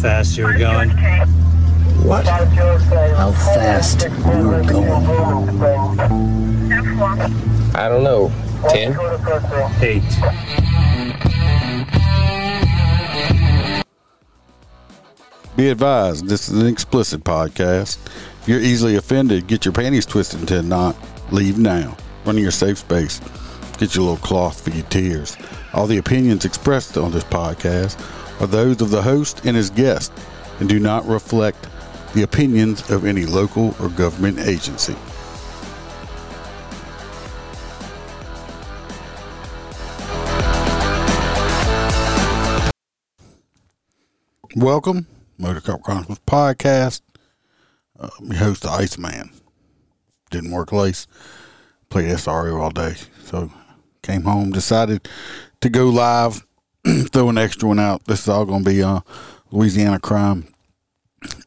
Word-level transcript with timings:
fast 0.00 0.38
you 0.38 0.44
were 0.44 0.56
going? 0.56 0.88
What? 2.06 2.26
How 2.26 3.32
fast 3.32 4.02
you 4.02 4.48
were 4.48 4.62
going? 4.62 5.60
I 7.74 7.88
don't 7.88 8.02
know. 8.02 8.32
10? 8.70 8.96
Eight. 9.82 10.02
Be 15.56 15.68
advised, 15.68 16.26
this 16.28 16.48
is 16.48 16.62
an 16.62 16.66
explicit 16.66 17.22
podcast. 17.22 17.98
If 18.40 18.48
you're 18.48 18.60
easily 18.60 18.96
offended, 18.96 19.46
get 19.46 19.66
your 19.66 19.72
panties 19.72 20.06
twisted 20.06 20.40
into 20.40 20.58
a 20.58 20.62
knot. 20.62 20.96
Leave 21.30 21.58
now. 21.58 21.94
Run 22.24 22.36
to 22.36 22.40
your 22.40 22.50
safe 22.50 22.78
space. 22.78 23.20
Get 23.76 23.94
your 23.94 24.04
little 24.04 24.16
cloth 24.16 24.64
for 24.64 24.70
your 24.70 24.86
tears. 24.86 25.36
All 25.74 25.86
the 25.86 25.98
opinions 25.98 26.46
expressed 26.46 26.96
on 26.96 27.12
this 27.12 27.24
podcast 27.24 27.98
are 28.40 28.46
those 28.46 28.80
of 28.80 28.90
the 28.90 29.02
host 29.02 29.44
and 29.44 29.56
his 29.56 29.68
guest 29.68 30.12
and 30.58 30.68
do 30.68 30.80
not 30.80 31.06
reflect 31.06 31.68
the 32.14 32.22
opinions 32.22 32.90
of 32.90 33.04
any 33.04 33.26
local 33.26 33.76
or 33.78 33.90
government 33.90 34.38
agency. 34.40 34.96
Welcome, 44.56 45.06
Motor 45.38 45.60
Cop 45.60 45.82
Chronicles 45.82 46.18
podcast. 46.26 47.02
Uh, 47.98 48.08
host, 48.36 48.62
the 48.62 48.70
Iceman. 48.70 49.30
Didn't 50.30 50.50
work 50.50 50.72
lace. 50.72 51.06
Played 51.90 52.08
SRO 52.08 52.60
all 52.60 52.70
day. 52.70 52.94
So 53.24 53.52
came 54.02 54.22
home, 54.22 54.50
decided 54.50 55.08
to 55.60 55.68
go 55.68 55.88
live, 55.88 56.46
throw 57.12 57.28
an 57.28 57.38
extra 57.38 57.68
one 57.68 57.78
out. 57.78 58.04
This 58.04 58.22
is 58.22 58.28
all 58.28 58.44
going 58.44 58.64
to 58.64 58.70
be 58.70 58.82
uh, 58.82 59.00
Louisiana 59.50 59.98
crime. 59.98 60.48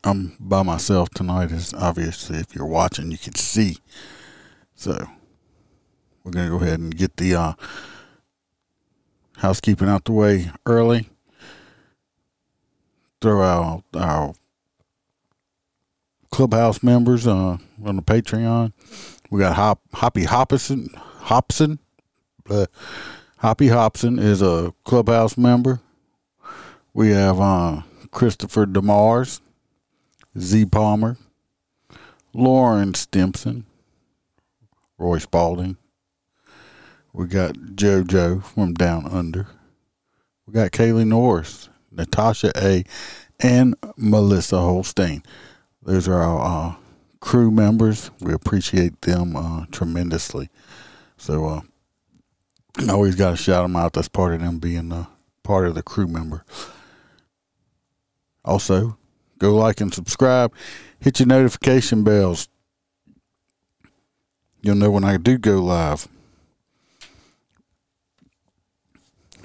I'm 0.03 0.36
by 0.39 0.62
myself 0.64 1.09
tonight, 1.09 1.52
as 1.52 1.73
obviously 1.73 2.38
if 2.38 2.56
you're 2.56 2.66
watching, 2.66 3.12
you 3.12 3.17
can 3.17 3.36
see. 3.36 3.78
So 4.76 5.08
we're 6.23 6.31
going 6.31 6.52
to 6.52 6.58
go 6.58 6.64
ahead 6.64 6.80
and 6.80 6.95
get 6.95 7.17
the 7.17 7.36
uh, 7.36 7.54
housekeeping 9.38 9.89
out 9.89 10.06
the 10.06 10.11
way 10.11 10.52
early 10.66 11.09
throw 13.23 13.42
out 13.42 13.84
our 13.95 14.34
clubhouse 16.30 16.84
members 16.84 17.26
uh, 17.26 17.58
on 17.86 17.95
the 17.95 18.02
Patreon. 18.02 18.73
We 19.31 19.39
got 19.39 19.56
Hop 19.56 19.80
Hoppy 19.94 20.26
Hopson 20.26 20.89
Hopson. 20.95 21.80
Hoppy 23.44 23.67
Hopson 23.67 24.19
is 24.19 24.41
a 24.41 24.73
clubhouse 24.86 25.38
member. 25.38 25.81
We 26.94 27.09
have 27.09 27.41
uh, 27.41 27.81
Christopher 28.09 28.66
Demars, 28.66 29.41
Z 30.39 30.67
Palmer, 30.67 31.17
Lauren 32.33 32.94
Stimson, 32.94 33.66
Roy 34.97 35.17
Spalding. 35.17 35.75
We 37.11 37.27
got 37.27 37.55
JoJo 37.55 38.45
from 38.45 38.75
Down 38.75 39.08
Under. 39.08 39.47
We 40.47 40.53
got 40.53 40.71
Kaylee 40.71 41.05
Norris, 41.05 41.67
Natasha 41.91 42.53
A, 42.55 42.86
and 43.41 43.75
Melissa 43.97 44.59
Holstein. 44.61 45.21
Those 45.81 46.08
are 46.08 46.21
our 46.21 46.69
uh, 46.69 46.75
crew 47.19 47.52
members. 47.52 48.09
We 48.21 48.31
appreciate 48.31 49.02
them 49.02 49.36
uh, 49.36 49.66
tremendously. 49.69 50.47
So 51.17 51.66
I 52.77 52.91
always 52.91 53.16
got 53.16 53.31
to 53.31 53.38
shout 53.38 53.64
them 53.64 53.75
out. 53.75 53.93
That's 53.93 54.08
part 54.08 54.33
of 54.33 54.42
them 54.42 54.59
being 54.59 54.92
uh, 54.92 55.05
part 55.43 55.67
of 55.67 55.75
the 55.75 55.83
crew 55.83 56.08
member. 56.08 56.43
Also, 58.43 58.98
go 59.37 59.55
like 59.55 59.80
and 59.80 59.93
subscribe. 59.93 60.53
Hit 60.99 61.20
your 61.20 61.27
notification 61.27 62.03
bells. 62.03 62.49
You'll 64.61 64.75
know 64.75 64.92
when 64.92 65.03
I 65.03 65.17
do 65.17 65.37
go 65.37 65.61
live. 65.61 66.08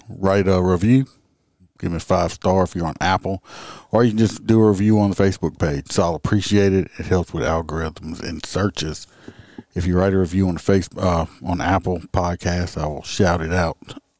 Write 0.08 0.48
a 0.48 0.62
review 0.62 1.06
give 1.78 1.92
me 1.92 1.96
a 1.96 2.00
five 2.00 2.32
star 2.32 2.64
if 2.64 2.74
you're 2.74 2.86
on 2.86 2.96
Apple, 3.00 3.42
or 3.90 4.04
you 4.04 4.10
can 4.10 4.18
just 4.18 4.46
do 4.46 4.60
a 4.62 4.68
review 4.68 4.98
on 4.98 5.10
the 5.10 5.16
Facebook 5.16 5.58
page. 5.58 5.90
So 5.92 6.02
I'll 6.02 6.14
appreciate 6.14 6.72
it. 6.72 6.90
It 6.98 7.06
helps 7.06 7.32
with 7.32 7.44
algorithms 7.44 8.20
and 8.20 8.44
searches. 8.44 9.06
If 9.78 9.86
you 9.86 9.96
write 9.96 10.12
a 10.12 10.18
review 10.18 10.48
on 10.48 10.54
the 10.54 10.60
face 10.60 10.88
uh, 10.96 11.26
on 11.44 11.60
Apple 11.60 12.00
Podcast, 12.12 12.76
I 12.76 12.88
will 12.88 13.04
shout 13.04 13.40
it 13.40 13.52
out 13.52 13.78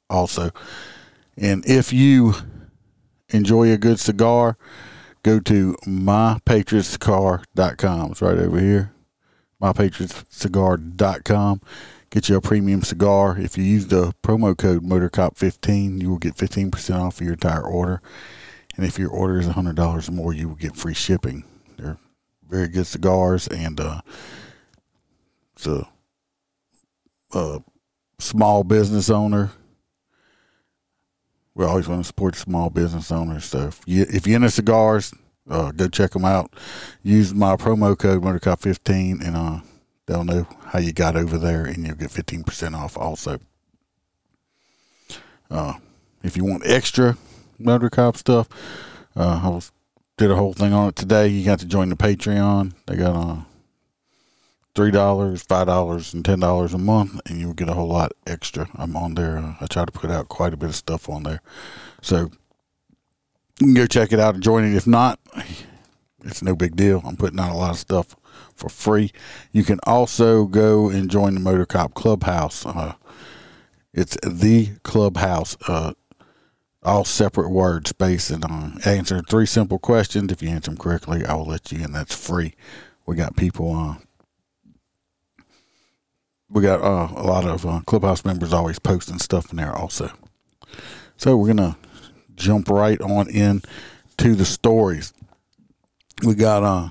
also. 0.08 0.52
And 1.36 1.66
if 1.66 1.92
you 1.92 2.34
enjoy 3.30 3.72
a 3.72 3.76
good 3.76 3.98
cigar, 3.98 4.56
go 5.22 5.40
to 5.40 5.76
mypatriotcigar.com. 5.84 8.12
It's 8.12 8.22
right 8.22 8.38
over 8.38 8.60
here. 8.60 8.92
mypatriotcigar.com 9.60 11.60
get 12.10 12.28
you 12.28 12.36
a 12.36 12.40
premium 12.40 12.82
cigar. 12.82 13.38
If 13.38 13.58
you 13.58 13.64
use 13.64 13.88
the 13.88 14.12
promo 14.22 14.56
code 14.56 14.82
MotorCop15, 14.82 16.00
you 16.00 16.10
will 16.10 16.18
get 16.18 16.36
15% 16.36 17.00
off 17.00 17.20
your 17.20 17.32
entire 17.32 17.62
order. 17.62 18.00
And 18.76 18.86
if 18.86 18.98
your 18.98 19.10
order 19.10 19.38
is 19.38 19.46
$100 19.46 20.08
or 20.08 20.12
more, 20.12 20.32
you 20.32 20.48
will 20.48 20.54
get 20.54 20.76
free 20.76 20.94
shipping. 20.94 21.44
They're 21.76 21.98
very 22.48 22.68
good 22.68 22.86
cigars, 22.86 23.48
and 23.48 23.80
uh, 23.80 24.00
it's 25.58 25.66
a, 25.66 25.88
a 27.32 27.62
small 28.20 28.62
business 28.62 29.10
owner. 29.10 29.50
We 31.54 31.64
always 31.64 31.88
want 31.88 32.02
to 32.02 32.06
support 32.06 32.36
small 32.36 32.70
business 32.70 33.10
owners. 33.10 33.46
So 33.46 33.66
if, 33.66 33.80
you, 33.84 34.06
you're 34.08 34.36
into 34.36 34.50
cigars, 34.50 35.12
uh, 35.50 35.72
go 35.72 35.88
check 35.88 36.12
them 36.12 36.24
out. 36.24 36.54
Use 37.02 37.34
my 37.34 37.56
promo 37.56 37.98
code 37.98 38.22
MotorCop15 38.22 39.26
and 39.26 39.36
uh, 39.36 39.60
they'll 40.06 40.22
know 40.22 40.46
how 40.66 40.78
you 40.78 40.92
got 40.92 41.16
over 41.16 41.36
there 41.36 41.64
and 41.64 41.84
you'll 41.84 41.96
get 41.96 42.10
15% 42.10 42.76
off 42.76 42.96
also. 42.96 43.40
Uh, 45.50 45.74
if 46.22 46.36
you 46.36 46.44
want 46.44 46.62
extra 46.66 47.16
motor 47.58 47.90
cop 47.90 48.16
stuff, 48.16 48.48
uh, 49.16 49.40
I 49.42 49.48
was, 49.48 49.72
did 50.18 50.30
a 50.30 50.36
whole 50.36 50.52
thing 50.52 50.72
on 50.72 50.90
it 50.90 50.96
today. 50.96 51.26
You 51.26 51.44
got 51.44 51.58
to 51.58 51.66
join 51.66 51.88
the 51.88 51.96
Patreon. 51.96 52.74
They 52.86 52.94
got 52.94 53.16
uh, 53.16 53.40
three 54.78 54.92
dollars, 54.92 55.42
five 55.42 55.66
dollars, 55.66 56.14
and 56.14 56.24
ten 56.24 56.38
dollars 56.38 56.72
a 56.72 56.78
month, 56.78 57.20
and 57.26 57.40
you'll 57.40 57.52
get 57.52 57.68
a 57.68 57.74
whole 57.74 57.88
lot 57.88 58.12
extra. 58.28 58.68
I'm 58.76 58.94
on 58.94 59.14
there. 59.14 59.56
I 59.60 59.66
try 59.66 59.84
to 59.84 59.90
put 59.90 60.08
out 60.08 60.28
quite 60.28 60.54
a 60.54 60.56
bit 60.56 60.68
of 60.68 60.76
stuff 60.76 61.08
on 61.08 61.24
there, 61.24 61.40
so 62.00 62.30
you 63.58 63.66
can 63.66 63.74
go 63.74 63.86
check 63.88 64.12
it 64.12 64.20
out 64.20 64.34
and 64.34 64.42
join 64.42 64.64
it. 64.64 64.76
If 64.76 64.86
not, 64.86 65.18
it's 66.24 66.42
no 66.42 66.54
big 66.54 66.76
deal. 66.76 67.02
I'm 67.04 67.16
putting 67.16 67.40
out 67.40 67.50
a 67.50 67.56
lot 67.58 67.72
of 67.72 67.78
stuff 67.78 68.14
for 68.54 68.68
free. 68.68 69.10
You 69.50 69.64
can 69.64 69.80
also 69.82 70.44
go 70.44 70.88
and 70.88 71.10
join 71.10 71.34
the 71.34 71.40
Motor 71.40 71.66
Cop 71.66 71.94
Clubhouse. 71.94 72.64
Uh, 72.64 72.94
it's 73.92 74.16
the 74.22 74.74
Clubhouse, 74.84 75.56
uh, 75.66 75.94
all 76.84 77.04
separate 77.04 77.50
words, 77.50 77.90
space, 77.90 78.30
and 78.30 78.44
uh, 78.44 78.70
answer 78.88 79.22
three 79.28 79.46
simple 79.46 79.80
questions. 79.80 80.30
If 80.30 80.40
you 80.40 80.50
answer 80.50 80.70
them 80.70 80.78
correctly, 80.78 81.26
I 81.26 81.34
will 81.34 81.46
let 81.46 81.72
you 81.72 81.84
in. 81.84 81.90
That's 81.90 82.14
free. 82.14 82.54
We 83.06 83.16
got 83.16 83.34
people. 83.34 83.74
Uh, 83.74 84.04
we 86.50 86.62
got 86.62 86.80
uh, 86.80 87.12
a 87.14 87.24
lot 87.24 87.44
of 87.44 87.66
uh, 87.66 87.80
Clubhouse 87.86 88.24
members 88.24 88.52
always 88.52 88.78
posting 88.78 89.18
stuff 89.18 89.50
in 89.50 89.58
there 89.58 89.74
also. 89.74 90.10
So 91.16 91.36
we're 91.36 91.48
gonna 91.48 91.76
jump 92.36 92.68
right 92.68 93.00
on 93.00 93.28
in 93.28 93.62
to 94.18 94.34
the 94.34 94.44
stories. 94.44 95.12
We 96.24 96.34
got 96.34 96.62
uh 96.62 96.88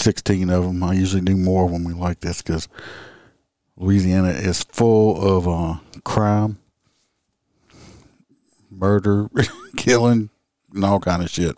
16 0.00 0.48
of 0.50 0.64
them. 0.64 0.82
I 0.82 0.94
usually 0.94 1.22
do 1.22 1.36
more 1.36 1.66
when 1.66 1.84
we 1.84 1.92
like 1.92 2.20
this 2.20 2.42
because 2.42 2.68
Louisiana 3.76 4.30
is 4.30 4.62
full 4.64 5.20
of 5.20 5.48
uh, 5.48 5.80
crime, 6.04 6.58
murder, 8.70 9.28
killing, 9.76 10.30
and 10.74 10.84
all 10.84 11.00
kind 11.00 11.22
of 11.22 11.30
shit. 11.30 11.56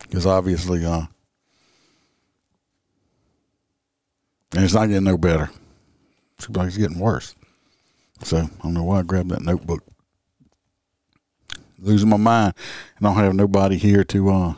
Because 0.00 0.26
obviously, 0.26 0.84
uh, 0.84 1.06
and 4.54 4.64
it's 4.64 4.74
not 4.74 4.86
getting 4.86 5.04
no 5.04 5.18
better. 5.18 5.50
Seems 6.38 6.56
like 6.56 6.68
it's 6.68 6.76
getting 6.76 6.98
worse. 6.98 7.34
So 8.22 8.38
I 8.38 8.62
don't 8.62 8.74
know 8.74 8.84
why 8.84 9.00
I 9.00 9.02
grabbed 9.02 9.30
that 9.30 9.42
notebook. 9.42 9.84
Losing 11.78 12.08
my 12.08 12.16
mind, 12.16 12.54
and 12.96 13.06
I 13.06 13.14
don't 13.14 13.24
have 13.24 13.34
nobody 13.34 13.76
here 13.76 14.02
to 14.04 14.30
uh, 14.30 14.54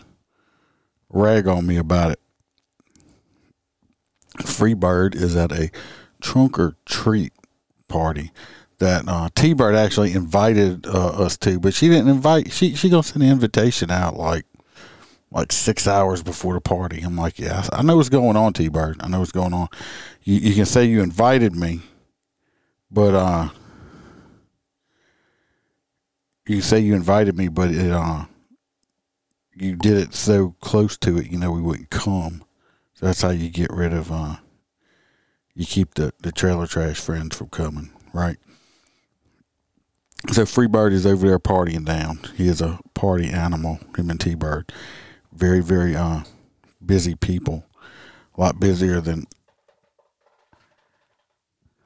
rag 1.11 1.47
on 1.47 1.67
me 1.67 1.77
about 1.77 2.13
it. 2.13 2.21
Freebird 4.39 5.15
is 5.15 5.37
at 5.37 5.53
a 5.53 5.71
trunk 6.23 6.59
or 6.59 6.77
treat 6.87 7.33
party 7.89 8.31
that 8.79 9.07
uh, 9.07 9.29
T 9.35 9.53
Bird 9.53 9.75
actually 9.75 10.13
invited 10.13 10.87
uh, 10.87 11.09
us 11.09 11.37
to, 11.39 11.61
but 11.61 11.75
she 11.75 11.89
didn't 11.89 12.09
invite. 12.09 12.53
She 12.53 12.75
she 12.75 12.89
gonna 12.89 13.03
send 13.03 13.23
an 13.23 13.31
invitation 13.31 13.91
out 13.91 14.17
like 14.17 14.47
like 15.31 15.53
six 15.53 15.87
hours 15.87 16.23
before 16.23 16.55
the 16.55 16.61
party. 16.61 17.01
I'm 17.03 17.17
like, 17.17 17.39
yeah, 17.39 17.67
I 17.73 17.83
know 17.83 17.97
what's 17.97 18.09
going 18.09 18.37
on, 18.37 18.53
T 18.53 18.69
Bird. 18.69 18.97
I 19.01 19.09
know 19.09 19.21
what's 19.21 19.33
going 19.33 19.53
on. 19.55 19.69
You 20.23 20.35
you 20.37 20.55
can 20.55 20.67
say 20.67 20.85
you 20.85 21.03
invited 21.03 21.55
me, 21.55 21.81
but 22.91 23.15
uh, 23.15 23.49
you 26.47 26.61
say 26.61 26.81
you 26.81 26.95
invited 26.95 27.37
me, 27.37 27.49
but 27.49 27.71
it 27.71 27.91
uh, 27.91 28.25
you 29.55 29.77
did 29.77 29.97
it 29.97 30.15
so 30.15 30.57
close 30.61 30.97
to 30.99 31.19
it, 31.19 31.31
you 31.31 31.39
know, 31.39 31.51
we 31.51 31.61
wouldn't 31.61 31.91
come. 31.91 32.43
So 32.95 33.07
that's 33.07 33.23
how 33.23 33.31
you 33.31 33.51
get 33.51 33.71
rid 33.71 33.93
of 33.93 34.11
uh, 34.11 34.37
you 35.55 35.67
keep 35.67 35.95
the 35.95 36.13
the 36.21 36.33
trailer 36.33 36.67
trash 36.67 36.99
friends 36.99 37.37
from 37.37 37.49
coming, 37.49 37.91
right? 38.13 38.37
So 40.33 40.43
Freebird 40.43 40.93
is 40.93 41.07
over 41.07 41.27
there 41.27 41.39
partying 41.39 41.85
down. 41.87 42.21
He 42.37 42.47
is 42.47 42.61
a 42.61 42.79
party 42.95 43.29
animal, 43.29 43.79
him 43.97 44.11
and 44.11 44.21
T 44.21 44.35
Bird. 44.35 44.73
Very, 45.33 45.61
very 45.61 45.95
uh 45.95 46.25
busy 46.85 47.15
people. 47.15 47.65
A 48.37 48.41
lot 48.41 48.61
busier 48.61 49.01
than 49.01 49.27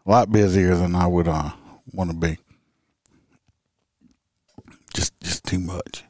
a 0.07 0.11
lot 0.11 0.31
busier 0.31 0.75
than 0.77 0.95
I 0.95 1.07
would 1.07 1.29
uh 1.29 1.51
want 1.93 2.11
to 2.11 2.17
be. 2.17 2.39
Just 4.95 5.19
just 5.21 5.45
too 5.45 5.59
much. 5.59 6.05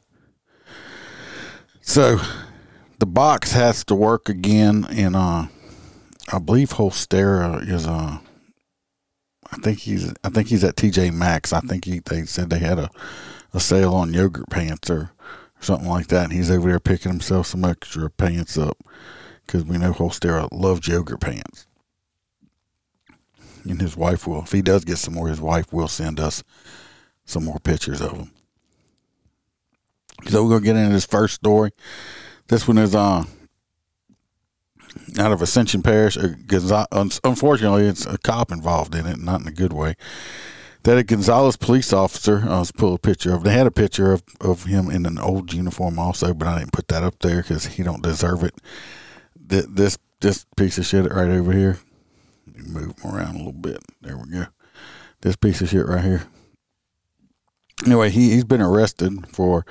So 1.81 2.19
the 2.99 3.05
box 3.05 3.51
has 3.51 3.83
to 3.85 3.95
work 3.95 4.29
again 4.29 4.85
and 4.89 5.15
uh 5.15 5.47
I 6.31 6.39
believe 6.39 6.69
Holstera 6.69 7.67
is 7.69 7.85
uh 7.87 8.19
I 9.51 9.57
think 9.57 9.79
he's 9.79 10.11
I 10.23 10.29
think 10.29 10.47
he's 10.47 10.63
at 10.63 10.75
TJ 10.75 11.13
Maxx. 11.13 11.53
I 11.53 11.59
think 11.59 11.85
he 11.85 11.99
they 11.99 12.23
said 12.23 12.49
they 12.49 12.59
had 12.59 12.79
a, 12.79 12.89
a 13.53 13.59
sale 13.59 13.93
on 13.93 14.13
yogurt 14.13 14.49
pants 14.49 14.89
or 14.89 15.11
something 15.59 15.89
like 15.89 16.07
that. 16.07 16.25
And 16.25 16.33
he's 16.33 16.51
over 16.51 16.69
there 16.69 16.79
picking 16.79 17.11
himself 17.11 17.47
some 17.47 17.65
extra 17.65 18.09
pants 18.09 18.57
up 18.57 18.77
because 19.45 19.63
we 19.63 19.77
know 19.77 19.93
Holstera 19.93 20.47
loves 20.51 20.87
yogurt 20.87 21.21
pants. 21.21 21.67
And 23.63 23.81
his 23.81 23.97
wife 23.97 24.27
will, 24.27 24.43
if 24.43 24.51
he 24.51 24.61
does 24.61 24.85
get 24.85 24.97
some 24.97 25.15
more, 25.15 25.27
his 25.27 25.41
wife 25.41 25.73
will 25.73 25.87
send 25.87 26.19
us 26.19 26.43
some 27.25 27.45
more 27.45 27.59
pictures 27.59 28.01
of 28.01 28.11
them. 28.11 28.31
So 30.27 30.43
we're 30.43 30.49
gonna 30.49 30.65
get 30.65 30.75
into 30.75 30.93
this 30.93 31.05
first 31.05 31.35
story. 31.35 31.71
This 32.47 32.67
one 32.67 32.77
is 32.77 32.95
uh 32.95 33.25
out 35.19 35.31
of 35.31 35.41
Ascension 35.41 35.81
Parish. 35.81 36.17
Unfortunately, 36.17 37.85
it's 37.85 38.05
a 38.05 38.17
cop 38.17 38.51
involved 38.51 38.95
in 38.95 39.05
it, 39.05 39.17
not 39.17 39.41
in 39.41 39.47
a 39.47 39.51
good 39.51 39.73
way. 39.73 39.95
That 40.85 40.97
a 40.97 41.03
Gonzales 41.03 41.57
police 41.57 41.91
officer, 41.91 42.43
I 42.47 42.59
was 42.59 42.71
pull 42.71 42.93
a 42.93 42.99
picture 42.99 43.33
of. 43.33 43.43
They 43.43 43.53
had 43.53 43.67
a 43.67 43.71
picture 43.71 44.13
of, 44.13 44.23
of 44.39 44.65
him 44.65 44.89
in 44.89 45.05
an 45.05 45.17
old 45.17 45.51
uniform 45.51 45.97
also, 45.97 46.33
but 46.33 46.47
I 46.47 46.59
didn't 46.59 46.73
put 46.73 46.87
that 46.89 47.03
up 47.03 47.19
there 47.19 47.41
because 47.41 47.65
he 47.65 47.83
don't 47.83 48.03
deserve 48.03 48.43
it. 48.43 48.53
This 49.35 49.97
this 50.21 50.45
piece 50.55 50.77
of 50.77 50.85
shit 50.85 51.11
right 51.11 51.29
over 51.29 51.51
here. 51.51 51.79
Move 52.55 52.97
him 52.99 53.11
around 53.11 53.35
a 53.35 53.37
little 53.39 53.51
bit. 53.51 53.79
There 54.01 54.17
we 54.17 54.29
go. 54.31 54.45
This 55.21 55.35
piece 55.35 55.61
of 55.61 55.69
shit 55.69 55.87
right 55.87 56.03
here. 56.03 56.27
Anyway, 57.85 58.09
he 58.11 58.31
he's 58.31 58.45
been 58.45 58.61
arrested 58.61 59.27
for 59.27 59.65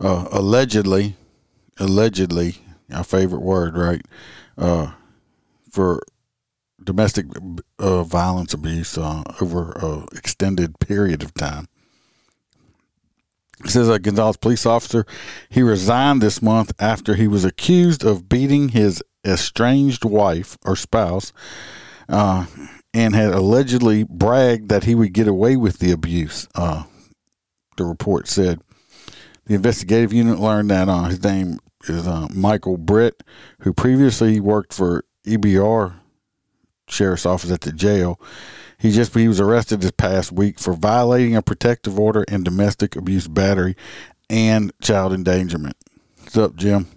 uh, 0.00 0.28
allegedly, 0.30 1.16
allegedly, 1.78 2.58
our 2.92 3.04
favorite 3.04 3.42
word, 3.42 3.76
right? 3.76 4.02
uh, 4.58 4.92
for 5.70 6.02
domestic 6.84 7.26
uh, 7.78 8.02
violence 8.04 8.54
abuse 8.54 8.96
uh, 8.98 9.22
over 9.40 9.72
an 9.80 10.06
extended 10.12 10.78
period 10.78 11.22
of 11.22 11.34
time. 11.34 11.66
It 13.64 13.70
says 13.70 13.88
a 13.88 13.98
Gonzales 13.98 14.36
police 14.36 14.66
officer, 14.66 15.06
he 15.48 15.62
resigned 15.62 16.20
this 16.20 16.42
month 16.42 16.72
after 16.80 17.14
he 17.14 17.28
was 17.28 17.44
accused 17.44 18.04
of 18.04 18.28
beating 18.28 18.70
his 18.70 19.02
estranged 19.24 20.04
wife 20.04 20.58
or 20.64 20.74
spouse 20.74 21.32
uh, 22.08 22.46
and 22.92 23.14
had 23.14 23.32
allegedly 23.32 24.04
bragged 24.04 24.68
that 24.68 24.84
he 24.84 24.94
would 24.94 25.12
get 25.12 25.28
away 25.28 25.56
with 25.56 25.78
the 25.78 25.92
abuse. 25.92 26.48
Uh, 26.54 26.84
the 27.76 27.84
report 27.84 28.26
said 28.26 28.60
the 29.46 29.54
investigative 29.54 30.12
unit 30.12 30.38
learned 30.38 30.70
that 30.70 30.88
uh, 30.88 31.04
his 31.04 31.22
name 31.22 31.58
is 31.88 32.06
uh, 32.06 32.28
Michael 32.34 32.76
Britt, 32.76 33.22
who 33.60 33.72
previously 33.72 34.40
worked 34.40 34.72
for 34.72 35.04
EBR 35.26 35.94
Sheriff's 36.92 37.26
Office 37.26 37.50
at 37.50 37.62
the 37.62 37.72
jail. 37.72 38.20
He 38.78 38.90
just 38.90 39.14
he 39.14 39.28
was 39.28 39.40
arrested 39.40 39.80
this 39.80 39.92
past 39.92 40.32
week 40.32 40.58
for 40.58 40.74
violating 40.74 41.36
a 41.36 41.42
protective 41.42 41.98
order 41.98 42.24
and 42.28 42.44
domestic 42.44 42.96
abuse 42.96 43.28
battery 43.28 43.76
and 44.28 44.72
child 44.80 45.12
endangerment. 45.12 45.76
What's 46.20 46.36
up, 46.36 46.56
Jim? 46.56 46.88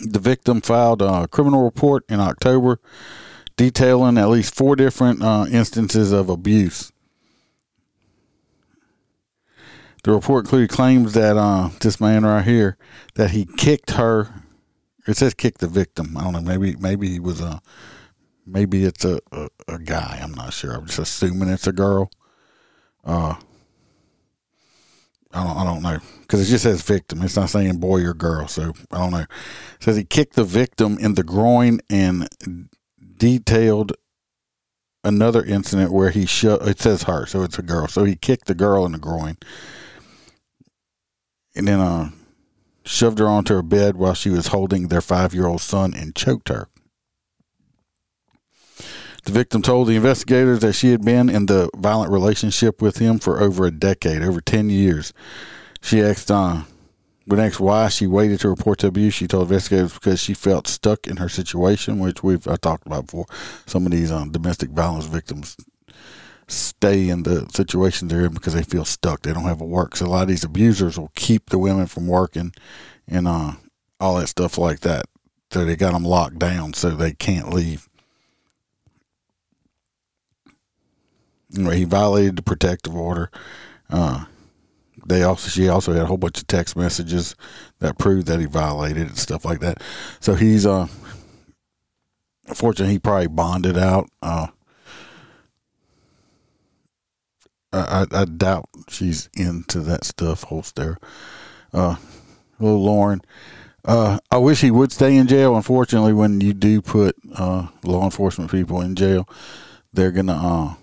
The 0.00 0.18
victim 0.18 0.60
filed 0.60 1.02
a 1.02 1.28
criminal 1.28 1.64
report 1.64 2.04
in 2.08 2.20
October 2.20 2.80
detailing 3.56 4.18
at 4.18 4.28
least 4.28 4.54
four 4.54 4.76
different 4.76 5.22
uh, 5.22 5.46
instances 5.50 6.12
of 6.12 6.28
abuse. 6.28 6.92
The 10.04 10.12
report 10.12 10.44
included 10.44 10.70
claims 10.70 11.14
that 11.14 11.36
uh, 11.36 11.70
this 11.80 12.00
man 12.00 12.24
right 12.24 12.44
here 12.44 12.76
that 13.14 13.30
he 13.30 13.44
kicked 13.44 13.92
her. 13.92 14.42
It 15.06 15.16
says 15.16 15.34
kick 15.34 15.58
the 15.58 15.66
victim. 15.66 16.16
I 16.16 16.24
don't 16.24 16.32
know. 16.32 16.40
Maybe 16.40 16.76
maybe 16.76 17.08
he 17.08 17.20
was 17.20 17.40
a 17.40 17.60
maybe 18.46 18.84
it's 18.84 19.04
a, 19.04 19.20
a, 19.32 19.48
a 19.68 19.78
guy. 19.78 20.20
I'm 20.22 20.32
not 20.32 20.52
sure. 20.52 20.72
I'm 20.72 20.86
just 20.86 20.98
assuming 20.98 21.48
it's 21.48 21.66
a 21.66 21.72
girl. 21.72 22.10
Uh, 23.04 23.34
I 25.32 25.44
don't 25.44 25.56
I 25.56 25.64
don't 25.64 25.82
know 25.82 25.98
because 26.20 26.40
it 26.40 26.50
just 26.50 26.64
says 26.64 26.82
victim. 26.82 27.22
It's 27.22 27.36
not 27.36 27.50
saying 27.50 27.78
boy 27.78 28.02
or 28.04 28.14
girl. 28.14 28.48
So 28.48 28.72
I 28.90 28.98
don't 28.98 29.10
know. 29.10 29.20
It 29.20 29.28
says 29.80 29.96
he 29.96 30.04
kicked 30.04 30.34
the 30.34 30.44
victim 30.44 30.96
in 30.98 31.14
the 31.14 31.24
groin 31.24 31.80
and 31.90 32.28
detailed 33.18 33.92
another 35.04 35.44
incident 35.44 35.92
where 35.92 36.10
he 36.10 36.26
shoved. 36.26 36.66
It 36.66 36.80
says 36.80 37.04
her, 37.04 37.26
so 37.26 37.42
it's 37.42 37.58
a 37.58 37.62
girl. 37.62 37.86
So 37.86 38.04
he 38.04 38.16
kicked 38.16 38.46
the 38.46 38.54
girl 38.54 38.86
in 38.86 38.92
the 38.92 38.98
groin 38.98 39.36
and 41.54 41.68
then 41.68 41.80
uh, 41.80 42.10
shoved 42.84 43.18
her 43.18 43.28
onto 43.28 43.54
her 43.54 43.62
bed 43.62 43.96
while 43.96 44.14
she 44.14 44.30
was 44.30 44.48
holding 44.48 44.88
their 44.88 45.00
five 45.00 45.34
year 45.34 45.46
old 45.46 45.60
son 45.60 45.92
and 45.94 46.14
choked 46.14 46.48
her. 46.48 46.68
The 49.26 49.32
victim 49.32 49.60
told 49.60 49.88
the 49.88 49.96
investigators 49.96 50.60
that 50.60 50.74
she 50.74 50.92
had 50.92 51.04
been 51.04 51.28
in 51.28 51.46
the 51.46 51.68
violent 51.76 52.12
relationship 52.12 52.80
with 52.80 52.98
him 52.98 53.18
for 53.18 53.40
over 53.40 53.66
a 53.66 53.72
decade, 53.72 54.22
over 54.22 54.40
10 54.40 54.70
years. 54.70 55.12
She 55.82 56.00
asked, 56.00 56.30
uh, 56.30 56.62
when 57.24 57.40
asked 57.40 57.58
why 57.58 57.88
she 57.88 58.06
waited 58.06 58.38
to 58.40 58.48
report 58.48 58.78
the 58.78 58.86
abuse, 58.86 59.14
she 59.14 59.26
told 59.26 59.50
investigators 59.50 59.94
because 59.94 60.20
she 60.20 60.32
felt 60.32 60.68
stuck 60.68 61.08
in 61.08 61.16
her 61.16 61.28
situation, 61.28 61.98
which 61.98 62.22
we've 62.22 62.46
I 62.46 62.54
talked 62.54 62.86
about 62.86 63.06
before. 63.06 63.26
Some 63.66 63.84
of 63.84 63.90
these 63.90 64.12
um, 64.12 64.30
domestic 64.30 64.70
violence 64.70 65.06
victims 65.06 65.56
stay 66.46 67.08
in 67.08 67.24
the 67.24 67.48
situation 67.52 68.06
they're 68.06 68.26
in 68.26 68.32
because 68.32 68.54
they 68.54 68.62
feel 68.62 68.84
stuck. 68.84 69.22
They 69.22 69.32
don't 69.32 69.42
have 69.42 69.60
a 69.60 69.66
work. 69.66 69.96
So 69.96 70.06
a 70.06 70.08
lot 70.08 70.22
of 70.22 70.28
these 70.28 70.44
abusers 70.44 71.00
will 71.00 71.10
keep 71.16 71.50
the 71.50 71.58
women 71.58 71.88
from 71.88 72.06
working 72.06 72.52
and 73.08 73.26
uh, 73.26 73.54
all 73.98 74.18
that 74.20 74.28
stuff 74.28 74.56
like 74.56 74.80
that. 74.80 75.06
So 75.50 75.64
they 75.64 75.74
got 75.74 75.94
them 75.94 76.04
locked 76.04 76.38
down 76.38 76.74
so 76.74 76.90
they 76.90 77.12
can't 77.12 77.52
leave. 77.52 77.88
He 81.54 81.84
violated 81.84 82.36
the 82.36 82.42
protective 82.42 82.94
order. 82.94 83.30
Uh, 83.88 84.24
they 85.06 85.22
also 85.22 85.48
she 85.48 85.68
also 85.68 85.92
had 85.92 86.02
a 86.02 86.06
whole 86.06 86.16
bunch 86.16 86.38
of 86.38 86.46
text 86.46 86.76
messages 86.76 87.36
that 87.78 87.98
proved 87.98 88.26
that 88.26 88.40
he 88.40 88.46
violated 88.46 89.06
and 89.06 89.18
stuff 89.18 89.44
like 89.44 89.60
that. 89.60 89.82
So 90.20 90.34
he's 90.34 90.66
uh, 90.66 90.88
fortunately 92.52 92.94
he 92.94 92.98
probably 92.98 93.28
bonded 93.28 93.78
out. 93.78 94.08
Uh, 94.20 94.48
I, 97.72 98.06
I, 98.10 98.24
doubt 98.24 98.68
she's 98.88 99.28
into 99.36 99.80
that 99.80 100.04
stuff, 100.04 100.44
Holster. 100.44 100.96
Uh, 101.74 101.96
little 102.58 102.82
Lauren. 102.82 103.20
Uh, 103.84 104.18
I 104.30 104.38
wish 104.38 104.62
he 104.62 104.70
would 104.70 104.92
stay 104.92 105.14
in 105.16 105.26
jail. 105.26 105.54
Unfortunately, 105.54 106.14
when 106.14 106.40
you 106.40 106.54
do 106.54 106.80
put 106.80 107.16
uh, 107.34 107.68
law 107.84 108.04
enforcement 108.04 108.50
people 108.50 108.80
in 108.80 108.96
jail, 108.96 109.28
they're 109.92 110.10
gonna. 110.10 110.78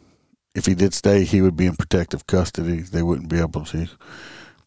If 0.55 0.65
he 0.65 0.75
did 0.75 0.93
stay, 0.93 1.23
he 1.23 1.41
would 1.41 1.55
be 1.55 1.65
in 1.65 1.75
protective 1.75 2.27
custody. 2.27 2.81
They 2.81 3.01
wouldn't 3.03 3.29
be 3.29 3.39
able 3.39 3.65
to 3.65 3.89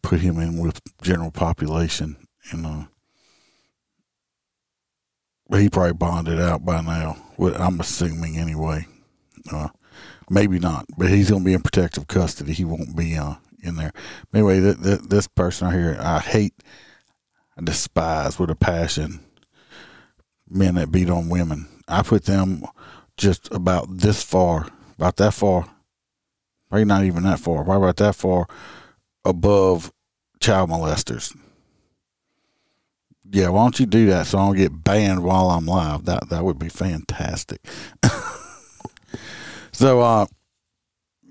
put 0.03 0.21
him 0.21 0.39
in 0.39 0.59
with 0.59 0.81
general 1.03 1.31
population. 1.31 2.17
And 2.51 2.67
uh, 2.67 2.85
but 5.49 5.61
he 5.61 5.69
probably 5.69 5.93
bonded 5.93 6.41
out 6.41 6.65
by 6.65 6.81
now. 6.81 7.17
I'm 7.39 7.81
assuming 7.81 8.37
anyway. 8.37 8.87
Uh, 9.51 9.69
Maybe 10.29 10.59
not, 10.59 10.87
but 10.99 11.09
he's 11.09 11.31
going 11.31 11.43
to 11.43 11.47
be 11.47 11.53
in 11.53 11.63
protective 11.63 12.09
custody. 12.09 12.53
He 12.53 12.65
won't 12.65 12.97
be 12.97 13.17
uh, 13.17 13.35
in 13.63 13.77
there. 13.77 13.93
Anyway, 14.35 14.61
th- 14.61 14.83
th- 14.83 15.01
this 15.03 15.29
person 15.29 15.69
right 15.69 15.75
here, 15.75 15.97
I 16.01 16.19
hate, 16.19 16.55
I 17.57 17.63
despise 17.63 18.39
with 18.39 18.51
a 18.51 18.57
passion 18.57 19.21
men 20.49 20.75
that 20.75 20.91
beat 20.91 21.11
on 21.11 21.29
women. 21.29 21.69
I 21.87 22.03
put 22.03 22.25
them 22.25 22.65
just 23.17 23.53
about 23.53 23.99
this 23.99 24.23
far, 24.23 24.67
about 24.99 25.17
that 25.19 25.33
far, 25.33 25.69
probably 26.69 26.85
not 26.85 27.05
even 27.05 27.23
that 27.25 27.41
far, 27.41 27.65
probably 27.65 27.89
about 27.89 27.97
that 27.97 28.15
far 28.15 28.47
above 29.25 29.93
child 30.41 30.71
molesters. 30.71 31.37
Yeah, 33.29 33.49
why 33.49 33.65
don't 33.65 33.81
you 33.81 33.87
do 33.87 34.07
that 34.07 34.27
so 34.27 34.39
I 34.39 34.47
don't 34.47 34.57
get 34.57 34.85
banned 34.85 35.25
while 35.25 35.51
I'm 35.51 35.67
live? 35.67 36.05
That 36.05 36.29
that 36.29 36.45
would 36.45 36.59
be 36.59 36.69
fantastic. 36.69 37.61
So, 39.77 40.01
uh, 40.01 40.25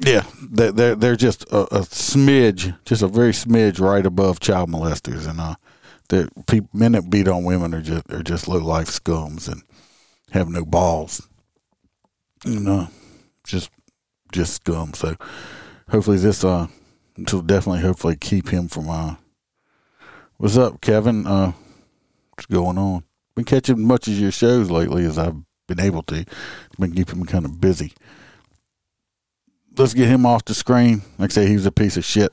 yeah, 0.06 0.24
they're 0.51 0.94
they're, 0.94 1.15
just 1.15 1.51
a, 1.51 1.62
a 1.62 1.80
smidge, 1.80 2.77
just 2.86 3.01
a 3.01 3.08
very 3.08 3.32
smidge 3.32 3.80
right 3.80 4.06
above 4.06 4.39
child 4.39 4.70
molesters, 4.70 5.27
and 5.27 5.39
uh, 5.39 5.56
people 6.46 6.70
men 6.72 6.92
that 6.92 7.10
beat 7.10 7.27
on 7.27 7.44
women 7.44 7.74
are 7.74 7.82
just 7.82 8.08
are 8.12 8.22
just 8.22 8.48
low 8.48 8.60
life 8.60 8.88
scums 8.88 9.51
and 9.51 9.63
have 10.30 10.48
no 10.48 10.63
balls, 10.63 11.27
you 12.46 12.60
know, 12.60 12.88
just 13.44 13.72
just 14.36 14.54
scum. 14.54 14.94
So 14.94 15.15
hopefully 15.89 16.18
this 16.18 16.44
uh, 16.44 16.68
will 17.18 17.42
definitely 17.42 17.82
hopefully 17.82 18.15
keep 18.15 18.50
him 18.50 18.68
from 18.68 18.89
uh. 18.89 19.15
What's 20.38 20.58
up, 20.58 20.82
Kevin? 20.82 21.25
Uh, 21.25 21.54
what's 22.32 22.46
going 22.46 22.77
on? 22.77 23.06
Been 23.36 23.46
catching 23.46 23.86
much 23.88 24.08
of 24.08 24.13
your 24.13 24.32
shows 24.32 24.70
lately 24.70 25.06
as 25.06 25.18
I've 25.18 25.38
been 25.68 25.80
able 25.80 26.04
to. 26.04 26.25
Been 26.77 26.94
keeping 26.94 27.22
me 27.22 27.25
kind 27.25 27.46
of 27.46 27.62
busy 27.62 27.94
let's 29.77 29.94
get 29.94 30.08
him 30.08 30.25
off 30.25 30.46
the 30.46 30.54
screen. 30.54 31.01
Like 31.18 31.32
I 31.32 31.34
say, 31.34 31.48
he's 31.48 31.65
a 31.65 31.72
piece 31.72 31.98
of 31.98 32.06
shit. 32.06 32.32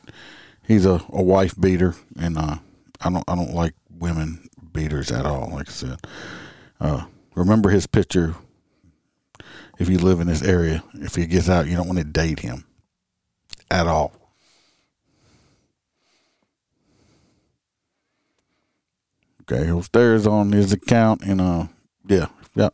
He's 0.66 0.86
a, 0.86 1.02
a 1.08 1.22
wife 1.22 1.58
beater, 1.60 1.94
and 2.18 2.38
uh, 2.38 2.56
I 3.00 3.10
don't 3.10 3.24
I 3.28 3.34
don't 3.34 3.54
like 3.54 3.74
women 3.90 4.48
beaters 4.72 5.10
at 5.10 5.26
all. 5.26 5.50
Like 5.50 5.68
I 5.68 5.72
said, 5.72 5.98
uh, 6.80 7.04
remember 7.34 7.70
his 7.70 7.86
picture. 7.86 8.36
If 9.78 9.88
you 9.88 9.98
live 9.98 10.20
in 10.20 10.26
this 10.26 10.42
area, 10.42 10.84
if 10.94 11.14
he 11.14 11.26
gets 11.26 11.48
out, 11.48 11.66
you 11.66 11.76
don't 11.76 11.86
want 11.86 11.98
to 11.98 12.04
date 12.04 12.40
him 12.40 12.64
at 13.70 13.86
all. 13.86 14.12
Okay, 19.42 19.64
he'll 19.64 19.82
stairs 19.82 20.26
on 20.26 20.52
his 20.52 20.72
account, 20.72 21.22
and 21.22 21.40
uh, 21.40 21.66
yeah, 22.06 22.26
y'all, 22.54 22.70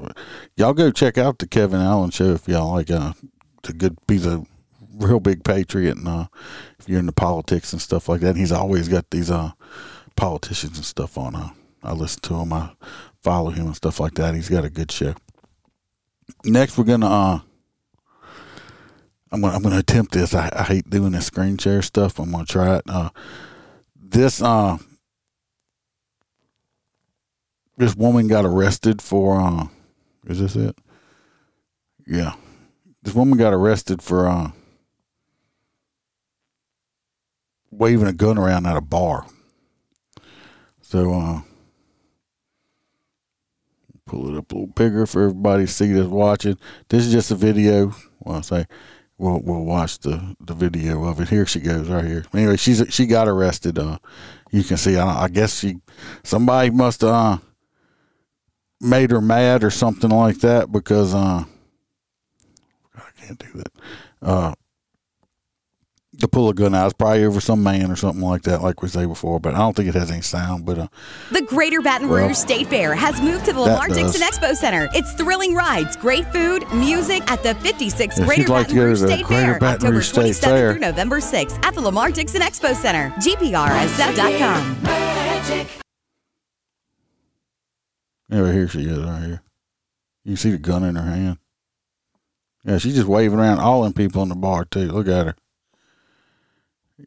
y'all 0.57 0.75
go 0.75 0.91
check 0.91 1.17
out 1.17 1.39
the 1.39 1.47
Kevin 1.47 1.81
Allen 1.81 2.11
show 2.11 2.33
if 2.33 2.47
y'all 2.47 2.75
like. 2.75 2.91
Uh, 2.91 3.15
it's 3.59 3.71
a 3.71 3.73
good 3.73 3.97
piece 4.07 4.27
of 4.27 4.47
real 4.95 5.21
big 5.21 5.45
patriot, 5.45 5.97
and 5.97 6.07
uh, 6.07 6.27
if 6.79 6.89
you're 6.89 7.01
into 7.01 7.13
politics 7.13 7.73
and 7.73 7.81
stuff 7.81 8.09
like 8.09 8.21
that, 8.21 8.37
he's 8.37 8.53
always 8.53 8.89
got 8.89 9.11
these 9.11 9.31
uh, 9.31 9.53
politicians 10.15 10.77
and 10.77 10.85
stuff 10.85 11.17
on. 11.17 11.35
Uh, 11.35 11.51
I 11.83 11.93
listen 11.93 12.21
to 12.23 12.35
him, 12.35 12.53
I 12.53 12.73
follow 13.23 13.51
him 13.51 13.67
and 13.67 13.77
stuff 13.77 13.99
like 13.99 14.15
that. 14.15 14.35
He's 14.35 14.49
got 14.49 14.65
a 14.65 14.71
good 14.71 14.93
show. 14.93 15.15
Next, 16.45 16.79
we're 16.79 16.85
gonna. 16.85 17.07
Uh, 17.07 17.41
I'm 19.31 19.41
gonna 19.43 19.55
I'm 19.55 19.63
gonna 19.63 19.79
attempt 19.79 20.13
this. 20.13 20.35
I, 20.35 20.51
I 20.55 20.63
hate 20.63 20.89
doing 20.89 21.13
this 21.13 21.27
screen 21.27 21.59
share 21.59 21.83
stuff. 21.83 22.19
I'm 22.19 22.31
gonna 22.31 22.45
try 22.45 22.77
it. 22.77 22.85
Uh, 22.89 23.11
this 23.95 24.41
uh, 24.41 24.79
this 27.77 27.95
woman 27.95 28.29
got 28.29 28.45
arrested 28.45 29.03
for. 29.03 29.41
Uh, 29.41 29.67
is 30.27 30.41
this 30.41 30.57
it? 30.57 30.77
Yeah, 32.07 32.35
this 33.03 33.15
woman 33.15 33.39
got 33.39 33.53
arrested 33.53 34.01
for 34.03 34.29
uh, 34.29 34.51
waving 37.71 38.07
a 38.07 38.13
gun 38.13 38.39
around 38.39 38.67
at 38.67 38.77
a 38.77 38.81
bar. 38.81 39.27
So, 40.81 41.13
uh, 41.13 41.41
pull 44.09 44.35
it 44.35 44.39
up 44.39 44.51
a 44.51 44.55
little 44.55 44.67
bigger 44.69 45.07
for 45.07 45.23
everybody 45.23 45.67
to 45.67 45.73
see 45.73 45.93
that's 45.93 46.09
watching. 46.09 46.59
This 46.89 47.07
is 47.07 47.13
just 47.13 47.31
a 47.31 47.35
video. 47.35 47.95
Well, 48.21 48.39
I 48.39 48.41
say 48.41 48.67
we'll 49.19 49.41
we'll 49.45 49.65
watch 49.65 49.99
the, 49.99 50.35
the 50.41 50.55
video 50.55 51.05
of 51.05 51.21
it. 51.21 51.29
Here 51.29 51.47
she 51.47 51.61
goes, 51.61 51.89
right 51.89 52.05
here. 52.05 52.25
Anyway, 52.35 52.57
she's 52.57 52.83
she 52.89 53.07
got 53.07 53.29
arrested. 53.29 53.79
Uh, 53.79 53.99
you 54.51 54.65
can 54.65 54.77
see. 54.77 54.97
I, 54.97 55.25
I 55.25 55.29
guess 55.29 55.59
she 55.59 55.77
somebody 56.25 56.71
must 56.71 57.05
uh 57.05 57.39
made 58.81 59.11
her 59.11 59.21
mad 59.21 59.63
or 59.63 59.71
something 59.71 60.11
like 60.11 60.39
that 60.39 60.73
because 60.73 61.15
uh 61.15 61.45
I 62.97 63.11
can't 63.21 63.39
do 63.39 63.53
that. 63.55 63.73
Uh, 64.23 64.55
to 66.21 66.29
pull 66.29 66.49
a 66.49 66.55
gun 66.55 66.75
out. 66.75 66.87
It's 66.87 66.95
probably 66.95 67.25
over 67.25 67.41
some 67.41 67.63
man 67.63 67.91
or 67.91 67.97
something 67.97 68.23
like 68.23 68.43
that, 68.43 68.63
like 68.63 68.83
we 68.83 68.89
say 68.89 69.07
before. 69.07 69.41
But 69.41 69.55
I 69.55 69.59
don't 69.59 69.75
think 69.75 69.89
it 69.89 69.95
has 69.95 70.11
any 70.11 70.21
sound. 70.23 70.67
But 70.67 70.79
uh, 70.79 70.89
the 71.31 71.43
Greater 71.43 71.81
Baton 71.81 72.09
Rouge 72.09 72.27
well, 72.27 72.35
State 72.35 72.67
Fair 72.69 72.95
has 72.95 73.21
moved 73.21 73.45
to 73.47 73.53
the 73.53 73.61
Lamar 73.61 73.89
Dixon 73.89 74.21
Expo 74.21 74.55
Center. 74.55 74.89
It's 74.95 75.13
thrilling 75.15 75.55
rides, 75.55 75.97
great 75.97 76.31
food, 76.33 76.67
music 76.73 77.23
at 77.31 77.43
the 77.43 77.55
56th 77.55 78.25
Greater 78.25 78.53
like 78.53 78.67
Baton 78.69 78.79
Rouge 78.79 79.01
State 79.01 79.27
Fair, 79.27 79.59
Baton 79.59 79.75
October 79.75 79.95
Rouge 79.95 80.13
27th 80.13 80.41
Fair. 80.41 80.73
through 80.73 80.81
November 80.81 81.21
6th 81.21 81.65
at 81.65 81.75
the 81.75 81.81
Lamar 81.81 82.11
Dixon 82.11 82.43
Expo 82.43 82.75
Center. 82.75 83.11
GBRSF.com. 83.21 84.77
Yeah, 88.31 88.53
here 88.53 88.69
she 88.69 88.83
is, 88.83 88.99
right 88.99 89.23
here. 89.23 89.43
You 90.25 90.37
see 90.37 90.51
the 90.51 90.59
gun 90.59 90.85
in 90.85 90.97
her 90.97 91.03
hand. 91.03 91.39
Yeah, 92.65 92.77
she's 92.77 92.97
just 92.97 93.09
waving 93.09 93.39
around 93.39 93.61
all 93.61 93.83
them 93.83 93.95
people 93.95 94.23
in 94.23 94.29
the 94.29 94.35
bar 94.35 94.67
too. 94.67 94.91
Look 94.93 95.09
at 95.09 95.27
her. 95.27 95.35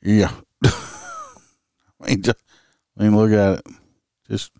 Yeah. 0.01 0.31
I 0.63 2.07
mean, 2.07 2.21
just, 2.23 2.37
I 2.97 3.03
mean, 3.03 3.15
look 3.15 3.31
at 3.31 3.59
it. 3.59 3.75
Just 4.29 4.51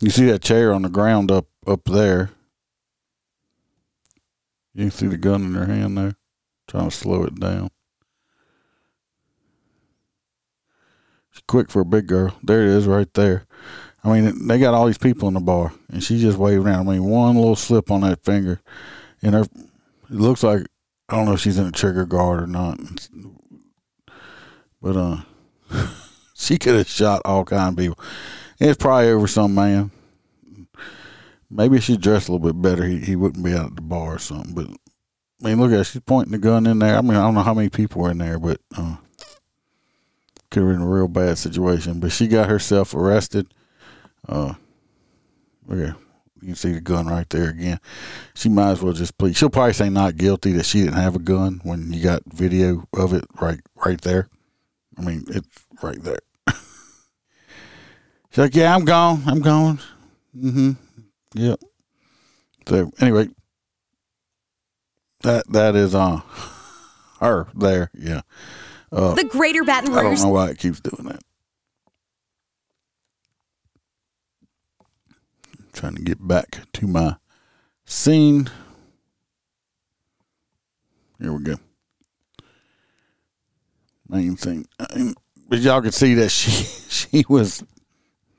you 0.00 0.10
see 0.10 0.26
that 0.26 0.42
chair 0.42 0.72
on 0.72 0.82
the 0.82 0.88
ground 0.88 1.30
up 1.30 1.46
up 1.66 1.84
there. 1.84 2.30
You 4.74 4.84
can 4.84 4.90
see 4.90 5.06
the 5.06 5.16
gun 5.16 5.42
in 5.42 5.54
her 5.54 5.66
hand 5.66 5.96
there, 5.96 6.14
trying 6.66 6.90
to 6.90 6.96
slow 6.96 7.24
it 7.24 7.38
down. 7.38 7.68
She's 11.30 11.42
quick 11.46 11.70
for 11.70 11.80
a 11.80 11.86
big 11.86 12.06
girl. 12.06 12.34
There 12.42 12.62
it 12.62 12.68
is, 12.68 12.86
right 12.86 13.12
there. 13.14 13.46
I 14.04 14.12
mean, 14.12 14.48
they 14.48 14.58
got 14.58 14.74
all 14.74 14.86
these 14.86 14.98
people 14.98 15.28
in 15.28 15.34
the 15.34 15.40
bar, 15.40 15.72
and 15.90 16.02
she's 16.02 16.22
just 16.22 16.38
waving 16.38 16.66
around. 16.66 16.88
I 16.88 16.92
mean, 16.92 17.04
one 17.04 17.36
little 17.36 17.56
slip 17.56 17.90
on 17.90 18.00
that 18.02 18.24
finger, 18.24 18.60
and 19.22 19.34
her. 19.34 19.42
It 20.10 20.18
looks 20.18 20.42
like 20.42 20.66
I 21.08 21.16
don't 21.16 21.26
know 21.26 21.34
if 21.34 21.40
she's 21.40 21.58
in 21.58 21.66
a 21.66 21.72
trigger 21.72 22.04
guard 22.04 22.42
or 22.42 22.46
not. 22.46 22.78
But 24.82 24.96
uh, 24.96 25.22
she 26.34 26.58
could 26.58 26.74
have 26.74 26.88
shot 26.88 27.22
all 27.24 27.44
kind 27.44 27.70
of 27.70 27.76
people. 27.76 28.04
It's 28.58 28.76
probably 28.76 29.10
over 29.10 29.28
some 29.28 29.54
man. 29.54 29.90
Maybe 31.48 31.80
she 31.80 31.96
dressed 31.96 32.28
a 32.28 32.32
little 32.32 32.52
bit 32.52 32.60
better, 32.60 32.84
he, 32.84 32.98
he 32.98 33.16
wouldn't 33.16 33.44
be 33.44 33.54
out 33.54 33.66
at 33.66 33.76
the 33.76 33.82
bar 33.82 34.16
or 34.16 34.18
something. 34.18 34.54
But 34.54 34.66
I 35.42 35.48
mean, 35.48 35.60
look 35.60 35.70
at 35.70 35.78
her. 35.78 35.84
She's 35.84 36.00
pointing 36.00 36.32
the 36.32 36.38
gun 36.38 36.66
in 36.66 36.78
there. 36.78 36.96
I 36.96 37.02
mean, 37.02 37.14
I 37.14 37.22
don't 37.22 37.34
know 37.34 37.42
how 37.42 37.54
many 37.54 37.68
people 37.68 38.02
were 38.02 38.10
in 38.10 38.18
there, 38.18 38.38
but 38.38 38.60
uh, 38.76 38.96
could 40.50 40.62
have 40.62 40.72
been 40.72 40.82
a 40.82 40.88
real 40.88 41.08
bad 41.08 41.38
situation. 41.38 42.00
But 42.00 42.12
she 42.12 42.26
got 42.26 42.48
herself 42.48 42.94
arrested. 42.94 43.52
Uh, 44.26 44.54
okay, 45.70 45.92
you 46.40 46.46
can 46.46 46.54
see 46.54 46.72
the 46.72 46.80
gun 46.80 47.06
right 47.06 47.28
there 47.28 47.50
again. 47.50 47.80
She 48.34 48.48
might 48.48 48.70
as 48.70 48.82
well 48.82 48.92
just 48.92 49.18
plead. 49.18 49.36
She'll 49.36 49.50
probably 49.50 49.74
say 49.74 49.90
not 49.90 50.16
guilty 50.16 50.52
that 50.52 50.64
she 50.64 50.82
didn't 50.82 50.94
have 50.94 51.16
a 51.16 51.20
gun 51.20 51.60
when 51.64 51.92
you 51.92 52.02
got 52.02 52.22
video 52.26 52.86
of 52.94 53.12
it 53.12 53.24
right 53.40 53.60
right 53.84 54.00
there. 54.00 54.28
I 54.98 55.02
mean, 55.02 55.24
it's 55.28 55.48
right 55.82 56.00
there. 56.02 56.18
She's 58.30 58.38
like, 58.38 58.54
yeah, 58.54 58.74
I'm 58.74 58.84
gone. 58.84 59.22
I'm 59.26 59.40
gone. 59.40 59.80
Mm-hmm. 60.36 60.72
Yep. 61.34 61.60
So 62.68 62.92
anyway, 63.00 63.28
that 65.22 65.48
that 65.52 65.74
is 65.74 65.94
uh 65.94 66.20
her 67.20 67.48
there. 67.54 67.90
Yeah. 67.94 68.22
Uh, 68.90 69.14
the 69.14 69.24
Greater 69.24 69.64
Baton 69.64 69.92
Rouge. 69.92 69.98
I 69.98 70.02
don't 70.02 70.22
know 70.22 70.28
why 70.28 70.50
it 70.50 70.58
keeps 70.58 70.80
doing 70.80 71.08
that. 71.08 71.22
I'm 75.58 75.68
trying 75.72 75.94
to 75.94 76.02
get 76.02 76.26
back 76.26 76.58
to 76.74 76.86
my 76.86 77.16
scene. 77.86 78.50
Here 81.18 81.32
we 81.32 81.42
go 81.42 81.56
main 84.12 84.36
thing. 84.36 84.66
But 85.48 85.60
y'all 85.60 85.82
could 85.82 85.94
see 85.94 86.14
that 86.14 86.30
she 86.30 86.50
she 86.88 87.24
was 87.28 87.64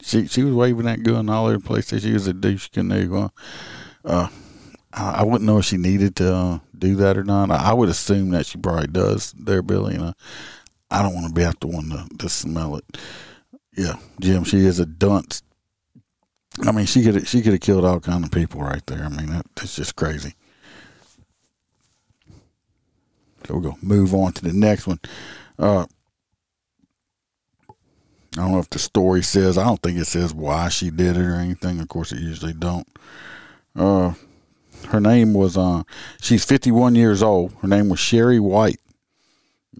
she 0.01 0.27
she 0.27 0.43
was 0.43 0.53
waving 0.53 0.85
that 0.85 1.03
gun 1.03 1.29
all 1.29 1.45
over 1.45 1.57
the 1.57 1.63
place. 1.63 1.89
That 1.89 2.01
she 2.01 2.13
was 2.13 2.27
a 2.27 2.33
douche 2.33 2.69
canoe. 2.69 3.29
Uh, 4.05 4.27
I, 4.93 5.11
I 5.11 5.23
wouldn't 5.23 5.43
know 5.43 5.57
if 5.59 5.65
she 5.65 5.77
needed 5.77 6.15
to 6.17 6.33
uh, 6.33 6.59
do 6.77 6.95
that 6.97 7.17
or 7.17 7.23
not. 7.23 7.51
I, 7.51 7.71
I, 7.71 7.73
would 7.73 7.89
assume 7.89 8.31
that 8.31 8.45
she 8.45 8.57
probably 8.57 8.87
does 8.87 9.33
there, 9.33 9.61
Billy. 9.61 9.95
And 9.95 10.03
uh, 10.03 10.13
I 10.91 11.01
don't 11.01 11.15
want 11.15 11.27
to 11.27 11.33
be 11.33 11.43
the 11.43 11.67
one 11.67 11.89
to, 11.89 12.07
to 12.17 12.29
smell 12.29 12.75
it. 12.75 12.97
Yeah, 13.75 13.95
Jim, 14.19 14.43
she 14.43 14.59
is 14.59 14.79
a 14.79 14.85
dunce. 14.85 15.41
I 16.61 16.71
mean, 16.71 16.85
she 16.85 17.03
could 17.03 17.27
she 17.27 17.41
could 17.41 17.53
have 17.53 17.61
killed 17.61 17.85
all 17.85 17.99
kind 17.99 18.23
of 18.23 18.31
people 18.31 18.61
right 18.61 18.85
there. 18.85 19.03
I 19.03 19.09
mean, 19.09 19.27
that, 19.27 19.45
that's 19.55 19.75
just 19.75 19.95
crazy. 19.95 20.35
So 23.47 23.55
we're 23.55 23.61
gonna 23.61 23.77
move 23.81 24.13
on 24.13 24.33
to 24.33 24.43
the 24.43 24.53
next 24.53 24.85
one. 24.85 24.99
Uh, 25.57 25.85
I 28.35 28.41
don't 28.41 28.51
know 28.51 28.59
if 28.59 28.69
the 28.69 28.79
story 28.79 29.21
says. 29.21 29.57
I 29.57 29.65
don't 29.65 29.81
think 29.81 29.97
it 29.97 30.05
says 30.05 30.33
why 30.33 30.69
she 30.69 30.89
did 30.89 31.17
it 31.17 31.23
or 31.23 31.35
anything. 31.35 31.79
Of 31.79 31.87
course, 31.87 32.11
it 32.11 32.19
usually 32.19 32.53
don't. 32.53 32.87
Uh, 33.75 34.13
her 34.87 34.99
name 34.99 35.33
was. 35.33 35.57
Uh, 35.57 35.83
she's 36.21 36.45
51 36.45 36.95
years 36.95 37.21
old. 37.21 37.53
Her 37.61 37.67
name 37.67 37.89
was 37.89 37.99
Sherry 37.99 38.39
White. 38.39 38.79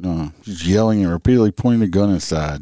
Uh, 0.04 0.30
she's 0.44 0.68
yelling 0.68 1.04
and 1.04 1.12
repeatedly 1.12 1.52
pointing 1.52 1.84
a 1.84 1.88
gun 1.88 2.10
inside. 2.10 2.62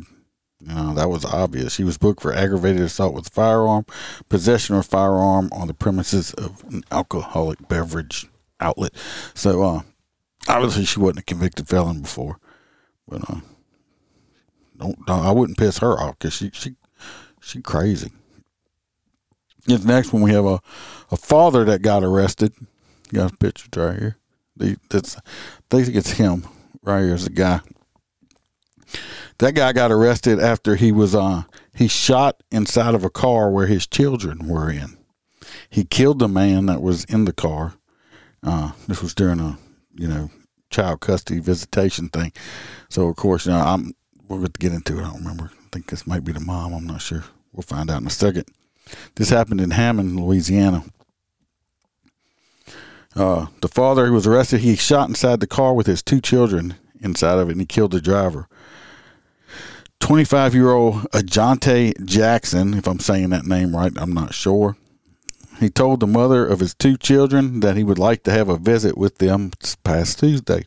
Know, 0.64 0.94
that 0.94 1.10
was 1.10 1.26
obvious. 1.26 1.74
She 1.74 1.84
was 1.84 1.98
booked 1.98 2.22
for 2.22 2.34
aggravated 2.34 2.82
assault 2.82 3.16
with 3.16 3.30
firearm, 3.30 3.86
possession 4.30 4.76
of 4.76 4.86
firearm 4.86 5.50
on 5.52 5.68
the 5.68 5.74
premises 5.74 6.34
of 6.34 6.64
an 6.70 6.84
alcoholic 6.92 7.68
beverage 7.68 8.28
outlet. 8.60 8.94
So, 9.34 9.64
uh, 9.64 9.82
obviously 10.48 10.86
she 10.86 11.00
wasn't 11.00 11.20
a 11.20 11.24
convicted 11.24 11.68
felon 11.68 12.02
before, 12.02 12.38
but 13.12 13.30
uh, 13.30 13.42
don't, 14.80 14.98
I 15.10 15.32
wouldn't 15.32 15.58
piss 15.58 15.80
her 15.80 16.00
off 16.00 16.18
because 16.18 16.34
she 16.34 16.50
she 16.54 16.76
she 17.42 17.62
crazy. 17.62 18.10
This 19.66 19.84
next 19.84 20.12
one 20.12 20.24
we 20.24 20.32
have 20.32 20.46
a 20.46 20.62
a 21.12 21.18
father 21.18 21.66
that 21.66 21.84
got 21.84 22.04
arrested. 22.04 22.54
You 23.12 23.20
got 23.20 23.38
pictures 23.38 23.70
right 23.76 24.00
here. 24.00 24.18
The, 24.56 24.78
that's, 24.90 25.18
I 25.18 25.22
think 25.70 25.96
it's 25.96 26.12
him 26.12 26.46
right 26.82 27.02
here 27.02 27.14
is 27.14 27.26
the 27.26 27.32
guy. 27.32 27.60
That 29.40 29.56
guy 29.56 29.74
got 29.74 29.92
arrested 29.92 30.40
after 30.40 30.76
he 30.76 30.92
was 30.92 31.14
uh 31.14 31.44
he 31.76 31.88
shot 31.90 32.42
inside 32.50 32.96
of 32.96 33.04
a 33.04 33.10
car 33.10 33.52
where 33.52 33.68
his 33.68 33.86
children 33.86 34.48
were 34.48 34.72
in. 34.72 34.98
He 35.70 35.84
killed 35.84 36.20
the 36.20 36.30
man 36.30 36.68
that 36.68 36.82
was 36.82 37.04
in 37.06 37.26
the 37.26 37.34
car. 37.34 37.74
Uh, 38.44 38.72
this 38.88 39.02
was 39.02 39.14
during 39.14 39.40
a 39.42 39.58
you 39.96 40.08
know 40.08 40.32
child 40.72 41.02
custody 41.02 41.40
visitation 41.40 42.10
thing. 42.10 42.32
So 42.90 43.08
of 43.08 43.16
course, 43.16 43.46
you 43.46 43.52
know, 43.52 43.60
I'm 43.60 43.94
we're 44.28 44.38
going 44.38 44.52
to 44.52 44.60
get 44.60 44.74
into 44.74 44.98
it. 44.98 45.02
I 45.02 45.08
don't 45.08 45.18
remember. 45.18 45.52
I 45.54 45.68
think 45.72 45.88
this 45.88 46.08
might 46.08 46.24
be 46.24 46.32
the 46.32 46.40
mom. 46.40 46.74
I'm 46.74 46.88
not 46.88 47.02
sure. 47.02 47.26
We'll 47.52 47.64
find 47.64 47.92
out 47.92 48.02
in 48.02 48.08
a 48.08 48.12
second. 48.12 48.46
This 49.16 49.30
happened 49.30 49.60
in 49.60 49.72
Hammond, 49.72 50.20
Louisiana. 50.20 50.86
Uh, 53.14 53.48
the 53.60 53.68
father 53.68 54.06
who 54.06 54.14
was 54.14 54.26
arrested, 54.26 54.62
he 54.62 54.78
shot 54.78 55.10
inside 55.10 55.42
the 55.42 55.48
car 55.48 55.74
with 55.74 55.86
his 55.86 56.02
two 56.02 56.22
children 56.22 56.76
inside 57.02 57.40
of 57.40 57.50
it, 57.50 57.54
and 57.54 57.62
he 57.62 57.66
killed 57.66 57.92
the 57.92 58.00
driver. 58.00 58.48
25 60.00 60.56
year 60.56 60.72
old 60.72 60.96
Ajante 61.12 61.94
Jackson, 62.06 62.74
if 62.74 62.88
I'm 62.88 63.00
saying 63.00 63.30
that 63.30 63.46
name 63.46 63.76
right, 63.76 63.92
I'm 63.98 64.14
not 64.14 64.34
sure. 64.34 64.78
He 65.62 65.70
told 65.70 66.00
the 66.00 66.08
mother 66.08 66.44
of 66.44 66.60
his 66.60 66.74
two 66.74 66.98
children 66.98 67.60
that 67.60 67.78
he 67.78 67.84
would 67.84 68.00
like 68.00 68.24
to 68.24 68.32
have 68.32 68.50
a 68.50 68.58
visit 68.58 68.98
with 68.98 69.20
them 69.20 69.52
this 69.60 69.76
past 69.76 70.18
Tuesday. 70.18 70.66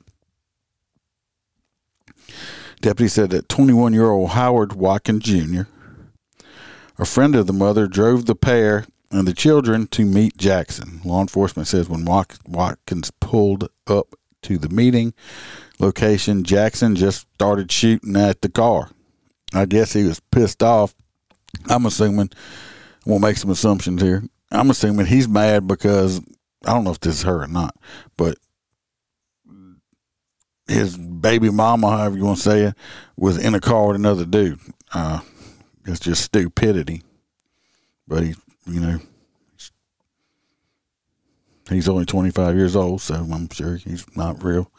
Deputy 2.81 3.09
said 3.09 3.31
that 3.31 3.49
21 3.49 3.93
year 3.93 4.11
old 4.11 4.31
Howard 4.31 4.75
Watkins 4.75 5.25
Jr., 5.25 5.63
a 6.97 7.05
friend 7.05 7.35
of 7.35 7.49
the 7.49 7.53
mother, 7.53 7.89
drove 7.89 8.27
the 8.27 8.37
pair 8.37 8.87
and 9.11 9.27
the 9.27 9.33
children 9.33 9.89
to 9.89 10.05
meet 10.05 10.37
Jackson. 10.37 11.01
Law 11.05 11.21
enforcement 11.21 11.67
says 11.67 11.89
when 11.89 12.05
Watkins 12.05 13.11
pulled 13.19 13.69
up 13.89 14.15
to 14.43 14.59
the 14.59 14.69
meeting 14.69 15.13
location, 15.81 16.45
Jackson 16.45 16.95
just 16.95 17.27
started 17.35 17.73
shooting 17.73 18.15
at 18.15 18.43
the 18.43 18.49
car. 18.49 18.91
I 19.53 19.65
guess 19.65 19.93
he 19.93 20.05
was 20.05 20.21
pissed 20.21 20.63
off. 20.63 20.95
I'm 21.69 21.85
assuming, 21.85 22.31
we'll 23.05 23.19
make 23.19 23.39
some 23.39 23.51
assumptions 23.51 24.01
here. 24.01 24.23
I'm 24.55 24.71
assuming 24.71 25.07
he's 25.07 25.29
mad 25.29 25.67
because 25.67 26.21
I 26.65 26.73
don't 26.73 26.85
know 26.85 26.91
if 26.91 27.01
this 27.01 27.17
is 27.17 27.23
her 27.23 27.43
or 27.43 27.47
not, 27.47 27.77
but 28.17 28.39
his 30.67 30.97
baby 30.97 31.51
mama, 31.51 31.91
however 31.91 32.17
you 32.17 32.25
want 32.25 32.39
to 32.39 32.43
say 32.43 32.61
it, 32.63 32.75
was 33.17 33.37
in 33.37 33.55
a 33.55 33.61
car 33.61 33.89
with 33.89 33.97
another 33.97 34.25
dude. 34.25 34.59
Uh, 34.93 35.21
it's 35.85 36.01
just 36.01 36.23
stupidity. 36.23 37.03
But 38.09 38.23
he, 38.23 38.35
you 38.67 38.81
know, 38.81 38.99
he's 41.69 41.89
only 41.89 42.07
25 42.07 42.57
years 42.57 42.77
old, 42.77 43.03
so 43.03 43.15
I'm 43.15 43.49
sure 43.51 43.77
he's 43.77 44.05
not 44.17 44.43
real. 44.43 44.71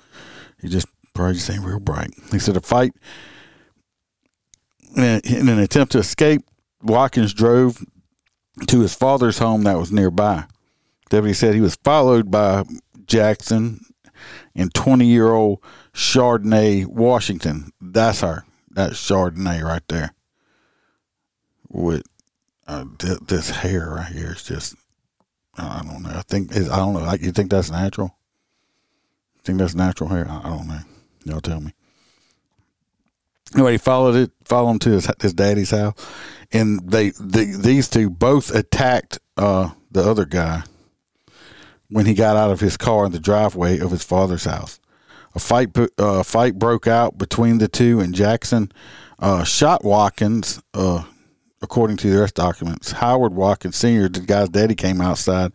He 0.62 0.70
just 0.70 0.88
probably 1.14 1.36
just 1.36 1.50
ain't 1.50 1.64
real 1.64 1.80
bright. 1.80 2.12
He 2.32 2.40
said 2.40 2.58
a 2.58 2.62
fight 2.62 2.94
in 4.96 5.50
an 5.50 5.60
attempt 5.60 5.92
to 5.94 6.00
escape, 6.00 6.42
Watkins 6.82 7.34
drove 7.34 7.84
to 8.68 8.82
his 8.82 8.96
father's 8.96 9.40
home 9.40 9.64
that 9.64 9.78
was 9.78 9.92
nearby. 9.92 10.46
Deputy 11.10 11.34
said 11.34 11.54
he 11.54 11.62
was 11.62 11.76
followed 11.76 12.32
by 12.32 12.64
Jackson 13.06 13.86
and 14.56 14.74
20 14.74 15.06
year 15.06 15.32
old 15.32 15.62
Chardonnay 15.94 16.86
Washington. 16.86 17.72
That's 17.80 18.22
her. 18.22 18.46
That's 18.72 18.96
Chardonnay 18.96 19.64
right 19.64 19.84
there. 19.88 20.14
With 21.70 22.04
uh, 22.68 22.86
th- 22.98 23.20
this 23.28 23.50
hair 23.50 23.90
right 23.90 24.12
here 24.12 24.34
is 24.34 24.44
just, 24.44 24.76
I 25.58 25.84
don't 25.84 26.04
know. 26.04 26.10
I 26.10 26.22
think, 26.22 26.56
I 26.56 26.78
don't 26.78 26.94
know. 26.94 27.14
You 27.20 27.32
think 27.32 27.52
that's 27.52 27.70
natural? 27.70 28.18
Think 29.44 29.60
that's 29.60 29.76
natural 29.76 30.10
hair? 30.10 30.28
I 30.30 30.50
don't 30.50 30.68
know. 30.68 30.80
Y'all 31.26 31.42
tell 31.42 31.62
me. 31.62 31.72
Anyway, 33.56 33.74
he 33.74 33.78
followed 33.78 34.16
it, 34.16 34.32
followed 34.44 34.72
him 34.72 34.80
to 34.80 34.90
his, 34.92 35.10
his 35.22 35.34
daddy's 35.34 35.72
house, 35.72 35.94
and 36.52 36.80
they, 36.92 37.12
the, 37.12 37.58
these 37.58 37.88
two 37.88 38.10
both 38.10 38.54
attacked 38.54 39.20
uh, 39.38 39.70
the 39.92 40.04
other 40.04 40.26
guy 40.26 40.64
when 41.90 42.06
he 42.06 42.14
got 42.14 42.36
out 42.36 42.52
of 42.52 42.60
his 42.60 42.76
car 42.76 43.06
in 43.06 43.14
the 43.14 43.20
driveway 43.20 43.80
of 43.80 43.92
his 43.92 44.04
father's 44.04 44.44
house. 44.44 44.80
A 45.36 45.40
fight 45.40 45.70
uh, 45.98 46.24
fight 46.24 46.60
broke 46.60 46.88
out 46.88 47.18
between 47.18 47.58
the 47.58 47.68
two, 47.68 48.00
and 48.02 48.14
Jackson 48.14 48.72
uh, 49.20 49.44
shot 49.44 49.84
Watkins. 49.84 50.62
Uh, 50.74 51.04
according 51.62 51.98
to 51.98 52.10
the 52.10 52.20
arrest 52.20 52.36
documents, 52.36 52.92
Howard 52.92 53.34
Watkins 53.34 53.76
Sr., 53.76 54.08
the 54.08 54.20
guy's 54.20 54.50
daddy, 54.50 54.76
came 54.76 55.02
outside 55.02 55.52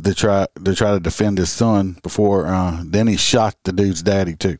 to 0.00 0.14
try 0.14 0.46
to 0.62 0.74
try 0.74 0.92
to 0.92 1.00
defend 1.00 1.38
his 1.38 1.50
son. 1.50 1.98
Before 2.02 2.46
uh, 2.46 2.82
then, 2.84 3.06
he 3.08 3.16
shot 3.16 3.56
the 3.64 3.72
dude's 3.72 4.02
daddy 4.02 4.36
too. 4.36 4.58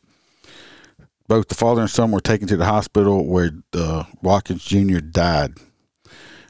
Both 1.31 1.47
the 1.47 1.55
father 1.55 1.83
and 1.83 1.89
son 1.89 2.11
were 2.11 2.21
taken 2.21 2.49
to 2.49 2.57
the 2.57 2.65
hospital 2.65 3.25
where 3.25 3.53
uh, 3.73 4.03
Watkins 4.21 4.65
Jr. 4.65 4.99
died. 4.99 5.53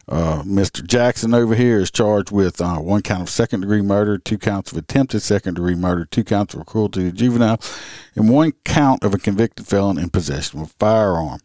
Uh, 0.08 0.42
Mr. 0.42 0.82
Jackson 0.82 1.34
over 1.34 1.54
here 1.54 1.80
is 1.80 1.90
charged 1.90 2.30
with 2.30 2.62
uh, 2.62 2.78
one 2.78 3.02
count 3.02 3.20
of 3.20 3.28
second 3.28 3.60
degree 3.60 3.82
murder, 3.82 4.16
two 4.16 4.38
counts 4.38 4.72
of 4.72 4.78
attempted 4.78 5.20
second 5.20 5.56
degree 5.56 5.74
murder, 5.74 6.06
two 6.06 6.24
counts 6.24 6.54
of 6.54 6.64
cruelty 6.64 7.02
to 7.02 7.12
juvenile, 7.12 7.60
and 8.14 8.30
one 8.30 8.52
count 8.64 9.04
of 9.04 9.12
a 9.12 9.18
convicted 9.18 9.66
felon 9.66 9.98
in 9.98 10.08
possession 10.08 10.60
of 10.60 10.68
a 10.68 10.72
firearm. 10.78 11.40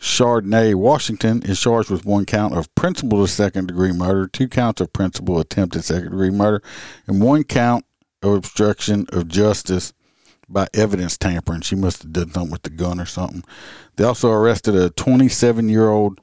Chardonnay 0.00 0.74
Washington 0.74 1.42
is 1.42 1.60
charged 1.60 1.90
with 1.90 2.06
one 2.06 2.24
count 2.24 2.56
of 2.56 2.74
principal 2.74 3.20
to 3.20 3.30
second 3.30 3.66
degree 3.66 3.92
murder, 3.92 4.26
two 4.26 4.48
counts 4.48 4.80
of 4.80 4.94
principal 4.94 5.38
attempted 5.40 5.84
second 5.84 6.12
degree 6.12 6.30
murder, 6.30 6.62
and 7.06 7.20
one 7.20 7.44
count 7.44 7.84
of 8.22 8.32
obstruction 8.32 9.04
of 9.12 9.28
justice 9.28 9.92
by 10.48 10.68
evidence 10.74 11.16
tampering. 11.16 11.62
She 11.62 11.76
must 11.76 12.02
have 12.02 12.12
done 12.12 12.32
something 12.32 12.52
with 12.52 12.62
the 12.62 12.70
gun 12.70 13.00
or 13.00 13.06
something. 13.06 13.42
They 13.96 14.04
also 14.04 14.30
arrested 14.30 14.74
a 14.74 14.90
27 14.90 15.68
year 15.68 15.88
old 15.88 16.20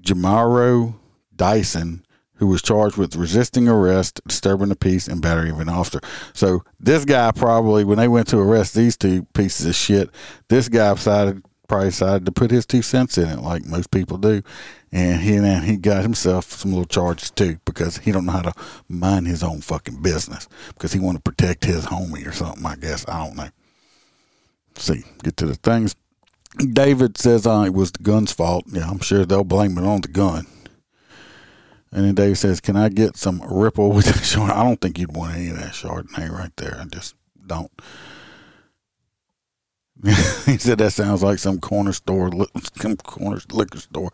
Jamaro 0.00 0.96
Dyson 1.34 2.04
who 2.36 2.48
was 2.48 2.60
charged 2.60 2.96
with 2.96 3.14
resisting 3.14 3.68
arrest, 3.68 4.20
disturbing 4.26 4.68
the 4.68 4.74
peace, 4.74 5.06
and 5.06 5.22
battery 5.22 5.50
of 5.50 5.60
an 5.60 5.68
officer. 5.68 6.00
So 6.32 6.64
this 6.80 7.04
guy 7.04 7.30
probably, 7.30 7.84
when 7.84 7.98
they 7.98 8.08
went 8.08 8.26
to 8.28 8.38
arrest 8.38 8.74
these 8.74 8.96
two 8.96 9.24
pieces 9.32 9.64
of 9.66 9.76
shit, 9.76 10.10
this 10.48 10.68
guy 10.68 10.92
decided 10.94 11.44
probably 11.72 11.88
decided 11.88 12.26
to 12.26 12.32
put 12.32 12.50
his 12.50 12.66
two 12.66 12.82
cents 12.82 13.16
in 13.16 13.26
it, 13.30 13.38
like 13.38 13.64
most 13.64 13.90
people 13.90 14.18
do, 14.18 14.42
and 14.92 15.22
he 15.22 15.36
and 15.36 15.64
he 15.64 15.78
got 15.78 16.02
himself 16.02 16.52
some 16.52 16.70
little 16.70 16.84
charges 16.84 17.30
too 17.30 17.58
because 17.64 17.96
he 17.96 18.12
don't 18.12 18.26
know 18.26 18.32
how 18.32 18.42
to 18.42 18.52
mind 18.90 19.26
his 19.26 19.42
own 19.42 19.62
fucking 19.62 20.02
business 20.02 20.50
because 20.74 20.92
he 20.92 21.00
want 21.00 21.16
to 21.16 21.22
protect 21.22 21.64
his 21.64 21.86
homie 21.86 22.26
or 22.26 22.32
something. 22.32 22.66
I 22.66 22.76
guess 22.76 23.08
I 23.08 23.24
don't 23.24 23.36
know. 23.36 23.48
Let's 24.74 24.84
see, 24.84 25.02
get 25.22 25.38
to 25.38 25.46
the 25.46 25.54
things. 25.54 25.96
David 26.58 27.16
says 27.16 27.46
uh, 27.46 27.64
it 27.66 27.72
was 27.72 27.90
the 27.90 28.02
gun's 28.02 28.32
fault. 28.32 28.66
Yeah, 28.70 28.90
I'm 28.90 29.00
sure 29.00 29.24
they'll 29.24 29.42
blame 29.42 29.78
it 29.78 29.84
on 29.84 30.02
the 30.02 30.08
gun. 30.08 30.46
And 31.90 32.04
then 32.04 32.14
Dave 32.14 32.36
says, 32.36 32.60
"Can 32.60 32.76
I 32.76 32.90
get 32.90 33.16
some 33.16 33.40
Ripple 33.50 33.92
with 33.92 34.04
that 34.04 34.16
Chardonnay?" 34.16 34.50
I 34.50 34.62
don't 34.62 34.80
think 34.82 34.98
you'd 34.98 35.16
want 35.16 35.36
any 35.36 35.48
of 35.48 35.56
that 35.56 35.72
Chardonnay 35.72 36.30
right 36.30 36.54
there. 36.56 36.76
I 36.78 36.84
just 36.84 37.14
don't. 37.46 37.70
he 40.46 40.58
said 40.58 40.78
that 40.78 40.92
sounds 40.92 41.22
like 41.22 41.38
some 41.38 41.60
corner 41.60 41.92
store, 41.92 42.30
some 42.74 42.96
corner 42.96 43.38
liquor 43.52 43.78
store. 43.78 44.12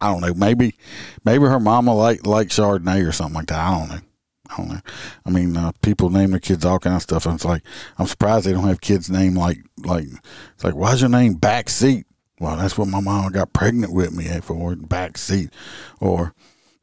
I 0.00 0.12
don't 0.12 0.20
know. 0.20 0.34
Maybe, 0.34 0.76
maybe 1.24 1.44
her 1.44 1.58
mama 1.58 1.94
like 1.94 2.24
like 2.26 2.48
Chardonnay 2.48 3.06
or 3.06 3.12
something 3.12 3.34
like 3.34 3.46
that. 3.46 3.58
I 3.58 3.78
don't 3.78 3.88
know. 3.88 4.00
I 4.48 4.56
don't 4.56 4.68
know. 4.68 4.80
I 5.24 5.30
mean, 5.30 5.56
uh, 5.56 5.72
people 5.82 6.10
name 6.10 6.30
their 6.30 6.38
kids 6.38 6.64
all 6.64 6.78
kind 6.78 6.94
of 6.94 7.02
stuff. 7.02 7.26
And 7.26 7.34
it's 7.34 7.44
like 7.44 7.62
I'm 7.98 8.06
surprised 8.06 8.46
they 8.46 8.52
don't 8.52 8.68
have 8.68 8.80
kids 8.80 9.10
name 9.10 9.34
like 9.34 9.58
like 9.84 10.06
it's 10.54 10.64
like 10.64 10.74
why's 10.74 11.00
your 11.00 11.10
name 11.10 11.34
backseat? 11.34 12.04
Well, 12.38 12.56
that's 12.56 12.78
what 12.78 12.88
my 12.88 13.00
mom 13.00 13.32
got 13.32 13.52
pregnant 13.52 13.92
with 13.92 14.12
me 14.12 14.26
for 14.42 14.76
backseat, 14.76 15.50
or 15.98 16.34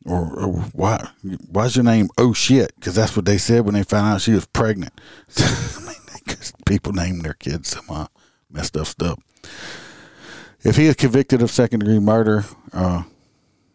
or, 0.05 0.37
or 0.37 0.51
why 0.73 1.07
why's 1.49 1.77
your 1.77 1.85
name 1.85 2.09
oh 2.17 2.33
shit? 2.33 2.73
Because 2.75 2.95
that's 2.95 3.15
what 3.15 3.25
they 3.25 3.37
said 3.37 3.63
when 3.63 3.75
they 3.75 3.83
found 3.83 4.15
out 4.15 4.21
she 4.21 4.33
was 4.33 4.47
pregnant. 4.47 4.99
I 5.37 5.79
mean, 5.85 5.95
because 6.25 6.51
people 6.65 6.91
name 6.91 7.19
their 7.19 7.35
kids 7.35 7.69
some 7.69 8.07
uh, 8.53 8.57
messed 8.57 9.01
up. 9.01 9.19
If 10.63 10.77
he 10.77 10.85
is 10.85 10.95
convicted 10.95 11.41
of 11.41 11.51
second 11.51 11.81
degree 11.81 11.99
murder, 11.99 12.45
uh, 12.71 13.03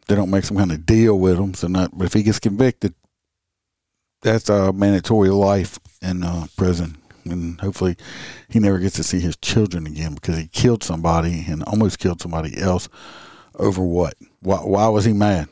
they 0.06 0.14
don't 0.14 0.30
make 0.30 0.44
some 0.44 0.56
kind 0.56 0.72
of 0.72 0.86
deal 0.86 1.18
with 1.18 1.38
him. 1.38 1.54
So 1.54 1.68
not, 1.68 1.96
but 1.96 2.06
if 2.06 2.14
he 2.14 2.22
gets 2.22 2.38
convicted, 2.38 2.94
that's 4.22 4.48
a 4.48 4.72
mandatory 4.72 5.28
life 5.28 5.78
in 6.02 6.24
uh, 6.24 6.46
prison, 6.56 6.96
and 7.24 7.60
hopefully 7.60 7.96
he 8.48 8.58
never 8.58 8.78
gets 8.78 8.96
to 8.96 9.04
see 9.04 9.20
his 9.20 9.36
children 9.36 9.86
again 9.86 10.14
because 10.14 10.38
he 10.38 10.48
killed 10.48 10.82
somebody 10.82 11.44
and 11.46 11.62
almost 11.64 11.98
killed 11.98 12.20
somebody 12.20 12.58
else 12.58 12.88
over 13.54 13.82
what? 13.82 14.14
Why, 14.40 14.56
why 14.56 14.88
was 14.88 15.04
he 15.04 15.12
mad? 15.12 15.48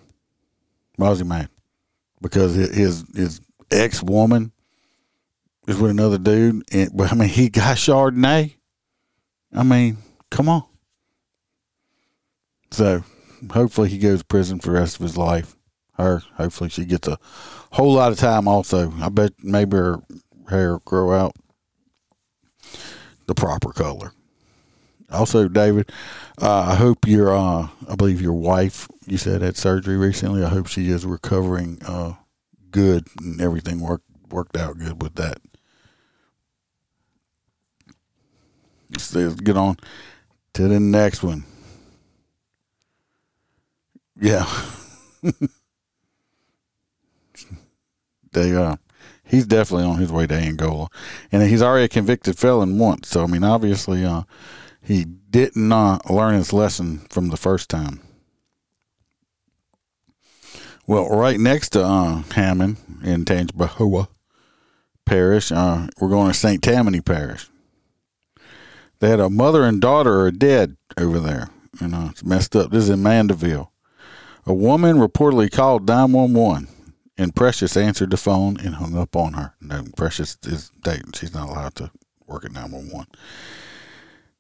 Why 0.97 1.11
was 1.11 1.19
he 1.19 1.25
mad? 1.25 1.49
Because 2.23 2.55
his 2.55 3.05
his 3.15 3.41
ex 3.71 4.03
woman 4.03 4.53
is 5.69 5.77
with 5.77 5.91
another 5.91 6.19
dude, 6.19 6.65
and 6.73 6.91
but 6.97 7.13
I 7.13 7.15
mean, 7.15 7.29
he 7.29 7.51
got 7.51 7.77
Chardonnay. 7.77 8.56
I 9.53 9.63
mean, 9.63 9.99
come 10.31 10.49
on. 10.49 10.65
So, 12.71 13.05
hopefully, 13.51 13.89
he 13.89 13.99
goes 13.99 14.21
to 14.21 14.25
prison 14.25 14.59
for 14.59 14.71
the 14.71 14.81
rest 14.81 14.97
of 14.97 15.03
his 15.03 15.17
life. 15.17 15.57
Her, 15.95 16.23
hopefully, 16.37 16.69
she 16.71 16.85
gets 16.85 17.09
a 17.09 17.19
whole 17.73 17.95
lot 17.95 18.13
of 18.13 18.19
time. 18.19 18.49
Also, 18.49 18.93
I 19.01 19.09
bet 19.09 19.33
maybe 19.43 19.77
her 19.77 20.03
hair 20.51 20.79
grow 20.85 21.13
out 21.13 21.35
the 23.27 23.35
proper 23.35 23.73
color. 23.73 24.13
Also, 25.11 25.49
David, 25.49 25.91
uh, 26.41 26.67
I 26.71 26.75
hope 26.75 27.07
your, 27.07 27.35
uh, 27.35 27.69
I 27.89 27.95
believe 27.97 28.21
your 28.21 28.33
wife, 28.33 28.89
you 29.07 29.19
said 29.19 29.41
had 29.41 29.57
surgery 29.57 29.97
recently. 29.97 30.45
I 30.45 30.49
hope 30.49 30.67
she 30.67 30.91
is 30.91 31.07
recovering 31.07 31.79
uh, 31.87 32.15
good 32.71 33.07
and 33.21 33.41
everything 33.41 33.81
worked 33.81 34.05
worked 34.29 34.57
out 34.57 34.79
good 34.79 35.01
with 35.01 35.15
that. 35.15 35.39
Let's, 38.91 39.13
get 39.41 39.57
on 39.57 39.77
to 40.55 40.69
the 40.69 40.81
next 40.81 41.23
one. 41.23 41.45
Yeah. 44.21 44.47
they 48.33 48.55
uh 48.55 48.77
he's 49.25 49.47
definitely 49.47 49.87
on 49.87 49.99
his 49.99 50.13
way 50.13 50.27
to 50.27 50.35
Angola. 50.35 50.89
And 51.33 51.43
he's 51.43 51.63
already 51.63 51.85
a 51.85 51.89
convicted 51.89 52.39
felon 52.39 52.79
once. 52.79 53.09
So 53.09 53.25
I 53.25 53.27
mean 53.27 53.45
obviously 53.45 54.05
uh 54.05 54.23
he 54.81 55.05
did 55.05 55.57
not 55.57 56.09
learn 56.11 56.35
his 56.35 56.53
lesson 56.53 57.01
from 57.11 57.29
the 57.29 57.37
first 57.37 57.69
time. 57.69 58.01
Well, 60.87 61.09
right 61.09 61.41
next 61.41 61.71
to 61.71 61.83
uh, 61.83 62.23
Hammond 62.31 62.77
in 63.03 63.25
Tangipahoa 63.25 64.07
Parish, 65.05 65.51
uh, 65.51 65.89
we're 66.01 66.09
going 66.09 66.29
to 66.29 66.35
St. 66.35 66.63
Tammany 66.63 67.01
Parish. 67.01 67.49
They 68.99 69.11
had 69.11 69.21
a 69.21 69.31
mother 69.31 69.65
and 69.65 69.81
daughter 69.81 70.21
are 70.21 70.31
dead 70.31 70.77
over 70.97 71.21
there. 71.21 71.51
You 71.81 71.89
know, 71.89 72.09
it's 72.11 72.25
messed 72.25 72.57
up. 72.57 72.71
This 72.71 72.85
is 72.85 72.91
in 72.91 73.03
Mandeville. 73.03 73.71
A 74.47 74.55
woman 74.55 74.97
reportedly 74.97 75.51
called 75.51 75.89
911, 75.89 76.69
and 77.19 77.35
Precious 77.35 77.77
answered 77.77 78.11
the 78.11 78.17
phone 78.17 78.57
and 78.59 78.77
hung 78.77 78.97
up 78.97 79.17
on 79.17 79.35
her. 79.35 79.55
No, 79.61 79.85
Precious 79.97 80.39
is 80.45 80.71
dating. 80.83 81.13
She's 81.13 81.35
not 81.35 81.49
allowed 81.49 81.75
to 81.77 81.91
work 82.27 82.45
at 82.45 82.53
911. 82.53 83.07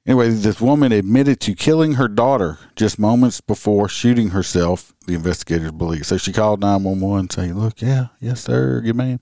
Anyway, 0.06 0.28
this 0.30 0.60
woman 0.60 0.92
admitted 0.92 1.40
to 1.40 1.52
killing 1.52 1.94
her 1.94 2.06
daughter 2.06 2.60
just 2.76 2.96
moments 2.96 3.40
before 3.40 3.88
shooting 3.88 4.28
herself, 4.28 4.94
the 5.08 5.14
investigators 5.14 5.72
believe. 5.72 6.06
So 6.06 6.16
she 6.16 6.32
called 6.32 6.60
911 6.60 7.30
saying, 7.30 7.58
Look, 7.58 7.82
yeah, 7.82 8.06
yes, 8.20 8.44
sir, 8.44 8.80
good 8.82 8.94
ma'am. 8.94 9.18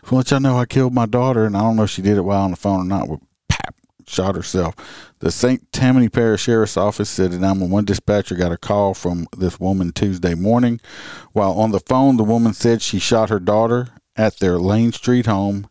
Just 0.00 0.12
want 0.12 0.30
y'all 0.30 0.40
know 0.40 0.58
I 0.58 0.66
killed 0.66 0.92
my 0.92 1.06
daughter, 1.06 1.46
and 1.46 1.56
I 1.56 1.60
don't 1.60 1.76
know 1.76 1.84
if 1.84 1.90
she 1.90 2.02
did 2.02 2.18
it 2.18 2.22
while 2.22 2.42
on 2.42 2.50
the 2.50 2.58
phone 2.58 2.80
or 2.82 2.84
not, 2.84 3.08
shot 4.06 4.36
herself. 4.36 4.74
The 5.18 5.30
St. 5.30 5.70
Tammany 5.72 6.08
Parish 6.08 6.42
Sheriff's 6.42 6.76
Office 6.76 7.10
said 7.10 7.32
a 7.32 7.38
911 7.38 7.84
dispatcher 7.84 8.34
got 8.34 8.52
a 8.52 8.56
call 8.56 8.94
from 8.94 9.26
this 9.36 9.58
woman 9.58 9.92
Tuesday 9.92 10.34
morning. 10.34 10.80
While 11.32 11.52
on 11.52 11.72
the 11.72 11.80
phone, 11.80 12.16
the 12.16 12.24
woman 12.24 12.54
said 12.54 12.82
she 12.82 12.98
shot 12.98 13.30
her 13.30 13.40
daughter 13.40 13.88
at 14.16 14.38
their 14.38 14.58
Lane 14.58 14.92
Street 14.92 15.26
home 15.26 15.68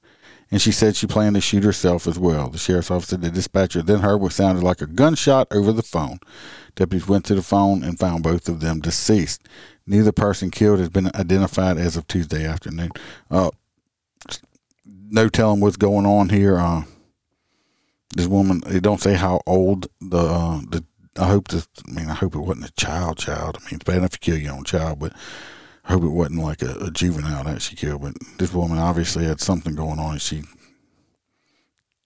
and 0.52 0.62
she 0.62 0.72
said 0.72 0.96
she 0.96 1.08
planned 1.08 1.36
to 1.36 1.42
shoot 1.42 1.64
herself 1.64 2.08
as 2.08 2.20
well. 2.20 2.50
The 2.50 2.58
sheriff's 2.58 2.92
office 2.92 3.10
said 3.10 3.22
the 3.22 3.32
dispatcher 3.32 3.82
then 3.82 4.00
heard 4.00 4.18
what 4.18 4.34
sounded 4.34 4.64
like 4.64 4.82
a 4.82 4.88
gunshot 4.88 5.48
over 5.52 5.72
the 5.72 5.84
phone. 5.84 6.20
Deputies 6.76 7.08
went 7.08 7.26
to 7.26 7.36
the 7.36 7.42
phone 7.42 7.84
and 7.84 8.00
found 8.00 8.24
both 8.24 8.48
of 8.48 8.60
them 8.60 8.80
deceased. 8.80 9.48
Neither 9.88 10.12
person 10.12 10.52
killed 10.52 10.80
has 10.80 10.90
been 10.90 11.08
identified 11.16 11.78
as 11.78 11.98
of 11.98 12.08
Tuesday 12.08 12.46
afternoon. 12.46 12.92
Uh, 13.30 13.52
no 14.86 15.30
telling 15.30 15.62
what's 15.62 15.78
going 15.78 16.06
on 16.06 16.30
here. 16.30 16.58
Uh, 16.58 16.84
this 18.14 18.28
woman, 18.28 18.62
they 18.66 18.80
don't 18.80 19.02
say 19.02 19.14
how 19.14 19.42
old 19.46 19.88
the 20.02 20.18
uh, 20.18 20.62
the. 20.70 20.84
I 21.18 21.28
hope 21.28 21.48
this. 21.48 21.68
I 21.88 21.92
mean, 21.92 22.10
I 22.10 22.14
hope 22.14 22.36
it 22.36 22.40
wasn't 22.40 22.70
a 22.70 22.74
child. 22.74 23.18
Child. 23.18 23.58
I 23.60 23.66
mean, 23.66 23.76
it's 23.76 23.84
bad 23.84 23.98
enough 23.98 24.12
to 24.12 24.20
kill 24.20 24.38
your 24.38 24.54
own 24.54 24.66
child, 24.66 25.00
but 25.00 25.14
I 25.86 25.94
hope 25.94 26.04
it 26.04 26.10
wasn't 26.10 26.42
like 26.42 26.62
a, 26.62 26.76
a 26.80 26.92
juvenile 26.92 27.44
that 27.44 27.62
she 27.62 27.76
killed, 27.76 28.02
but 28.02 28.16
this 28.38 28.54
woman 28.54 28.78
obviously 28.78 29.26
had 29.26 29.40
something 29.40 29.76
going 29.76 30.00
on. 30.00 30.14
And 30.14 30.22
she 30.22 30.44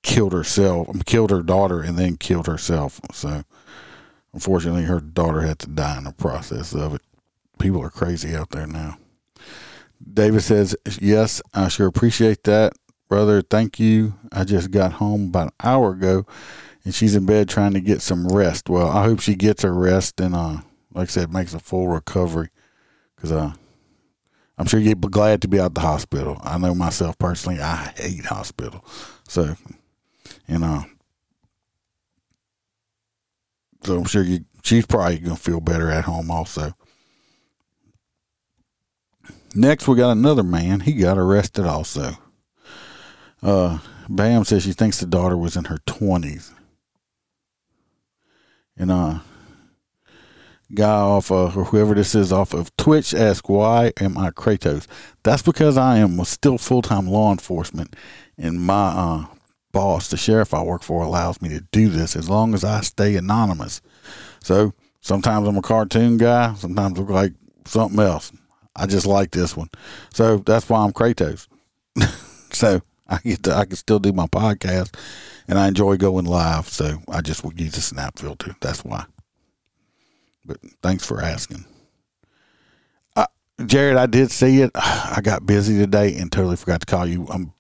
killed 0.04 0.34
herself, 0.34 0.88
killed 1.06 1.32
her 1.32 1.42
daughter, 1.42 1.82
and 1.82 1.98
then 1.98 2.18
killed 2.18 2.48
herself. 2.48 3.00
So, 3.14 3.44
unfortunately, 4.34 4.84
her 4.84 5.00
daughter 5.00 5.42
had 5.42 5.60
to 5.60 5.68
die 5.68 5.98
in 5.98 6.04
the 6.04 6.12
process 6.12 6.74
of 6.74 6.96
it. 6.96 7.02
People 7.58 7.82
are 7.82 7.90
crazy 7.90 8.36
out 8.36 8.50
there 8.52 8.68
now. 8.68 8.98
David 10.14 10.42
says, 10.42 10.76
Yes, 11.00 11.42
I 11.54 11.68
sure 11.68 11.88
appreciate 11.88 12.44
that, 12.44 12.74
brother. 13.10 13.42
Thank 13.42 13.80
you. 13.80 14.14
I 14.32 14.46
just 14.46 14.72
got 14.72 14.94
home 14.94 15.26
about 15.26 15.48
an 15.48 15.54
hour 15.62 15.92
ago 15.92 16.26
and 16.86 16.96
she's 16.96 17.16
in 17.16 17.26
bed 17.26 17.50
trying 17.50 17.74
to 17.74 17.82
get 17.82 18.02
some 18.02 18.28
rest. 18.28 18.70
Well, 18.70 18.88
I 18.88 19.04
hope 19.04 19.20
she 19.20 19.36
gets 19.36 19.64
her 19.64 19.74
rest 19.74 20.22
and, 20.22 20.36
uh, 20.36 20.62
like 20.94 21.10
I 21.10 21.12
said, 21.12 21.34
makes 21.34 21.54
a 21.54 21.60
full 21.60 21.88
recovery 21.88 22.50
because 23.16 23.32
uh, 23.32 23.54
I'm 24.58 24.68
sure 24.68 24.80
you'd 24.80 25.02
be 25.02 25.08
glad 25.10 25.42
to 25.42 25.48
be 25.48 25.60
out 25.60 25.74
the 25.74 25.82
hospital. 25.82 26.40
I 26.44 26.58
know 26.58 26.74
myself 26.74 27.18
personally, 27.18 27.60
I 27.60 27.94
hate 27.98 28.26
hospital. 28.26 28.86
So, 29.28 29.56
you 30.48 30.60
know, 30.60 30.86
so 33.84 33.98
I'm 33.98 34.06
sure 34.06 34.24
you, 34.24 34.46
she's 34.64 34.86
probably 34.86 35.20
going 35.20 35.36
to 35.36 35.42
feel 35.42 35.60
better 35.60 35.90
at 35.90 36.06
home 36.06 36.30
also. 36.30 36.74
Next, 39.56 39.88
we 39.88 39.96
got 39.96 40.12
another 40.12 40.44
man. 40.44 40.82
He 40.82 40.94
got 40.94 41.18
arrested 41.18 41.66
also. 41.66 42.12
Uh, 43.42 43.80
Bam 44.08 44.44
says 44.44 44.64
she 44.64 44.74
thinks 44.74 45.00
the 45.00 45.06
daughter 45.06 45.38
was 45.38 45.56
in 45.56 45.66
her 45.66 45.78
20s. 45.88 46.54
And 48.78 48.92
uh, 48.92 49.20
guy 50.74 50.90
off 50.90 51.32
of, 51.32 51.58
or 51.58 51.66
whoever 51.66 51.94
this 51.94 52.16
is 52.16 52.32
off 52.32 52.54
of 52.54 52.76
Twitch 52.78 53.14
asked, 53.14 53.50
Why 53.50 53.92
am 54.00 54.18
I 54.18 54.32
Kratos? 54.32 54.88
That's 55.24 55.42
because 55.42 55.78
I 55.78 55.98
am 55.98 56.24
still 56.26 56.58
full 56.58 56.82
time 56.82 57.08
law 57.08 57.32
enforcement, 57.32 57.96
and 58.38 58.62
my 58.62 58.88
uh, 58.90 59.26
boss, 59.72 60.10
the 60.10 60.18
sheriff 60.18 60.54
I 60.54 60.64
work 60.64 60.84
for, 60.84 61.04
allows 61.04 61.42
me 61.42 61.50
to 61.50 61.62
do 61.72 61.90
this 61.90 62.16
as 62.16 62.30
long 62.30 62.54
as 62.54 62.64
I 62.64 62.82
stay 62.82 63.16
anonymous. 63.16 63.82
So 64.42 64.74
sometimes 65.02 65.48
I'm 65.48 65.58
a 65.58 65.62
cartoon 65.62 66.18
guy, 66.18 66.54
sometimes 66.56 66.98
I 66.98 67.02
look 67.02 67.10
like 67.10 67.34
something 67.66 68.00
else. 68.00 68.32
I 68.76 68.86
just 68.86 69.06
like 69.06 69.32
this 69.32 69.58
one. 69.58 69.70
So 70.14 70.38
that's 70.38 70.70
why 70.70 70.84
I'm 70.86 70.94
Kratos. 70.94 71.48
so 72.54 72.82
I 73.10 73.18
get 73.18 73.44
to, 73.44 73.56
I 73.56 73.66
can 73.66 73.76
still 73.76 74.00
do 74.00 74.14
my 74.14 74.28
podcast 74.28 74.96
and 75.48 75.58
I 75.58 75.68
enjoy 75.68 75.98
going 75.98 76.26
live. 76.26 76.70
So 76.70 77.02
I 77.10 77.22
just 77.22 77.44
will 77.44 77.54
use 77.54 77.76
a 77.76 77.82
snap 77.82 78.20
filter. 78.20 78.56
That's 78.62 78.86
why. 78.86 79.06
But 80.46 80.60
thanks 80.82 81.06
for 81.06 81.22
asking. 81.22 81.66
Uh, 83.16 83.28
Jared, 83.66 83.98
I 83.98 84.06
did 84.06 84.32
see 84.32 84.62
it. 84.62 84.72
I 84.76 85.20
got 85.24 85.46
busy 85.46 85.78
today 85.78 86.16
and 86.16 86.32
totally 86.32 86.56
forgot 86.56 86.82
to 86.82 86.86
call 86.86 87.08
you. 87.08 87.28
I'm, 87.30 87.54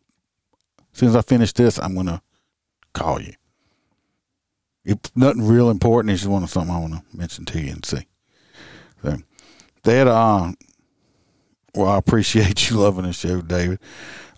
as 0.93 0.99
soon 0.99 1.09
as 1.09 1.15
I 1.15 1.21
finish 1.21 1.51
this, 1.51 1.79
I'm 1.79 1.95
to 2.05 2.21
call 2.93 3.21
you. 3.21 3.33
If 4.85 4.97
nothing 5.15 5.47
real 5.47 5.69
important. 5.69 6.11
It's 6.11 6.21
just 6.21 6.31
one 6.31 6.43
of 6.43 6.49
something 6.49 6.73
I 6.73 6.79
want 6.79 6.93
to 6.93 7.17
mention 7.17 7.45
to 7.45 7.59
you 7.59 7.71
and 7.71 7.85
see. 7.85 8.07
So 9.03 9.17
that 9.83 10.07
uh, 10.07 10.51
well, 11.75 11.89
I 11.89 11.97
appreciate 11.97 12.69
you 12.69 12.77
loving 12.77 13.05
the 13.05 13.13
show, 13.13 13.41
David. 13.41 13.79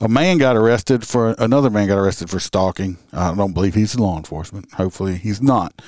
A 0.02 0.10
man 0.10 0.40
got 0.40 0.58
arrested 0.58 1.06
for 1.06 1.36
another 1.38 1.70
man 1.70 1.88
got 1.88 2.00
arrested 2.00 2.28
for 2.28 2.40
stalking. 2.40 2.98
I 3.14 3.36
don't 3.36 3.54
believe 3.54 3.76
he's 3.76 4.00
law 4.00 4.18
enforcement. 4.18 4.74
Hopefully, 4.74 5.16
he's 5.16 5.44
not. 5.44 5.80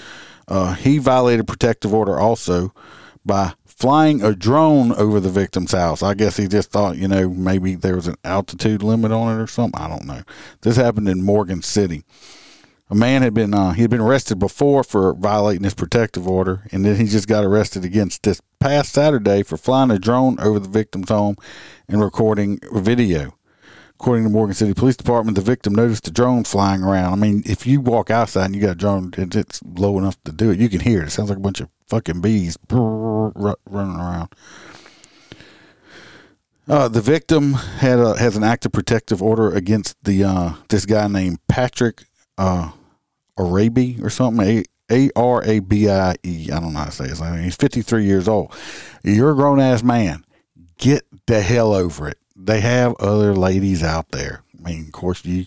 Uh, 0.48 0.76
he 0.76 1.00
violated 1.00 1.48
protective 1.48 1.96
order 1.96 2.20
also 2.20 2.74
by 3.26 3.54
flying 3.66 4.22
a 4.22 4.36
drone 4.36 4.92
over 4.92 5.20
the 5.20 5.32
victim's 5.32 5.72
house. 5.72 6.04
I 6.04 6.14
guess 6.14 6.38
he 6.38 6.48
just 6.48 6.70
thought, 6.70 6.96
you 6.96 7.08
know, 7.08 7.28
maybe 7.28 7.74
there 7.74 7.96
was 7.96 8.08
an 8.08 8.18
altitude 8.24 8.84
limit 8.84 9.12
on 9.12 9.36
it 9.36 9.42
or 9.42 9.48
something. 9.48 9.82
I 9.82 9.88
don't 9.88 10.06
know. 10.06 10.22
This 10.62 10.76
happened 10.76 11.10
in 11.10 11.24
Morgan 11.24 11.64
City. 11.64 12.04
A 12.92 12.96
man 12.96 13.24
had 13.24 13.34
been 13.34 13.56
uh, 13.56 13.72
he 13.72 13.82
had 13.82 13.90
been 13.90 14.00
arrested 14.00 14.38
before 14.38 14.84
for 14.84 15.16
violating 15.16 15.64
his 15.64 15.74
protective 15.74 16.28
order, 16.28 16.68
and 16.72 16.86
then 16.86 16.98
he 16.98 17.06
just 17.06 17.28
got 17.28 17.44
arrested 17.44 17.84
again 17.84 18.12
this 18.22 18.42
past 18.60 18.94
Saturday 18.94 19.42
for 19.42 19.58
flying 19.58 19.90
a 19.90 19.98
drone 19.98 20.40
over 20.40 20.60
the 20.60 20.70
victim's 20.70 21.10
home 21.10 21.36
and 21.88 22.00
recording 22.00 22.60
video. 22.72 23.34
According 24.04 24.26
to 24.26 24.32
Morgan 24.32 24.54
City 24.54 24.74
Police 24.74 24.98
Department, 24.98 25.36
the 25.36 25.42
victim 25.42 25.74
noticed 25.74 26.06
a 26.10 26.12
drone 26.12 26.44
flying 26.44 26.84
around. 26.84 27.14
I 27.14 27.16
mean, 27.16 27.42
if 27.46 27.66
you 27.66 27.80
walk 27.80 28.12
outside 28.12 28.48
and 28.48 28.54
you 28.54 28.60
got 28.60 28.72
a 28.72 28.76
drone, 28.76 29.14
it's 29.18 29.62
low 29.64 29.98
enough 29.98 30.22
to 30.26 30.34
do 30.34 30.50
it. 30.50 30.60
You 30.60 30.68
can 30.68 30.82
hear 30.82 31.02
it. 31.02 31.08
It 31.08 31.12
sounds 31.12 31.30
like 31.30 31.38
a 31.38 31.42
bunch 31.42 31.62
of 31.62 31.70
fucking 31.88 32.20
bees 32.20 32.58
running 32.70 33.96
around. 33.96 34.28
Uh, 36.68 36.90
the 36.90 37.00
victim 37.00 37.54
had 37.54 37.98
a, 37.98 38.18
has 38.18 38.36
an 38.36 38.44
active 38.44 38.74
protective 38.74 39.24
order 39.24 39.56
against 39.56 39.96
the 40.04 40.26
uh, 40.26 40.56
this 40.68 40.86
guy 40.86 41.08
named 41.08 41.40
Patrick 41.48 42.04
uh, 42.38 42.72
Arabie 43.40 44.04
or 44.04 44.10
something. 44.10 44.66
A 44.92 45.12
R 45.16 45.42
A 45.46 45.60
B 45.60 45.90
I 45.90 46.16
E. 46.24 46.50
I 46.52 46.60
don't 46.60 46.74
know 46.74 46.80
how 46.80 46.86
to 46.86 46.92
say 46.92 47.08
his 47.08 47.22
name. 47.22 47.42
He's 47.42 47.56
53 47.56 48.04
years 48.04 48.28
old. 48.28 48.54
You're 49.02 49.32
a 49.32 49.36
grown 49.36 49.62
ass 49.62 49.82
man. 49.82 50.26
Get 50.78 51.06
the 51.26 51.42
hell 51.42 51.74
over 51.74 52.10
it. 52.10 52.18
They 52.36 52.62
have 52.62 52.96
other 52.96 53.36
ladies 53.36 53.84
out 53.84 54.12
there. 54.12 54.44
I 54.58 54.70
mean, 54.70 54.86
of 54.86 54.92
course, 54.92 55.24
you 55.24 55.46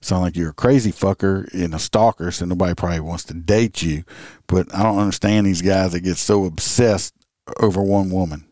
sound 0.00 0.22
like 0.22 0.36
you're 0.36 0.50
a 0.50 0.54
crazy 0.54 0.92
fucker 0.92 1.52
and 1.52 1.74
a 1.74 1.78
stalker, 1.78 2.30
so 2.30 2.44
nobody 2.44 2.74
probably 2.74 3.00
wants 3.00 3.24
to 3.24 3.34
date 3.34 3.82
you. 3.82 4.04
But 4.46 4.74
I 4.74 4.82
don't 4.82 4.98
understand 4.98 5.46
these 5.46 5.62
guys 5.62 5.92
that 5.92 6.00
get 6.00 6.16
so 6.16 6.44
obsessed 6.44 7.14
over 7.60 7.82
one 7.82 8.10
woman. 8.10 8.46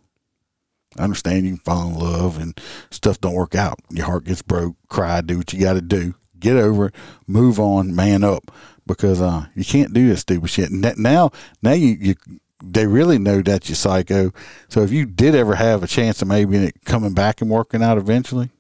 I 0.99 1.05
understand 1.05 1.47
you 1.47 1.57
can 1.57 1.65
fall 1.65 1.89
in 1.89 1.95
love 1.95 2.39
and 2.39 2.59
stuff 2.91 3.21
don't 3.21 3.35
work 3.35 3.55
out. 3.55 3.79
Your 3.91 4.07
heart 4.07 4.25
gets 4.25 4.43
broke, 4.43 4.77
cry, 4.89 5.21
do 5.21 5.39
what 5.39 5.53
you 5.53 5.61
got 5.61 5.75
to 5.75 5.81
do. 5.81 6.15
Get 6.39 6.57
over 6.57 6.87
it, 6.87 6.95
move 7.27 7.61
on, 7.61 7.95
man 7.95 8.25
up, 8.25 8.51
because 8.87 9.21
uh, 9.21 9.47
you 9.55 9.65
can't 9.65 9.93
do 9.93 10.09
this 10.09 10.21
stupid 10.21 10.49
shit. 10.49 10.71
Now, 10.71 11.31
now 11.63 11.73
you, 11.73 11.97
you 12.01 12.15
they 12.63 12.87
really 12.87 13.19
know 13.19 13.43
that 13.43 13.69
you're 13.69 13.77
psycho. 13.77 14.33
So 14.69 14.83
if 14.83 14.93
you 14.93 15.07
did 15.07 15.35
ever 15.35 15.55
have 15.55 15.83
a 15.83 15.87
chance 15.87 16.23
of 16.23 16.29
maybe 16.29 16.73
coming 16.85 17.15
back 17.15 17.41
and 17.41 17.51
working 17.51 17.83
out 17.83 17.99
eventually, 17.99 18.51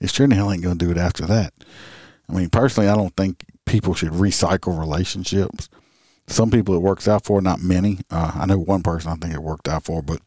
it 0.00 0.10
sure 0.10 0.26
the 0.26 0.34
hell 0.34 0.50
ain't 0.50 0.62
going 0.62 0.78
to 0.78 0.84
do 0.84 0.90
it 0.90 0.98
after 0.98 1.26
that. 1.26 1.52
I 2.28 2.32
mean, 2.32 2.50
personally, 2.50 2.88
I 2.88 2.94
don't 2.94 3.16
think 3.16 3.44
people 3.66 3.94
should 3.94 4.12
recycle 4.12 4.78
relationships. 4.78 5.68
Some 6.26 6.50
people 6.50 6.74
it 6.74 6.80
works 6.80 7.06
out 7.06 7.24
for, 7.24 7.40
not 7.42 7.60
many. 7.60 8.00
Uh, 8.10 8.32
I 8.34 8.46
know 8.46 8.58
one 8.58 8.82
person 8.82 9.10
I 9.10 9.16
think 9.16 9.34
it 9.34 9.42
worked 9.42 9.68
out 9.68 9.84
for, 9.84 10.02
but 10.02 10.20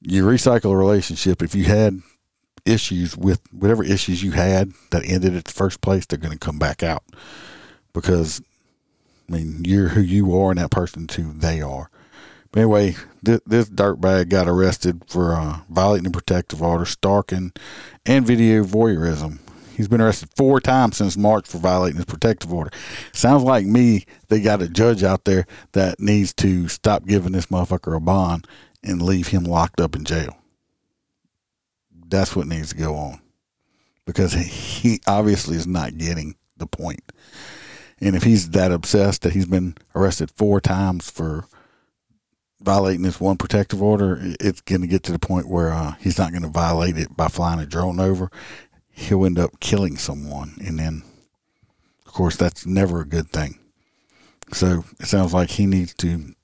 you 0.00 0.24
recycle 0.24 0.72
a 0.72 0.76
relationship. 0.76 1.42
If 1.42 1.54
you 1.54 1.64
had 1.64 2.00
issues 2.64 3.16
with 3.16 3.40
whatever 3.52 3.82
issues 3.82 4.22
you 4.22 4.32
had 4.32 4.72
that 4.90 5.04
ended 5.04 5.34
at 5.34 5.44
the 5.44 5.52
first 5.52 5.80
place, 5.80 6.06
they're 6.06 6.18
going 6.18 6.38
to 6.38 6.38
come 6.38 6.58
back 6.58 6.82
out 6.82 7.02
because 7.92 8.40
I 9.28 9.32
mean 9.32 9.62
you're 9.64 9.88
who 9.88 10.00
you 10.00 10.36
are, 10.38 10.50
and 10.50 10.60
that 10.60 10.70
person's 10.70 11.14
who 11.14 11.32
they 11.32 11.60
are. 11.60 11.90
But 12.52 12.60
anyway, 12.60 12.94
this, 13.20 13.40
this 13.44 13.68
dirtbag 13.68 14.28
got 14.28 14.46
arrested 14.46 15.02
for 15.08 15.34
uh, 15.34 15.60
violating 15.68 16.04
the 16.04 16.10
protective 16.10 16.62
order, 16.62 16.84
stalking, 16.84 17.52
and 18.06 18.24
video 18.24 18.62
voyeurism. 18.62 19.40
He's 19.76 19.88
been 19.88 20.00
arrested 20.00 20.28
four 20.36 20.60
times 20.60 20.98
since 20.98 21.16
March 21.16 21.48
for 21.48 21.58
violating 21.58 21.96
his 21.96 22.04
protective 22.04 22.52
order. 22.52 22.70
Sounds 23.12 23.42
like 23.42 23.66
me, 23.66 24.04
they 24.28 24.40
got 24.40 24.62
a 24.62 24.68
judge 24.68 25.02
out 25.02 25.24
there 25.24 25.46
that 25.72 25.98
needs 25.98 26.32
to 26.34 26.68
stop 26.68 27.06
giving 27.06 27.32
this 27.32 27.46
motherfucker 27.46 27.96
a 27.96 28.00
bond 28.00 28.46
and 28.84 29.02
leave 29.02 29.28
him 29.28 29.42
locked 29.42 29.80
up 29.80 29.96
in 29.96 30.04
jail. 30.04 30.36
That's 32.06 32.36
what 32.36 32.46
needs 32.46 32.68
to 32.68 32.76
go 32.76 32.94
on 32.94 33.20
because 34.06 34.34
he 34.34 35.00
obviously 35.08 35.56
is 35.56 35.66
not 35.66 35.98
getting 35.98 36.36
the 36.56 36.66
point. 36.66 37.10
And 38.00 38.16
if 38.16 38.24
he's 38.24 38.50
that 38.50 38.72
obsessed 38.72 39.22
that 39.22 39.32
he's 39.32 39.46
been 39.46 39.76
arrested 39.94 40.30
four 40.30 40.60
times 40.60 41.10
for 41.10 41.46
violating 42.60 43.02
this 43.02 43.20
one 43.20 43.36
protective 43.36 43.82
order, 43.82 44.18
it's 44.40 44.60
going 44.60 44.80
to 44.80 44.86
get 44.86 45.02
to 45.04 45.12
the 45.12 45.18
point 45.18 45.48
where 45.48 45.70
uh, 45.70 45.94
he's 46.00 46.18
not 46.18 46.30
going 46.30 46.42
to 46.42 46.48
violate 46.48 46.98
it 46.98 47.16
by 47.16 47.28
flying 47.28 47.60
a 47.60 47.66
drone 47.66 48.00
over. 48.00 48.30
He'll 48.90 49.26
end 49.26 49.38
up 49.38 49.60
killing 49.60 49.96
someone. 49.96 50.54
And 50.64 50.78
then, 50.78 51.02
of 52.06 52.12
course, 52.12 52.36
that's 52.36 52.66
never 52.66 53.00
a 53.00 53.06
good 53.06 53.30
thing. 53.30 53.58
So 54.52 54.84
it 55.00 55.06
sounds 55.06 55.32
like 55.32 55.50
he 55.50 55.66
needs 55.66 55.94
to 55.94 56.34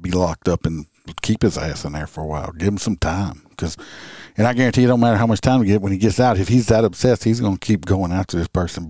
be 0.00 0.10
locked 0.10 0.48
up 0.48 0.66
and 0.66 0.86
keep 1.22 1.42
his 1.42 1.56
ass 1.56 1.84
in 1.84 1.92
there 1.92 2.06
for 2.06 2.22
a 2.22 2.26
while. 2.26 2.52
Give 2.52 2.68
him 2.68 2.78
some 2.78 2.96
time, 2.96 3.46
because, 3.50 3.76
and 4.36 4.46
I 4.46 4.52
guarantee 4.52 4.82
you, 4.82 4.88
don't 4.88 5.00
matter 5.00 5.16
how 5.16 5.26
much 5.26 5.40
time 5.40 5.60
we 5.60 5.66
get 5.66 5.80
when 5.80 5.92
he 5.92 5.98
gets 5.98 6.18
out. 6.18 6.38
If 6.38 6.48
he's 6.48 6.66
that 6.66 6.84
obsessed, 6.84 7.24
he's 7.24 7.40
going 7.40 7.56
to 7.56 7.66
keep 7.66 7.84
going 7.84 8.12
after 8.12 8.36
this 8.36 8.48
person, 8.48 8.88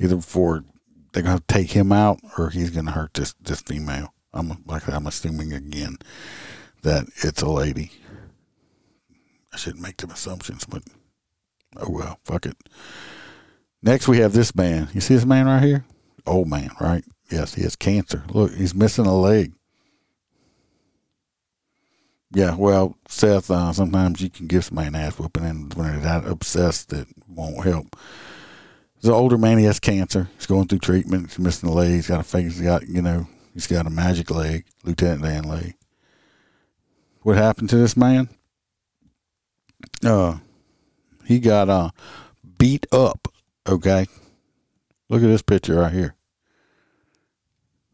either 0.00 0.16
before 0.16 0.64
they're 1.12 1.22
going 1.22 1.38
to 1.38 1.44
take 1.46 1.70
him 1.70 1.92
out 1.92 2.18
or 2.38 2.50
he's 2.50 2.70
going 2.70 2.86
to 2.86 2.92
hurt 2.92 3.14
this 3.14 3.34
this 3.40 3.60
female. 3.60 4.12
I'm 4.34 4.62
like 4.66 4.88
I'm 4.88 5.06
assuming 5.06 5.52
again 5.52 5.98
that 6.82 7.06
it's 7.22 7.42
a 7.42 7.48
lady. 7.48 7.92
I 9.52 9.56
shouldn't 9.56 9.82
make 9.82 9.98
them 9.98 10.10
assumptions, 10.10 10.64
but 10.64 10.82
oh 11.76 11.90
well, 11.90 12.18
fuck 12.24 12.46
it. 12.46 12.56
Next, 13.82 14.08
we 14.08 14.18
have 14.18 14.32
this 14.32 14.54
man. 14.54 14.88
You 14.94 15.00
see 15.00 15.14
this 15.14 15.26
man 15.26 15.46
right 15.46 15.62
here? 15.62 15.84
Old 16.26 16.48
man, 16.48 16.70
right? 16.80 17.04
Yes, 17.30 17.54
he 17.54 17.62
has 17.62 17.76
cancer. 17.76 18.24
Look, 18.28 18.54
he's 18.54 18.74
missing 18.74 19.06
a 19.06 19.14
leg. 19.14 19.52
Yeah, 22.34 22.54
well, 22.54 22.96
Seth, 23.08 23.50
uh, 23.50 23.72
sometimes 23.72 24.22
you 24.22 24.30
can 24.30 24.46
give 24.46 24.64
somebody 24.64 24.88
an 24.88 24.94
ass 24.94 25.18
whooping, 25.18 25.44
and 25.44 25.74
when 25.74 25.88
they're 25.88 26.00
that 26.00 26.26
obsessed, 26.26 26.92
it 26.92 27.06
won't 27.28 27.64
help. 27.64 27.94
He's 28.96 29.08
an 29.08 29.14
older 29.14 29.36
man. 29.36 29.58
He 29.58 29.64
has 29.64 29.78
cancer. 29.78 30.30
He's 30.36 30.46
going 30.46 30.68
through 30.68 30.78
treatment. 30.78 31.28
He's 31.28 31.38
missing 31.38 31.68
a 31.68 31.72
leg. 31.72 31.90
He's 31.90 32.06
got 32.06 32.20
a 32.20 32.24
face. 32.24 32.56
He's 32.56 32.62
got, 32.62 32.88
you 32.88 33.02
know, 33.02 33.26
he's 33.52 33.66
got 33.66 33.86
a 33.86 33.90
magic 33.90 34.30
leg, 34.30 34.64
Lieutenant 34.84 35.22
Dan 35.22 35.44
leg. 35.44 35.74
What 37.20 37.36
happened 37.36 37.68
to 37.70 37.76
this 37.76 37.96
man? 37.96 38.28
Uh, 40.04 40.38
he 41.24 41.38
got 41.38 41.68
uh 41.68 41.90
beat 42.58 42.86
up. 42.92 43.28
Okay, 43.68 44.06
look 45.08 45.22
at 45.22 45.26
this 45.26 45.42
picture 45.42 45.74
right 45.76 45.92
here. 45.92 46.14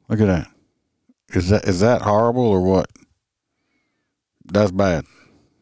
Look 0.09 0.21
at 0.21 0.27
that. 0.27 0.49
Is 1.31 1.49
that 1.51 1.65
is 1.65 1.81
that 1.81 2.03
horrible 2.03 2.47
or 2.47 2.63
what? 2.63 2.87
That's 4.53 4.71
bad. 4.71 5.05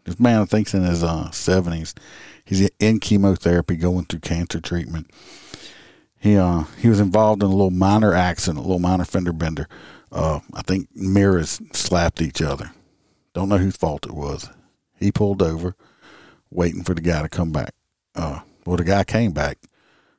This 0.04 0.20
man 0.20 0.46
thinks 0.46 0.74
in 0.74 0.82
his 0.82 1.02
uh, 1.02 1.28
70s. 1.30 1.94
He's 2.44 2.70
in 2.78 3.00
chemotherapy, 3.00 3.76
going 3.76 4.04
through 4.04 4.20
cancer 4.20 4.60
treatment. 4.60 5.10
He 6.18 6.36
uh 6.36 6.64
he 6.78 6.88
was 6.88 6.98
involved 6.98 7.42
in 7.42 7.48
a 7.48 7.52
little 7.52 7.70
minor 7.70 8.14
accident, 8.14 8.58
a 8.58 8.62
little 8.62 8.78
minor 8.78 9.04
fender 9.04 9.32
bender. 9.32 9.68
Uh, 10.10 10.40
I 10.54 10.62
think 10.62 10.88
mirrors 10.94 11.60
slapped 11.72 12.22
each 12.22 12.40
other. 12.40 12.72
Don't 13.34 13.48
know 13.48 13.58
whose 13.58 13.76
fault 13.76 14.06
it 14.06 14.14
was. 14.14 14.48
He 14.98 15.12
pulled 15.12 15.42
over, 15.42 15.76
waiting 16.50 16.82
for 16.82 16.94
the 16.94 17.00
guy 17.00 17.22
to 17.22 17.28
come 17.28 17.52
back. 17.52 17.74
Uh, 18.14 18.40
well, 18.64 18.76
the 18.76 18.84
guy 18.84 19.04
came 19.04 19.32
back, 19.32 19.58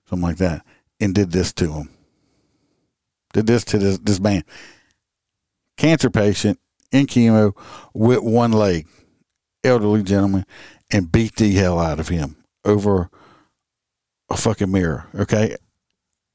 something 0.07 0.27
like 0.27 0.37
that, 0.37 0.63
and 0.99 1.15
did 1.15 1.31
this 1.31 1.51
to 1.53 1.73
him. 1.73 1.89
Did 3.33 3.47
this 3.47 3.63
to 3.65 3.77
this 3.77 3.97
this 3.97 4.19
man, 4.19 4.43
cancer 5.77 6.09
patient, 6.09 6.59
in 6.91 7.07
chemo 7.07 7.55
with 7.93 8.19
one 8.19 8.51
leg, 8.51 8.87
elderly 9.63 10.03
gentleman, 10.03 10.45
and 10.91 11.11
beat 11.11 11.35
the 11.35 11.53
hell 11.53 11.79
out 11.79 11.99
of 11.99 12.07
him 12.07 12.37
over 12.65 13.09
a 14.29 14.37
fucking 14.37 14.71
mirror. 14.71 15.07
Okay. 15.15 15.55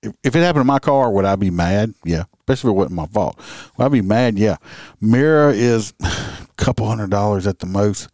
If, 0.02 0.12
if 0.24 0.36
it 0.36 0.40
happened 0.40 0.62
to 0.62 0.64
my 0.64 0.78
car, 0.78 1.10
would 1.10 1.24
I 1.24 1.36
be 1.36 1.50
mad? 1.50 1.94
Yeah. 2.04 2.24
Especially 2.40 2.70
if 2.70 2.74
it 2.74 2.78
wasn't 2.78 2.96
my 2.96 3.06
fault. 3.06 3.38
Would 3.76 3.84
I 3.84 3.88
be 3.88 4.02
mad? 4.02 4.38
Yeah. 4.38 4.56
Mirror 5.00 5.52
is 5.52 5.94
a 6.02 6.46
couple 6.56 6.86
hundred 6.86 7.10
dollars 7.10 7.46
at 7.46 7.60
the 7.60 7.66
most. 7.66 8.08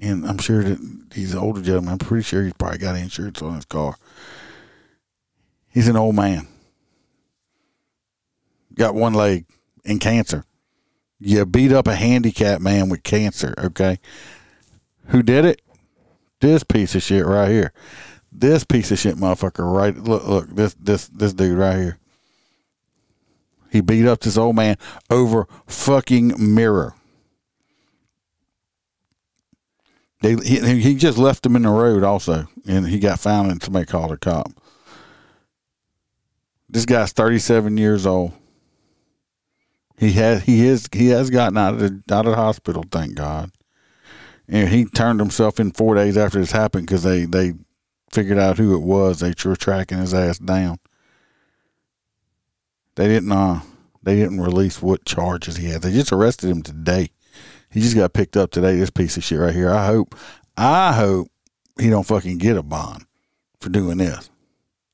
And 0.00 0.26
I'm 0.26 0.38
sure 0.38 0.62
that 0.62 0.78
he's 1.14 1.32
an 1.32 1.38
older 1.38 1.62
gentleman. 1.62 1.92
I'm 1.92 1.98
pretty 1.98 2.24
sure 2.24 2.42
he's 2.42 2.52
probably 2.54 2.78
got 2.78 2.96
insurance 2.96 3.40
on 3.42 3.54
his 3.54 3.64
car. 3.64 3.96
He's 5.68 5.88
an 5.88 5.96
old 5.96 6.14
man. 6.14 6.48
Got 8.74 8.94
one 8.94 9.14
leg 9.14 9.46
and 9.84 10.00
cancer. 10.00 10.44
You 11.26 11.46
beat 11.46 11.72
up 11.72 11.86
a 11.86 11.94
handicapped 11.94 12.60
man 12.60 12.90
with 12.90 13.02
cancer, 13.02 13.54
okay? 13.56 13.98
Who 15.06 15.22
did 15.22 15.46
it? 15.46 15.62
This 16.40 16.62
piece 16.62 16.94
of 16.94 17.02
shit 17.02 17.24
right 17.24 17.50
here. 17.50 17.72
This 18.30 18.62
piece 18.62 18.90
of 18.90 18.98
shit 18.98 19.16
motherfucker 19.16 19.64
right 19.64 19.96
look 19.96 20.26
look 20.26 20.54
this 20.54 20.74
this 20.74 21.08
this 21.08 21.32
dude 21.32 21.56
right 21.56 21.76
here. 21.76 21.98
He 23.70 23.80
beat 23.80 24.06
up 24.06 24.20
this 24.20 24.36
old 24.36 24.54
man 24.54 24.76
over 25.08 25.48
fucking 25.66 26.34
mirror. 26.36 26.94
They, 30.20 30.36
he, 30.36 30.80
he 30.80 30.94
just 30.94 31.16
left 31.16 31.46
him 31.46 31.56
in 31.56 31.62
the 31.62 31.70
road 31.70 32.04
also, 32.04 32.48
and 32.66 32.86
he 32.86 32.98
got 32.98 33.18
found 33.18 33.50
and 33.50 33.62
somebody 33.62 33.86
called 33.86 34.12
a 34.12 34.18
cop. 34.18 34.52
This 36.68 36.84
guy's 36.84 37.12
37 37.12 37.78
years 37.78 38.06
old. 38.06 38.32
He 40.04 40.12
has 40.12 40.42
he 40.42 40.66
is 40.66 40.86
he 40.92 41.08
has 41.08 41.30
gotten 41.30 41.56
out 41.56 41.74
of 41.74 41.80
the 41.80 42.14
out 42.14 42.26
of 42.26 42.32
the 42.32 42.36
hospital, 42.36 42.84
thank 42.90 43.14
God. 43.14 43.50
And 44.46 44.68
he 44.68 44.84
turned 44.84 45.18
himself 45.18 45.58
in 45.58 45.70
four 45.70 45.94
days 45.94 46.18
after 46.18 46.38
this 46.38 46.52
happened 46.52 46.86
because 46.86 47.04
they 47.04 47.24
they 47.24 47.54
figured 48.10 48.38
out 48.38 48.58
who 48.58 48.74
it 48.74 48.82
was. 48.82 49.20
They 49.20 49.32
were 49.44 49.56
tracking 49.56 49.98
his 49.98 50.12
ass 50.12 50.38
down. 50.38 50.78
They 52.96 53.08
didn't 53.08 53.32
uh 53.32 53.60
they 54.02 54.16
didn't 54.16 54.42
release 54.42 54.82
what 54.82 55.06
charges 55.06 55.56
he 55.56 55.68
had. 55.68 55.80
They 55.80 55.92
just 55.92 56.12
arrested 56.12 56.50
him 56.50 56.62
today. 56.62 57.08
He 57.70 57.80
just 57.80 57.96
got 57.96 58.12
picked 58.12 58.36
up 58.36 58.50
today. 58.50 58.76
This 58.76 58.90
piece 58.90 59.16
of 59.16 59.24
shit 59.24 59.40
right 59.40 59.54
here. 59.54 59.70
I 59.70 59.86
hope 59.86 60.14
I 60.58 60.92
hope 60.92 61.28
he 61.80 61.88
don't 61.88 62.06
fucking 62.06 62.36
get 62.36 62.58
a 62.58 62.62
bond 62.62 63.06
for 63.58 63.70
doing 63.70 63.96
this. 63.96 64.28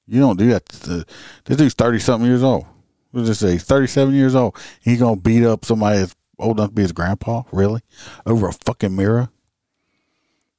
You 0.06 0.20
don't 0.20 0.38
do 0.38 0.50
that. 0.50 0.66
To, 0.68 1.04
this 1.46 1.56
dude's 1.56 1.74
thirty 1.74 1.98
something 1.98 2.28
years 2.28 2.44
old 2.44 2.66
what 3.10 3.20
does 3.20 3.30
it 3.30 3.34
say? 3.34 3.52
He's 3.52 3.64
37 3.64 4.14
years 4.14 4.34
old. 4.34 4.56
He's 4.80 5.00
going 5.00 5.16
to 5.16 5.22
beat 5.22 5.44
up 5.44 5.64
somebody 5.64 5.98
that's 5.98 6.14
old 6.38 6.58
enough 6.58 6.70
to 6.70 6.74
be 6.74 6.82
his 6.82 6.92
grandpa? 6.92 7.42
Really? 7.52 7.82
Over 8.26 8.48
a 8.48 8.52
fucking 8.52 8.94
mirror? 8.94 9.30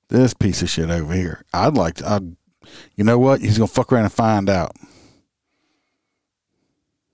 This 0.10 0.34
piece 0.34 0.62
of 0.62 0.70
shit 0.70 0.90
over 0.90 1.14
here. 1.14 1.46
I'd 1.54 1.76
like 1.76 1.96
to, 1.96 2.10
I'd, 2.10 2.36
you 2.96 3.04
know 3.04 3.18
what? 3.18 3.42
He's 3.42 3.58
going 3.58 3.68
to 3.68 3.74
fuck 3.74 3.92
around 3.92 4.04
and 4.04 4.14
find 4.14 4.50
out. 4.50 4.76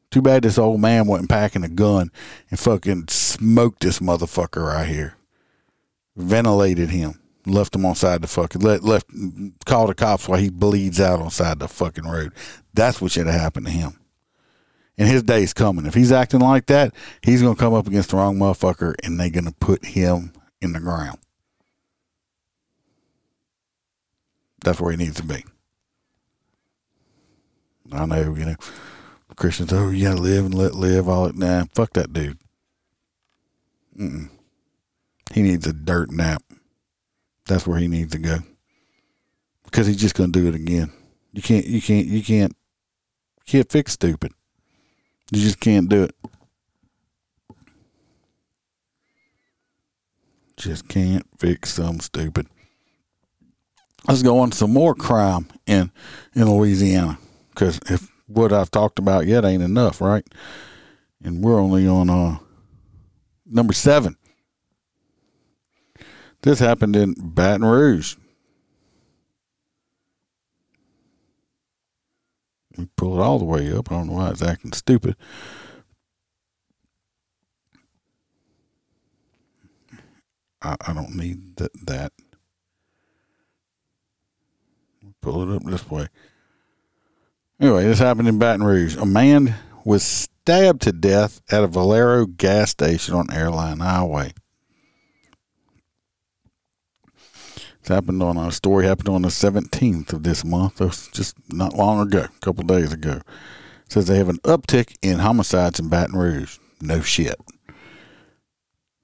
Too 0.09 0.21
bad 0.21 0.43
this 0.43 0.57
old 0.57 0.79
man 0.79 1.05
wasn't 1.05 1.29
packing 1.29 1.63
a 1.63 1.69
gun 1.69 2.11
and 2.49 2.59
fucking 2.59 3.05
smoked 3.09 3.81
this 3.81 3.99
motherfucker 3.99 4.65
right 4.65 4.87
here. 4.87 5.15
Ventilated 6.15 6.89
him. 6.89 7.19
left 7.45 7.75
him 7.75 7.85
on 7.85 7.93
side 7.93 8.21
the 8.21 8.27
fucking 8.27 8.61
let 8.61 8.83
left 8.83 9.05
called 9.65 9.89
the 9.89 9.93
cops 9.93 10.27
while 10.27 10.39
he 10.39 10.49
bleeds 10.49 10.99
out 10.99 11.19
on 11.19 11.29
side 11.29 11.59
the 11.59 11.67
fucking 11.67 12.05
road. 12.05 12.31
That's 12.73 12.99
what 12.99 13.11
should 13.11 13.27
have 13.27 13.39
happened 13.39 13.67
to 13.67 13.71
him. 13.71 13.99
And 14.97 15.07
his 15.07 15.21
day's 15.23 15.53
coming. 15.53 15.85
If 15.85 15.93
he's 15.93 16.11
acting 16.11 16.39
like 16.39 16.65
that, 16.67 16.93
he's 17.21 17.41
gonna 17.41 17.55
come 17.55 17.73
up 17.73 17.87
against 17.87 18.09
the 18.09 18.17
wrong 18.17 18.37
motherfucker 18.37 18.95
and 19.03 19.19
they're 19.19 19.29
gonna 19.29 19.53
put 19.59 19.85
him 19.85 20.33
in 20.61 20.73
the 20.73 20.79
ground. 20.79 21.19
That's 24.63 24.81
where 24.81 24.91
he 24.91 24.97
needs 24.97 25.15
to 25.17 25.23
be. 25.23 25.45
I 27.91 28.05
know, 28.05 28.35
you 28.35 28.45
know, 28.45 28.55
Christians, 29.35 29.71
oh, 29.71 29.89
you 29.89 30.07
gotta 30.07 30.21
live 30.21 30.45
and 30.45 30.53
let 30.53 30.73
live, 30.73 31.07
all 31.07 31.27
that. 31.27 31.35
Nah, 31.35 31.65
fuck 31.73 31.93
that 31.93 32.11
dude. 32.11 32.39
Mm-mm. 33.97 34.29
He 35.31 35.43
needs 35.43 35.67
a 35.67 35.73
dirt 35.73 36.11
nap. 36.11 36.41
That's 37.45 37.67
where 37.67 37.77
he 37.77 37.87
needs 37.87 38.11
to 38.13 38.17
go. 38.17 38.39
Because 39.63 39.85
he's 39.85 39.97
just 39.97 40.15
gonna 40.15 40.31
do 40.31 40.47
it 40.47 40.55
again. 40.55 40.91
You 41.33 41.41
can't, 41.41 41.67
you 41.67 41.81
can't, 41.81 42.07
you 42.07 42.23
can't, 42.23 42.55
you 43.45 43.51
can't 43.51 43.71
fix 43.71 43.93
stupid. 43.93 44.33
You 45.31 45.41
just 45.41 45.59
can't 45.59 45.89
do 45.89 46.03
it. 46.03 46.15
Just 50.55 50.87
can't 50.87 51.25
fix 51.37 51.73
some 51.73 51.99
stupid. 51.99 52.47
Let's 54.07 54.23
go 54.23 54.39
on 54.39 54.51
some 54.53 54.71
more 54.71 54.95
crime 54.95 55.47
in 55.65 55.91
in 56.33 56.49
Louisiana 56.49 57.19
because 57.49 57.79
if 57.89 58.09
what 58.27 58.53
I've 58.53 58.71
talked 58.71 58.99
about 58.99 59.27
yet 59.27 59.45
ain't 59.45 59.63
enough, 59.63 60.01
right? 60.01 60.25
And 61.23 61.43
we're 61.43 61.59
only 61.59 61.87
on 61.87 62.09
uh 62.09 62.37
number 63.45 63.73
seven. 63.73 64.15
This 66.41 66.59
happened 66.59 66.95
in 66.95 67.15
Baton 67.17 67.65
Rouge. 67.65 68.15
We 72.77 72.87
pull 72.95 73.19
it 73.19 73.23
all 73.23 73.39
the 73.39 73.45
way 73.45 73.71
up. 73.71 73.91
I 73.91 73.95
don't 73.95 74.07
know 74.07 74.13
why 74.13 74.29
it's 74.29 74.41
acting 74.41 74.73
stupid. 74.73 75.15
I, 80.61 80.75
I 80.85 80.93
don't 80.93 81.15
need 81.15 81.55
that. 81.57 81.71
that. 81.87 82.13
Pull 85.21 85.49
it 85.49 85.55
up 85.55 85.63
this 85.63 85.89
way. 85.89 86.07
Anyway, 87.59 87.83
this 87.85 87.99
happened 87.99 88.27
in 88.27 88.37
Baton 88.37 88.63
Rouge. 88.63 88.95
A 88.97 89.05
man 89.05 89.55
was 89.83 90.03
stabbed 90.03 90.81
to 90.83 90.91
death 90.91 91.41
at 91.49 91.63
a 91.63 91.67
Valero 91.67 92.25
gas 92.25 92.69
station 92.69 93.15
on 93.15 93.31
Airline 93.33 93.79
Highway. 93.79 94.33
Happened 97.87 98.21
on 98.21 98.37
a 98.37 98.51
story 98.51 98.85
happened 98.85 99.09
on 99.09 99.21
the 99.21 99.29
17th 99.29 100.11
of 100.11 100.23
this 100.23 100.43
month. 100.43 100.79
Just 101.13 101.35
not 101.49 101.73
long 101.73 102.05
ago, 102.05 102.25
a 102.25 102.39
couple 102.45 102.63
days 102.63 102.91
ago. 102.91 103.21
It 103.85 103.91
says 103.91 104.07
they 104.07 104.17
have 104.17 104.29
an 104.29 104.39
uptick 104.39 104.95
in 105.01 105.19
homicides 105.19 105.79
in 105.79 105.87
Baton 105.87 106.17
Rouge. 106.17 106.57
No 106.81 107.01
shit. 107.01 107.35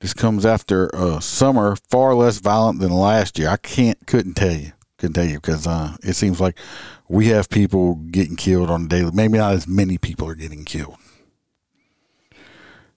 This 0.02 0.14
comes 0.14 0.46
after 0.46 0.90
a 0.90 1.22
summer 1.22 1.78
far 1.90 2.14
less 2.14 2.40
violent 2.40 2.82
than 2.82 2.92
last 2.92 3.40
year. 3.40 3.48
I 3.48 3.56
can't, 3.56 4.06
couldn't 4.06 4.34
tell 4.34 4.52
you, 4.52 4.74
couldn't 4.98 5.14
tell 5.14 5.26
you 5.26 5.36
because 5.36 5.66
uh, 5.66 5.96
it 6.04 6.14
seems 6.14 6.42
like 6.42 6.60
we 7.08 7.28
have 7.28 7.50
people 7.50 7.96
getting 7.96 8.36
killed 8.36 8.70
on 8.70 8.86
a 8.86 8.88
daily. 8.90 9.12
Maybe 9.14 9.38
not 9.38 9.54
as 9.54 9.66
many 9.66 9.98
people 9.98 10.28
are 10.28 10.36
getting 10.36 10.66
killed. 10.66 10.98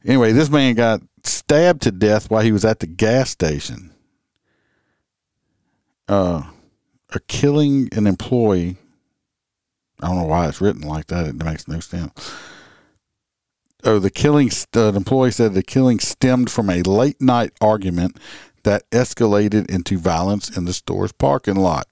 Anyway, 0.04 0.32
this 0.32 0.50
man 0.50 0.74
got 0.74 1.00
stabbed 1.22 1.82
to 1.82 1.92
death 1.92 2.28
while 2.28 2.42
he 2.42 2.50
was 2.50 2.64
at 2.64 2.80
the 2.80 2.86
gas 2.88 3.30
station. 3.30 3.92
Uh, 6.08 6.44
a 7.10 7.20
killing 7.20 7.88
an 7.92 8.06
employee. 8.06 8.76
I 10.00 10.08
don't 10.08 10.16
know 10.16 10.24
why 10.24 10.48
it's 10.48 10.60
written 10.60 10.82
like 10.82 11.06
that. 11.06 11.26
It 11.26 11.36
makes 11.36 11.66
no 11.66 11.80
sense. 11.80 12.34
Oh, 13.84 13.98
the 13.98 14.10
killing. 14.10 14.50
The 14.72 14.92
employee 14.94 15.30
said 15.30 15.54
the 15.54 15.62
killing 15.62 16.00
stemmed 16.00 16.50
from 16.50 16.70
a 16.70 16.82
late 16.82 17.20
night 17.20 17.52
argument 17.60 18.18
that 18.64 18.88
escalated 18.90 19.70
into 19.70 19.96
violence 19.96 20.54
in 20.56 20.64
the 20.64 20.72
store's 20.72 21.12
parking 21.12 21.56
lot 21.56 21.86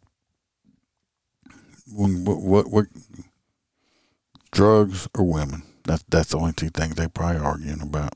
what, 1.94 2.38
what, 2.38 2.70
what 2.70 2.86
drugs 4.52 5.08
or 5.16 5.24
women. 5.24 5.62
That's 5.84 6.04
that's 6.08 6.30
the 6.30 6.38
only 6.38 6.52
two 6.52 6.70
things 6.70 6.94
they 6.94 7.08
probably 7.08 7.40
arguing 7.40 7.82
about. 7.82 8.14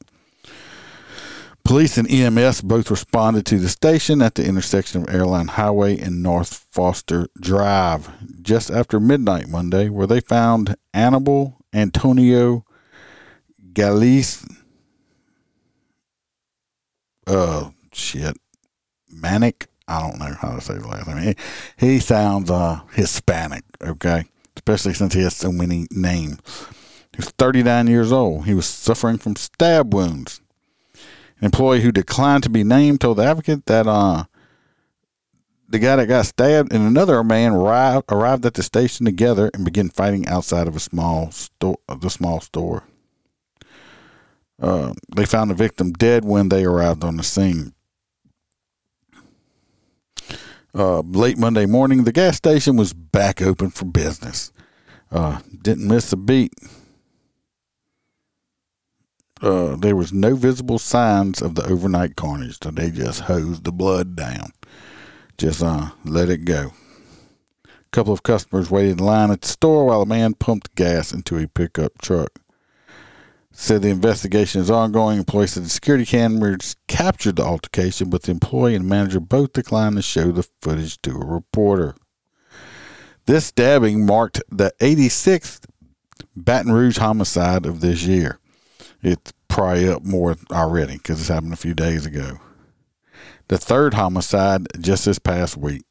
Police 1.69 1.99
and 1.99 2.11
EMS 2.11 2.63
both 2.63 2.91
responded 2.91 3.45
to 3.45 3.59
the 3.59 3.69
station 3.69 4.23
at 4.23 4.37
the 4.37 4.47
intersection 4.47 5.03
of 5.03 5.15
Airline 5.15 5.49
Highway 5.49 5.99
and 5.99 6.23
North 6.23 6.67
Foster 6.71 7.29
Drive 7.39 8.09
just 8.41 8.71
after 8.71 8.99
midnight 8.99 9.49
Monday, 9.49 9.91
where 9.91 10.07
they 10.07 10.21
found 10.21 10.77
Annibal 10.95 11.59
Antonio 11.75 12.65
Galice. 13.75 14.47
Uh, 17.27 17.69
shit, 17.93 18.39
Manic 19.11 19.67
I 19.87 20.01
don't 20.01 20.19
know 20.19 20.35
how 20.41 20.55
to 20.55 20.63
say 20.63 20.73
the 20.73 20.89
last 20.89 21.07
name. 21.07 21.35
He, 21.77 21.87
he 21.87 22.01
sounds 22.01 22.51
uh, 22.51 22.81
Hispanic, 22.95 23.65
okay? 23.83 24.25
Especially 24.57 24.95
since 24.95 25.13
he 25.13 25.21
has 25.21 25.37
so 25.37 25.53
many 25.53 25.87
names. 25.91 26.39
He 27.13 27.19
was 27.19 27.29
39 27.33 27.89
years 27.89 28.11
old. 28.11 28.47
He 28.47 28.55
was 28.55 28.65
suffering 28.65 29.19
from 29.19 29.37
stab 29.37 29.93
wounds. 29.93 30.41
Employee 31.41 31.83
who 31.83 31.93
declined 31.93 32.43
to 32.43 32.51
be 32.51 32.65
named 32.65 33.01
told 33.01 33.19
the 33.19 33.25
advocate 33.25 33.67
that 33.67 33.87
uh, 33.87 34.25
the 35.69 35.79
guy 35.79 35.97
that 35.97 36.07
got 36.07 36.27
stabbed 36.27 36.73
and 36.73 36.87
another 36.87 37.23
man 37.23 37.53
arrived, 37.53 38.11
arrived 38.11 38.47
at 38.47 38.55
the 38.55 38.63
station 38.63 39.07
together 39.07 39.51
and 39.55 39.65
began 39.65 39.89
fighting 39.89 40.27
outside 40.27 40.67
of 40.67 40.75
a 40.75 40.81
small 40.81 41.31
store. 41.31 41.79
The 41.89 42.11
small 42.11 42.41
store. 42.41 42.85
Uh, 44.61 44.95
they 45.15 45.25
found 45.25 45.51
the 45.51 45.55
victim 45.55 45.93
dead 45.93 46.25
when 46.25 46.49
they 46.49 46.65
arrived 46.65 47.05
on 47.05 47.17
the 47.17 47.23
scene. 47.23 47.75
Uh, 50.75 51.01
late 51.01 51.39
Monday 51.39 51.67
morning, 51.67 52.05
the 52.05 52.13
gas 52.13 52.37
station 52.37 52.77
was 52.77 52.93
back 52.93 53.41
open 53.41 53.71
for 53.71 53.85
business. 53.85 54.53
Uh, 55.11 55.41
didn't 55.63 55.87
miss 55.87 56.13
a 56.13 56.17
beat. 56.17 56.53
Uh, 59.41 59.77
there 59.77 59.97
was 59.97 60.13
no 60.13 60.35
visible 60.35 60.79
signs 60.79 61.41
of 61.41 61.55
the 61.55 61.65
overnight 61.67 62.17
carnage, 62.17 62.59
so 62.63 62.71
they 62.71 62.91
just 62.91 63.21
hosed 63.23 63.65
the 63.65 63.73
blood 63.73 64.17
down. 64.17 64.51
Just 65.37 65.63
uh, 65.63 65.91
let 66.05 66.29
it 66.29 66.45
go. 66.45 66.73
A 67.65 67.91
couple 67.93 68.13
of 68.13 68.23
customers 68.23 68.71
waited 68.71 68.99
in 68.99 69.07
line 69.07 69.31
at 69.31 69.43
the 69.43 69.49
store 69.49 69.87
while 69.87 70.03
a 70.03 70.07
man 70.07 70.35
pumped 70.35 70.75
gas 70.75 71.13
into 71.13 71.39
a 71.39 71.47
pickup 71.47 71.99
truck 72.03 72.41
said 73.61 73.83
the 73.83 73.89
investigation 73.89 74.61
is 74.61 74.71
ongoing. 74.71 75.19
Employees 75.19 75.53
said 75.53 75.65
the 75.65 75.69
security 75.69 76.07
cameras 76.07 76.77
captured 76.87 77.37
the 77.37 77.43
altercation, 77.43 78.09
but 78.09 78.23
the 78.23 78.31
employee 78.31 78.77
and 78.77 78.89
manager 78.89 79.19
both 79.19 79.53
declined 79.53 79.97
to 79.97 80.03
show 80.03 80.31
the 80.31 80.47
footage 80.61 81.03
to 81.03 81.11
a 81.11 81.27
reporter. 81.27 81.97
This 83.27 83.47
stabbing 83.47 84.07
marked 84.07 84.41
the 84.49 84.73
86th 84.81 85.65
Baton 86.37 86.71
Rouge 86.71 86.99
homicide 86.99 87.67
of 87.67 87.81
this 87.81 88.05
year. 88.05 88.39
It's 89.03 89.33
probably 89.49 89.89
up 89.89 90.05
more 90.05 90.37
already 90.51 90.95
because 90.95 91.21
it's 91.21 91.29
happened 91.29 91.53
a 91.53 91.57
few 91.57 91.75
days 91.75 92.07
ago. 92.07 92.39
The 93.49 93.59
third 93.59 93.95
homicide 93.95 94.67
just 94.81 95.05
this 95.05 95.19
past 95.19 95.57
week. 95.57 95.85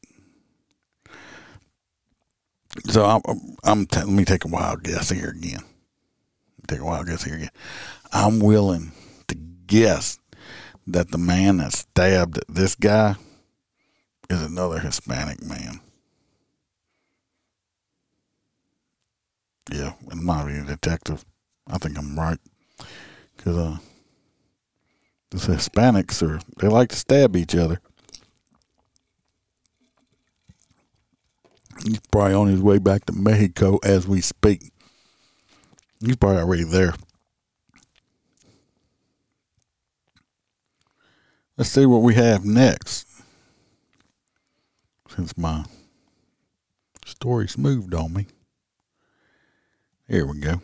So 2.86 3.04
I'm, 3.04 3.22
I'm 3.64 3.86
t- 3.86 4.00
let 4.00 4.08
me 4.08 4.24
take 4.24 4.44
a 4.44 4.48
wild 4.48 4.84
guess 4.84 5.10
here 5.10 5.30
again 5.30 5.64
take 6.68 6.80
a 6.80 6.84
wild 6.84 7.06
guess 7.06 7.24
here 7.24 7.34
again. 7.34 7.50
I'm 8.12 8.38
willing 8.40 8.92
to 9.26 9.34
guess 9.34 10.18
that 10.86 11.10
the 11.10 11.18
man 11.18 11.56
that 11.56 11.72
stabbed 11.72 12.40
this 12.48 12.74
guy 12.74 13.16
is 14.30 14.42
another 14.42 14.78
Hispanic 14.78 15.42
man. 15.42 15.80
Yeah, 19.72 19.94
not 20.14 20.48
even 20.48 20.64
a 20.64 20.66
detective. 20.66 21.24
I 21.66 21.78
think 21.78 21.98
I'm 21.98 22.18
right. 22.18 22.38
Because 23.38 23.56
uh, 23.56 23.78
the 25.30 25.38
Hispanics 25.38 26.22
are, 26.22 26.40
they 26.58 26.68
like 26.68 26.90
to 26.90 26.96
stab 26.96 27.36
each 27.36 27.54
other. 27.54 27.80
He's 31.84 32.00
probably 32.10 32.34
on 32.34 32.48
his 32.48 32.60
way 32.60 32.78
back 32.78 33.06
to 33.06 33.12
Mexico 33.12 33.78
as 33.84 34.06
we 34.06 34.20
speak. 34.20 34.72
He's 36.04 36.16
probably 36.16 36.42
already 36.42 36.64
there. 36.64 36.94
Let's 41.56 41.70
see 41.70 41.86
what 41.86 42.02
we 42.02 42.14
have 42.14 42.44
next. 42.44 43.06
Since 45.08 45.38
my 45.38 45.64
story's 47.06 47.56
moved 47.56 47.94
on 47.94 48.12
me. 48.12 48.26
Here 50.08 50.26
we 50.26 50.40
go. 50.40 50.60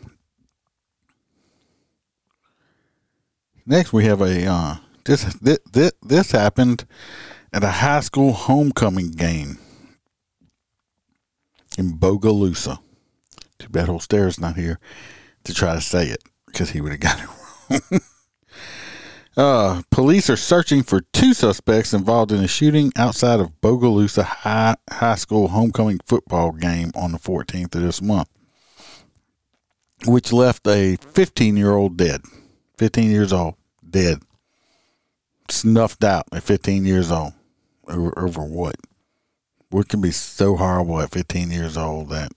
Next, 3.65 3.91
we 3.91 4.05
have 4.05 4.21
a 4.21 4.45
uh, 4.45 4.75
this 5.05 5.23
this 5.41 5.91
this 6.03 6.31
happened 6.31 6.85
at 7.51 7.63
a 7.63 7.71
high 7.71 8.01
school 8.01 8.33
homecoming 8.33 9.11
game 9.11 9.57
in 11.77 11.97
Bogalusa. 11.97 12.79
Too 13.57 13.69
bad 13.69 13.89
old 13.89 14.03
Stairs 14.03 14.39
not 14.39 14.55
here 14.55 14.79
to 15.45 15.53
try 15.53 15.73
to 15.73 15.81
say 15.81 16.07
it 16.07 16.23
because 16.45 16.71
he 16.71 16.81
would 16.81 16.91
have 16.91 16.99
got 16.99 17.19
it 17.19 17.81
wrong. 17.91 18.01
uh, 19.37 19.81
police 19.89 20.29
are 20.29 20.37
searching 20.37 20.83
for 20.83 21.01
two 21.13 21.33
suspects 21.33 21.93
involved 21.93 22.31
in 22.31 22.43
a 22.43 22.47
shooting 22.47 22.91
outside 22.95 23.39
of 23.39 23.59
Bogalusa 23.61 24.23
High, 24.23 24.75
High 24.91 25.15
School 25.15 25.47
homecoming 25.47 25.99
football 26.05 26.51
game 26.51 26.91
on 26.95 27.13
the 27.13 27.17
14th 27.19 27.73
of 27.73 27.81
this 27.81 28.01
month, 28.01 28.29
which 30.05 30.31
left 30.31 30.67
a 30.67 30.97
15 30.97 31.57
year 31.57 31.71
old 31.71 31.97
dead. 31.97 32.21
15 32.77 33.09
years 33.09 33.33
old, 33.33 33.55
dead. 33.87 34.21
Snuffed 35.49 36.03
out 36.03 36.25
at 36.31 36.43
15 36.43 36.85
years 36.85 37.11
old. 37.11 37.33
Over, 37.87 38.17
over 38.17 38.41
what? 38.41 38.75
What 39.69 39.89
can 39.89 40.01
be 40.01 40.11
so 40.11 40.55
horrible 40.55 40.99
at 41.01 41.11
15 41.11 41.51
years 41.51 41.77
old 41.77 42.09
that 42.09 42.31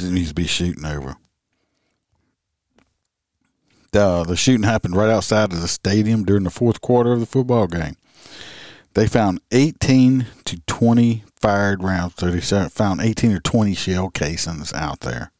needs 0.00 0.28
to 0.28 0.34
be 0.34 0.46
shooting 0.46 0.84
over? 0.84 1.16
The, 3.92 4.24
the 4.24 4.36
shooting 4.36 4.64
happened 4.64 4.96
right 4.96 5.08
outside 5.08 5.52
of 5.52 5.60
the 5.60 5.68
stadium 5.68 6.24
during 6.24 6.44
the 6.44 6.50
fourth 6.50 6.80
quarter 6.80 7.12
of 7.12 7.20
the 7.20 7.26
football 7.26 7.66
game. 7.66 7.96
They 8.94 9.06
found 9.06 9.40
18 9.52 10.26
to 10.44 10.60
20 10.66 11.24
fired 11.36 11.82
rounds. 11.82 12.14
So 12.18 12.30
they 12.30 12.40
found 12.40 13.00
18 13.00 13.32
or 13.32 13.40
20 13.40 13.74
shell 13.74 14.10
casings 14.10 14.72
out 14.72 15.00
there. 15.00 15.30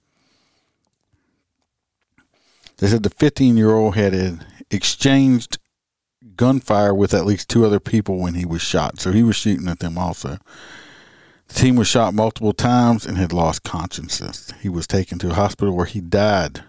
They 2.78 2.86
said 2.86 3.02
the 3.02 3.10
15 3.10 3.56
year 3.56 3.72
old 3.72 3.96
had 3.96 4.44
exchanged 4.70 5.58
gunfire 6.36 6.94
with 6.94 7.12
at 7.12 7.26
least 7.26 7.48
two 7.48 7.66
other 7.66 7.80
people 7.80 8.18
when 8.18 8.34
he 8.34 8.46
was 8.46 8.62
shot. 8.62 9.00
So 9.00 9.12
he 9.12 9.22
was 9.22 9.36
shooting 9.36 9.68
at 9.68 9.80
them 9.80 9.98
also. 9.98 10.38
The 11.48 11.54
team 11.54 11.76
was 11.76 11.88
shot 11.88 12.14
multiple 12.14 12.52
times 12.52 13.04
and 13.04 13.18
had 13.18 13.32
lost 13.32 13.64
consciousness. 13.64 14.52
He 14.60 14.68
was 14.68 14.86
taken 14.86 15.18
to 15.18 15.30
a 15.30 15.34
hospital 15.34 15.74
where 15.74 15.86
he 15.86 16.00
died. 16.00 16.62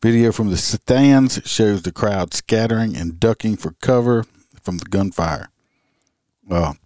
Video 0.00 0.30
from 0.30 0.50
the 0.50 0.56
stands 0.56 1.40
shows 1.44 1.82
the 1.82 1.92
crowd 1.92 2.32
scattering 2.32 2.96
and 2.96 3.18
ducking 3.18 3.56
for 3.56 3.72
cover 3.82 4.24
from 4.62 4.78
the 4.78 4.84
gunfire. 4.84 5.50
Well, 6.46 6.76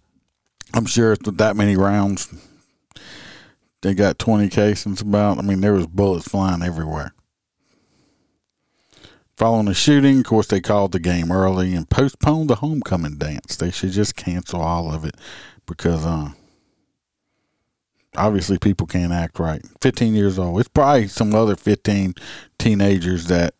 I'm 0.73 0.87
sure 0.87 1.11
with 1.11 1.37
that 1.37 1.55
many 1.55 1.77
rounds, 1.77 2.33
they 3.81 3.93
got 3.93 4.17
20 4.17 4.49
casings 4.49 4.99
about. 4.99 5.37
I 5.37 5.43
mean, 5.43 5.61
there 5.61 5.73
was 5.73 5.85
bullets 5.85 6.27
flying 6.27 6.63
everywhere. 6.63 7.13
Following 9.43 9.65
the 9.65 9.73
shooting, 9.73 10.19
of 10.19 10.23
course, 10.23 10.47
they 10.47 10.61
called 10.61 10.93
the 10.93 11.01
game 11.01 11.29
early 11.29 11.75
and 11.75 11.89
postponed 11.89 12.49
the 12.49 12.55
homecoming 12.55 13.17
dance. 13.17 13.57
They 13.57 13.71
should 13.71 13.91
just 13.91 14.15
cancel 14.15 14.61
all 14.61 14.89
of 14.89 15.03
it 15.03 15.17
because 15.65 16.05
uh, 16.05 16.29
obviously 18.15 18.57
people 18.57 18.87
can't 18.87 19.11
act 19.11 19.39
right. 19.39 19.61
15 19.81 20.13
years 20.13 20.39
old. 20.39 20.61
It's 20.61 20.69
probably 20.69 21.09
some 21.09 21.35
other 21.35 21.57
15 21.57 22.13
teenagers 22.57 23.25
that 23.25 23.53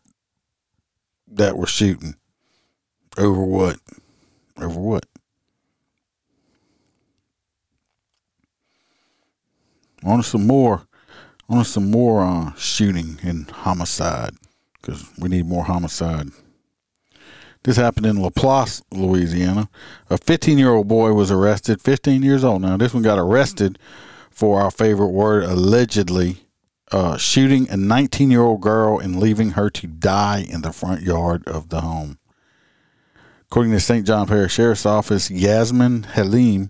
that 1.27 1.57
were 1.57 1.67
shooting 1.67 2.15
over 3.17 3.43
what? 3.43 3.75
Over 4.57 4.79
what? 4.79 5.05
On 10.05 10.23
some 10.23 10.47
more, 10.47 10.87
on 11.49 11.65
some 11.65 11.91
more 11.91 12.23
uh, 12.23 12.53
shooting 12.53 13.19
and 13.21 13.51
homicide 13.51 14.37
because 14.83 15.09
we 15.17 15.29
need 15.29 15.47
more 15.47 15.63
homicide. 15.63 16.27
This 17.63 17.77
happened 17.77 18.05
in 18.05 18.21
Laplace, 18.21 18.83
Louisiana. 18.91 19.69
A 20.09 20.17
15 20.17 20.57
year 20.57 20.73
old 20.73 20.87
boy 20.87 21.13
was 21.13 21.31
arrested, 21.31 21.81
15 21.81 22.21
years 22.21 22.43
old 22.43 22.61
now. 22.61 22.75
This 22.75 22.93
one 22.93 23.03
got 23.03 23.17
arrested 23.17 23.79
for 24.29 24.61
our 24.61 24.69
favorite 24.69 25.07
word, 25.07 25.45
allegedly 25.45 26.45
uh, 26.91 27.17
shooting 27.17 27.69
a 27.69 27.77
19 27.77 28.29
year 28.29 28.41
old 28.41 28.61
girl 28.61 28.99
and 28.99 29.19
leaving 29.19 29.51
her 29.51 29.69
to 29.69 29.87
die 29.87 30.45
in 30.47 30.61
the 30.61 30.73
front 30.73 31.01
yard 31.01 31.47
of 31.47 31.69
the 31.69 31.81
home. 31.81 32.17
According 33.43 33.71
to 33.71 33.79
St. 33.79 34.05
John 34.05 34.27
Parish 34.27 34.53
Sheriff's 34.53 34.85
Office, 34.85 35.31
Yasmin 35.31 36.03
Halim 36.03 36.69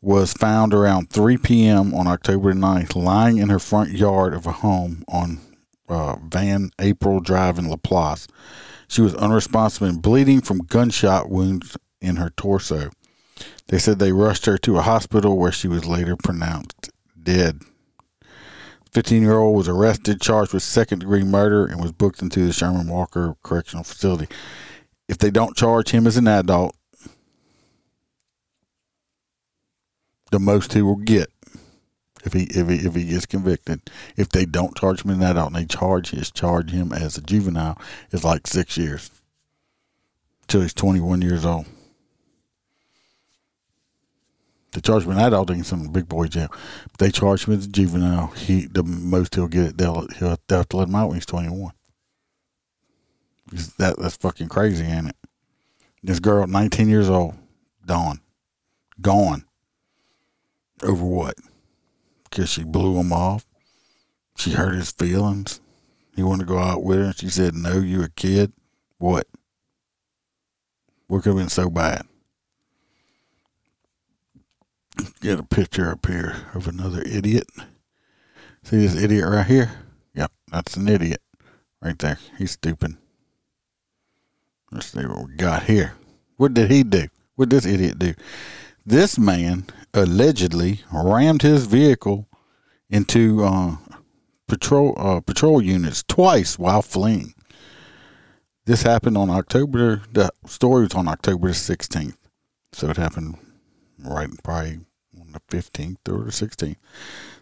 was 0.00 0.32
found 0.32 0.74
around 0.74 1.10
3 1.10 1.38
p.m. 1.38 1.94
on 1.94 2.06
October 2.06 2.52
9th, 2.52 2.94
lying 2.94 3.38
in 3.38 3.48
her 3.48 3.58
front 3.58 3.90
yard 3.90 4.34
of 4.34 4.46
a 4.46 4.52
home 4.52 5.04
on 5.08 5.40
uh, 5.92 6.16
Van 6.16 6.70
April 6.78 7.20
Drive 7.20 7.58
in 7.58 7.68
Laplace. 7.68 8.26
She 8.88 9.00
was 9.00 9.14
unresponsive 9.14 9.82
and 9.82 10.02
bleeding 10.02 10.40
from 10.40 10.66
gunshot 10.66 11.30
wounds 11.30 11.76
in 12.00 12.16
her 12.16 12.30
torso. 12.30 12.90
They 13.68 13.78
said 13.78 13.98
they 13.98 14.12
rushed 14.12 14.46
her 14.46 14.58
to 14.58 14.78
a 14.78 14.82
hospital 14.82 15.38
where 15.38 15.52
she 15.52 15.68
was 15.68 15.86
later 15.86 16.16
pronounced 16.16 16.90
dead. 17.20 17.62
15 18.92 19.22
year 19.22 19.38
old 19.38 19.56
was 19.56 19.68
arrested, 19.68 20.20
charged 20.20 20.52
with 20.52 20.62
second 20.62 20.98
degree 20.98 21.22
murder, 21.22 21.64
and 21.64 21.80
was 21.80 21.92
booked 21.92 22.20
into 22.20 22.46
the 22.46 22.52
Sherman 22.52 22.88
Walker 22.88 23.36
Correctional 23.42 23.84
Facility. 23.84 24.28
If 25.08 25.18
they 25.18 25.30
don't 25.30 25.56
charge 25.56 25.90
him 25.90 26.06
as 26.06 26.18
an 26.18 26.28
adult, 26.28 26.76
the 30.30 30.38
most 30.38 30.74
he 30.74 30.82
will 30.82 30.96
get 30.96 31.31
if 32.24 32.32
he 32.32 32.44
if 32.44 32.68
he 32.68 32.86
if 32.86 32.94
he 32.94 33.04
gets 33.04 33.26
convicted. 33.26 33.90
If 34.16 34.28
they 34.28 34.44
don't 34.44 34.76
charge 34.76 35.04
him 35.04 35.10
in 35.10 35.20
that 35.20 35.36
out 35.36 35.48
and 35.48 35.56
they 35.56 35.64
charge 35.64 36.10
his 36.10 36.30
charge 36.30 36.70
him 36.70 36.92
as 36.92 37.16
a 37.16 37.22
juvenile, 37.22 37.78
it's 38.10 38.24
like 38.24 38.46
six 38.46 38.76
years 38.76 39.10
till 40.46 40.60
he's 40.60 40.74
twenty 40.74 41.00
one 41.00 41.22
years 41.22 41.44
old. 41.44 41.66
They 44.72 44.80
charge 44.80 45.04
him 45.04 45.12
in 45.12 45.18
can 45.18 45.64
send 45.64 45.82
him 45.82 45.88
to 45.88 45.92
big 45.92 46.08
boy 46.08 46.28
jail. 46.28 46.48
But 46.50 46.98
they 46.98 47.10
charge 47.10 47.46
him 47.46 47.54
as 47.54 47.66
a 47.66 47.68
juvenile. 47.68 48.28
He 48.28 48.66
the 48.66 48.82
most 48.82 49.34
he'll 49.34 49.48
get 49.48 49.76
they'll 49.76 50.06
he'll, 50.18 50.38
they'll 50.48 50.58
have 50.58 50.68
to 50.70 50.76
let 50.78 50.88
him 50.88 50.94
out 50.94 51.08
when 51.08 51.16
he's 51.16 51.26
twenty 51.26 51.50
one. 51.50 51.74
That 53.78 53.98
that's 53.98 54.16
fucking 54.16 54.48
crazy, 54.48 54.84
ain't 54.84 55.08
it? 55.08 55.16
This 56.02 56.20
girl, 56.20 56.46
nineteen 56.46 56.88
years 56.88 57.10
old, 57.10 57.34
gone, 57.86 58.20
gone. 59.00 59.44
Over 60.82 61.04
what? 61.04 61.34
Because 62.32 62.48
she 62.48 62.64
blew 62.64 62.98
him 62.98 63.12
off. 63.12 63.44
She 64.36 64.52
hurt 64.52 64.74
his 64.74 64.90
feelings. 64.90 65.60
He 66.16 66.22
wanted 66.22 66.46
to 66.46 66.52
go 66.52 66.58
out 66.58 66.82
with 66.82 66.98
her. 66.98 67.04
and 67.04 67.16
She 67.16 67.28
said, 67.28 67.54
No, 67.54 67.78
you 67.78 68.02
a 68.02 68.08
kid. 68.08 68.52
What? 68.98 69.26
What 71.08 71.22
could 71.22 71.30
have 71.30 71.38
been 71.38 71.48
so 71.50 71.68
bad? 71.68 72.06
Get 75.20 75.38
a 75.38 75.42
picture 75.42 75.90
up 75.90 76.06
here 76.06 76.46
of 76.54 76.66
another 76.66 77.02
idiot. 77.02 77.48
See 78.62 78.78
this 78.78 79.00
idiot 79.00 79.28
right 79.28 79.46
here? 79.46 79.72
Yep, 80.14 80.32
that's 80.50 80.76
an 80.76 80.88
idiot 80.88 81.20
right 81.82 81.98
there. 81.98 82.18
He's 82.38 82.52
stupid. 82.52 82.96
Let's 84.70 84.86
see 84.86 85.04
what 85.04 85.26
we 85.26 85.34
got 85.34 85.64
here. 85.64 85.94
What 86.36 86.54
did 86.54 86.70
he 86.70 86.82
do? 86.82 87.08
What 87.36 87.50
did 87.50 87.56
this 87.56 87.66
idiot 87.66 87.98
do? 87.98 88.14
This 88.84 89.16
man 89.16 89.66
allegedly 89.94 90.80
rammed 90.92 91.42
his 91.42 91.66
vehicle 91.66 92.28
into 92.90 93.44
uh, 93.44 93.76
patrol 94.48 94.94
uh, 94.96 95.20
patrol 95.20 95.62
units 95.62 96.02
twice 96.02 96.58
while 96.58 96.82
fleeing. 96.82 97.34
This 98.66 98.82
happened 98.82 99.16
on 99.16 99.30
October. 99.30 100.02
The 100.12 100.30
story 100.46 100.82
was 100.82 100.94
on 100.94 101.06
October 101.06 101.52
sixteenth, 101.52 102.18
so 102.72 102.90
it 102.90 102.96
happened 102.96 103.36
right 103.98 104.28
probably 104.42 104.80
on 105.20 105.32
the 105.32 105.40
fifteenth 105.48 106.08
or 106.08 106.24
the 106.24 106.32
sixteenth. 106.32 106.78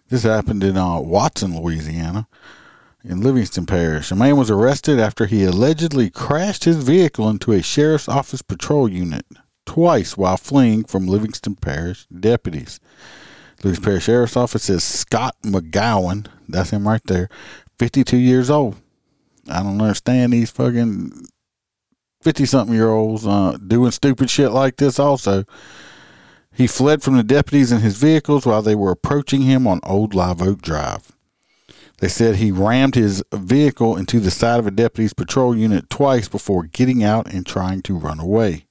This 0.08 0.24
happened 0.24 0.62
in 0.62 0.76
uh, 0.76 1.00
Watson, 1.00 1.58
Louisiana, 1.58 2.28
in 3.02 3.22
Livingston 3.22 3.64
Parish. 3.64 4.10
A 4.10 4.16
man 4.16 4.36
was 4.36 4.50
arrested 4.50 5.00
after 5.00 5.24
he 5.24 5.44
allegedly 5.44 6.10
crashed 6.10 6.64
his 6.64 6.82
vehicle 6.82 7.30
into 7.30 7.52
a 7.52 7.62
sheriff's 7.62 8.08
office 8.08 8.42
patrol 8.42 8.90
unit 8.90 9.24
twice 9.70 10.16
while 10.16 10.36
fleeing 10.36 10.82
from 10.82 11.06
Livingston 11.06 11.54
Parish 11.54 12.04
deputies. 12.06 12.80
Livingston 13.62 13.84
Parish 13.84 14.04
Sheriff's 14.04 14.36
Office 14.36 14.64
says 14.64 14.82
Scott 14.82 15.36
McGowan, 15.44 16.26
that's 16.48 16.70
him 16.70 16.88
right 16.88 17.02
there, 17.04 17.28
52 17.78 18.16
years 18.16 18.50
old. 18.50 18.74
I 19.48 19.62
don't 19.62 19.80
understand 19.80 20.32
these 20.32 20.50
fucking 20.50 21.24
50 22.20 22.46
something 22.46 22.74
year 22.74 22.90
olds 22.90 23.24
uh, 23.24 23.58
doing 23.64 23.92
stupid 23.92 24.28
shit 24.28 24.50
like 24.50 24.74
this 24.74 24.98
also. 24.98 25.44
He 26.52 26.66
fled 26.66 27.00
from 27.04 27.16
the 27.16 27.22
deputies 27.22 27.70
in 27.70 27.78
his 27.78 27.96
vehicles 27.96 28.44
while 28.44 28.62
they 28.62 28.74
were 28.74 28.90
approaching 28.90 29.42
him 29.42 29.68
on 29.68 29.78
Old 29.84 30.16
Live 30.16 30.42
Oak 30.42 30.62
Drive. 30.62 31.12
They 31.98 32.08
said 32.08 32.36
he 32.36 32.50
rammed 32.50 32.96
his 32.96 33.22
vehicle 33.32 33.96
into 33.96 34.18
the 34.18 34.32
side 34.32 34.58
of 34.58 34.66
a 34.66 34.72
deputy's 34.72 35.14
patrol 35.14 35.56
unit 35.56 35.88
twice 35.88 36.26
before 36.26 36.64
getting 36.64 37.04
out 37.04 37.32
and 37.32 37.46
trying 37.46 37.82
to 37.82 37.96
run 37.96 38.18
away. 38.18 38.66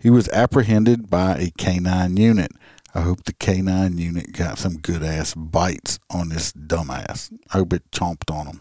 He 0.00 0.10
was 0.10 0.28
apprehended 0.30 1.10
by 1.10 1.36
a 1.36 1.50
canine 1.58 2.16
unit. 2.16 2.52
I 2.94 3.02
hope 3.02 3.24
the 3.24 3.34
canine 3.34 3.98
unit 3.98 4.32
got 4.32 4.58
some 4.58 4.78
good 4.78 5.02
ass 5.02 5.34
bites 5.34 6.00
on 6.10 6.30
this 6.30 6.52
dumbass. 6.52 7.32
I 7.52 7.58
hope 7.58 7.74
it 7.74 7.90
chomped 7.92 8.34
on 8.34 8.46
him. 8.46 8.60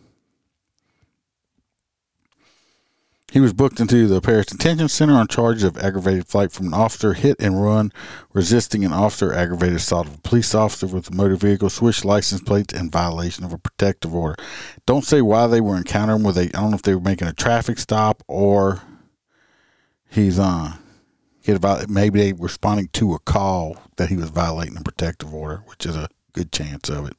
He 3.31 3.39
was 3.39 3.53
booked 3.53 3.79
into 3.79 4.07
the 4.07 4.21
Parish 4.21 4.47
Detention 4.47 4.89
Center 4.89 5.13
on 5.13 5.27
charges 5.27 5.63
of 5.63 5.77
aggravated 5.77 6.27
flight 6.27 6.51
from 6.51 6.67
an 6.67 6.73
officer, 6.73 7.13
hit 7.13 7.37
and 7.39 7.63
run, 7.63 7.93
resisting 8.33 8.83
an 8.83 8.91
officer, 8.91 9.31
aggravated 9.31 9.75
assault 9.75 10.07
of 10.07 10.15
a 10.15 10.21
police 10.21 10.55
officer 10.55 10.87
with 10.87 11.11
a 11.11 11.15
motor 11.15 11.35
vehicle, 11.35 11.69
switched 11.69 12.03
license 12.03 12.41
plates, 12.41 12.73
and 12.73 12.91
violation 12.91 13.45
of 13.45 13.53
a 13.53 13.59
protective 13.59 14.15
order. 14.15 14.35
Don't 14.87 15.05
say 15.05 15.21
why 15.21 15.45
they 15.45 15.61
were 15.61 15.77
encountering 15.77 16.23
with 16.23 16.37
a. 16.37 16.45
I 16.45 16.59
don't 16.59 16.71
know 16.71 16.75
if 16.75 16.81
they 16.81 16.95
were 16.95 17.01
making 17.01 17.27
a 17.27 17.33
traffic 17.33 17.77
stop 17.77 18.23
or 18.27 18.81
he's 20.09 20.39
on. 20.39 20.71
Uh, 20.71 20.77
he 21.49 21.53
had, 21.53 21.89
maybe 21.89 22.19
they 22.19 22.33
responding 22.33 22.89
to 22.93 23.13
a 23.13 23.19
call 23.19 23.77
that 23.97 24.09
he 24.09 24.15
was 24.15 24.29
violating 24.29 24.77
a 24.77 24.81
protective 24.81 25.33
order, 25.33 25.63
which 25.65 25.85
is 25.85 25.95
a 25.95 26.09
good 26.33 26.51
chance 26.51 26.89
of 26.89 27.07
it. 27.07 27.17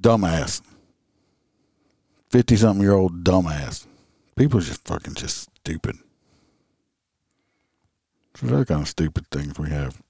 Dumbass. 0.00 0.62
50 2.30 2.56
something 2.56 2.82
year 2.82 2.94
old 2.94 3.24
dumbass. 3.24 3.86
People 4.36 4.58
are 4.58 4.62
just 4.62 4.86
fucking 4.86 5.14
just 5.14 5.50
stupid. 5.56 5.96
So 8.36 8.46
those 8.46 8.66
kind 8.66 8.82
of 8.82 8.88
stupid 8.88 9.26
things 9.30 9.58
we 9.58 9.70
have. 9.70 10.00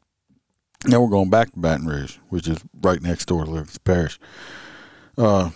Now 0.86 1.00
we're 1.00 1.10
going 1.10 1.30
back 1.30 1.52
to 1.52 1.58
Baton 1.58 1.86
Rouge, 1.86 2.16
which 2.28 2.48
is 2.48 2.58
right 2.80 3.02
next 3.02 3.26
door 3.26 3.44
to 3.44 3.50
Livingston 3.50 3.82
Parish. 3.84 4.18
Uh, 5.18 5.50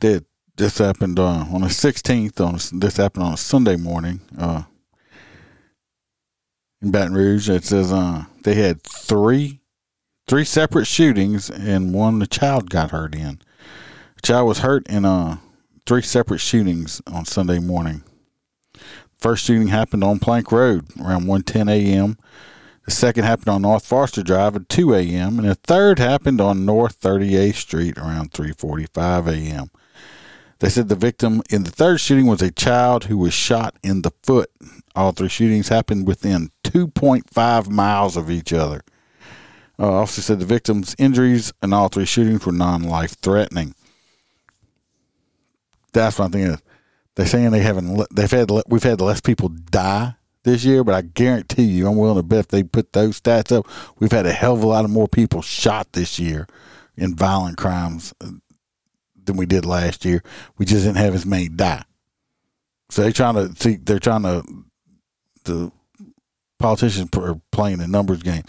did 0.00 0.26
this 0.56 0.78
happened 0.78 1.18
uh, 1.18 1.46
on 1.50 1.62
the 1.62 1.68
16th. 1.68 2.40
On 2.40 2.80
this 2.80 2.96
happened 2.96 3.24
on 3.24 3.34
a 3.34 3.38
Sunday 3.38 3.76
morning. 3.76 4.20
Uh, 4.36 4.64
in 6.82 6.90
Baton 6.90 7.14
Rouge, 7.14 7.48
it 7.48 7.64
says 7.64 7.92
uh, 7.92 8.24
they 8.42 8.54
had 8.54 8.82
three 8.82 9.60
three 10.26 10.44
separate 10.44 10.86
shootings, 10.86 11.50
and 11.50 11.92
one 11.92 12.20
the 12.20 12.26
child 12.26 12.70
got 12.70 12.92
hurt 12.92 13.14
in. 13.14 13.40
The 14.16 14.22
child 14.22 14.48
was 14.48 14.60
hurt 14.60 14.86
in 14.88 15.04
uh 15.04 15.38
three 15.86 16.02
separate 16.02 16.38
shootings 16.38 17.02
on 17.06 17.24
Sunday 17.24 17.58
morning. 17.58 18.04
First 19.18 19.44
shooting 19.44 19.68
happened 19.68 20.04
on 20.04 20.18
Plank 20.18 20.52
Road 20.52 20.86
around 21.00 21.24
1:10 21.26 21.68
a.m. 21.68 22.16
The 22.86 22.90
second 22.92 23.24
happened 23.24 23.48
on 23.48 23.62
North 23.62 23.84
Foster 23.84 24.22
Drive 24.22 24.56
at 24.56 24.68
2 24.68 24.94
a.m. 24.94 25.38
and 25.38 25.48
the 25.48 25.54
third 25.54 25.98
happened 25.98 26.40
on 26.40 26.64
North 26.64 26.98
38th 27.00 27.56
Street 27.56 27.98
around 27.98 28.32
3:45 28.32 29.28
a.m. 29.28 29.70
They 30.60 30.68
said 30.68 30.88
the 30.88 30.96
victim 30.96 31.42
in 31.50 31.64
the 31.64 31.70
third 31.70 32.00
shooting 32.00 32.26
was 32.26 32.42
a 32.42 32.50
child 32.50 33.04
who 33.04 33.18
was 33.18 33.34
shot 33.34 33.76
in 33.82 34.02
the 34.02 34.12
foot. 34.22 34.50
All 34.94 35.12
three 35.12 35.28
shootings 35.28 35.68
happened 35.68 36.06
within 36.06 36.50
2.5 36.64 37.70
miles 37.70 38.16
of 38.16 38.30
each 38.30 38.52
other. 38.52 38.82
Uh, 39.78 39.92
officer 39.92 40.20
said 40.20 40.40
the 40.40 40.44
victim's 40.44 40.94
injuries 40.98 41.52
in 41.62 41.72
all 41.72 41.88
three 41.88 42.04
shootings 42.04 42.44
were 42.44 42.52
non-life 42.52 43.16
threatening 43.22 43.74
that's 45.92 46.18
one 46.18 46.30
thing. 46.30 46.58
They're 47.14 47.26
saying 47.26 47.50
they 47.50 47.60
haven't. 47.60 48.06
They've 48.14 48.30
had. 48.30 48.50
We've 48.68 48.82
had 48.82 49.00
less 49.00 49.20
people 49.20 49.48
die 49.48 50.14
this 50.44 50.64
year, 50.64 50.84
but 50.84 50.94
I 50.94 51.02
guarantee 51.02 51.64
you, 51.64 51.88
I'm 51.88 51.96
willing 51.96 52.16
to 52.16 52.22
bet 52.22 52.40
if 52.40 52.48
they 52.48 52.62
put 52.62 52.92
those 52.92 53.20
stats 53.20 53.54
up, 53.56 53.66
we've 53.98 54.12
had 54.12 54.26
a 54.26 54.32
hell 54.32 54.54
of 54.54 54.62
a 54.62 54.66
lot 54.66 54.84
of 54.84 54.90
more 54.90 55.08
people 55.08 55.42
shot 55.42 55.92
this 55.92 56.18
year 56.18 56.46
in 56.96 57.14
violent 57.14 57.58
crimes 57.58 58.14
uh, 58.20 58.30
than 59.22 59.36
we 59.36 59.44
did 59.46 59.66
last 59.66 60.04
year. 60.04 60.22
We 60.56 60.64
just 60.64 60.84
didn't 60.84 60.98
have 60.98 61.14
as 61.14 61.26
many 61.26 61.48
die. 61.48 61.84
So 62.88 63.02
they're 63.02 63.12
trying 63.12 63.34
to 63.34 63.54
see. 63.60 63.76
They're 63.76 63.98
trying 63.98 64.22
to. 64.22 64.44
The 65.44 65.72
politicians 66.58 67.08
are 67.16 67.40
playing 67.50 67.80
a 67.80 67.86
numbers 67.86 68.22
game. 68.22 68.44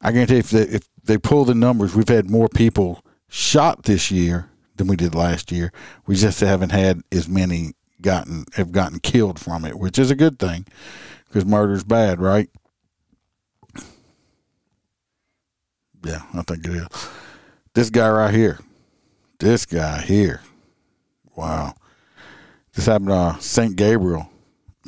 I 0.00 0.12
guarantee 0.12 0.38
if 0.38 0.50
they, 0.50 0.62
if 0.62 0.88
they 1.02 1.18
pull 1.18 1.44
the 1.44 1.54
numbers, 1.54 1.94
we've 1.94 2.08
had 2.08 2.30
more 2.30 2.48
people 2.48 3.04
shot 3.28 3.84
this 3.84 4.10
year 4.10 4.50
than 4.76 4.86
we 4.86 4.96
did 4.96 5.14
last 5.14 5.50
year. 5.50 5.72
We 6.06 6.16
just 6.16 6.40
haven't 6.40 6.72
had 6.72 7.02
as 7.10 7.28
many 7.28 7.72
gotten 8.02 8.44
have 8.54 8.72
gotten 8.72 8.98
killed 8.98 9.38
from 9.38 9.64
it, 9.64 9.78
which 9.78 9.98
is 9.98 10.10
a 10.10 10.14
good 10.14 10.38
thing 10.38 10.66
because 11.26 11.44
murder's 11.46 11.84
bad, 11.84 12.20
right? 12.20 12.48
Yeah, 16.04 16.22
I 16.34 16.42
think 16.42 16.64
it 16.66 16.72
is. 16.72 16.86
This 17.74 17.90
guy 17.90 18.08
right 18.08 18.34
here, 18.34 18.58
this 19.38 19.66
guy 19.66 20.02
here, 20.02 20.40
wow. 21.34 21.74
This 22.74 22.86
happened 22.86 23.08
to 23.08 23.14
uh, 23.14 23.38
St. 23.38 23.74
Gabriel, 23.74 24.30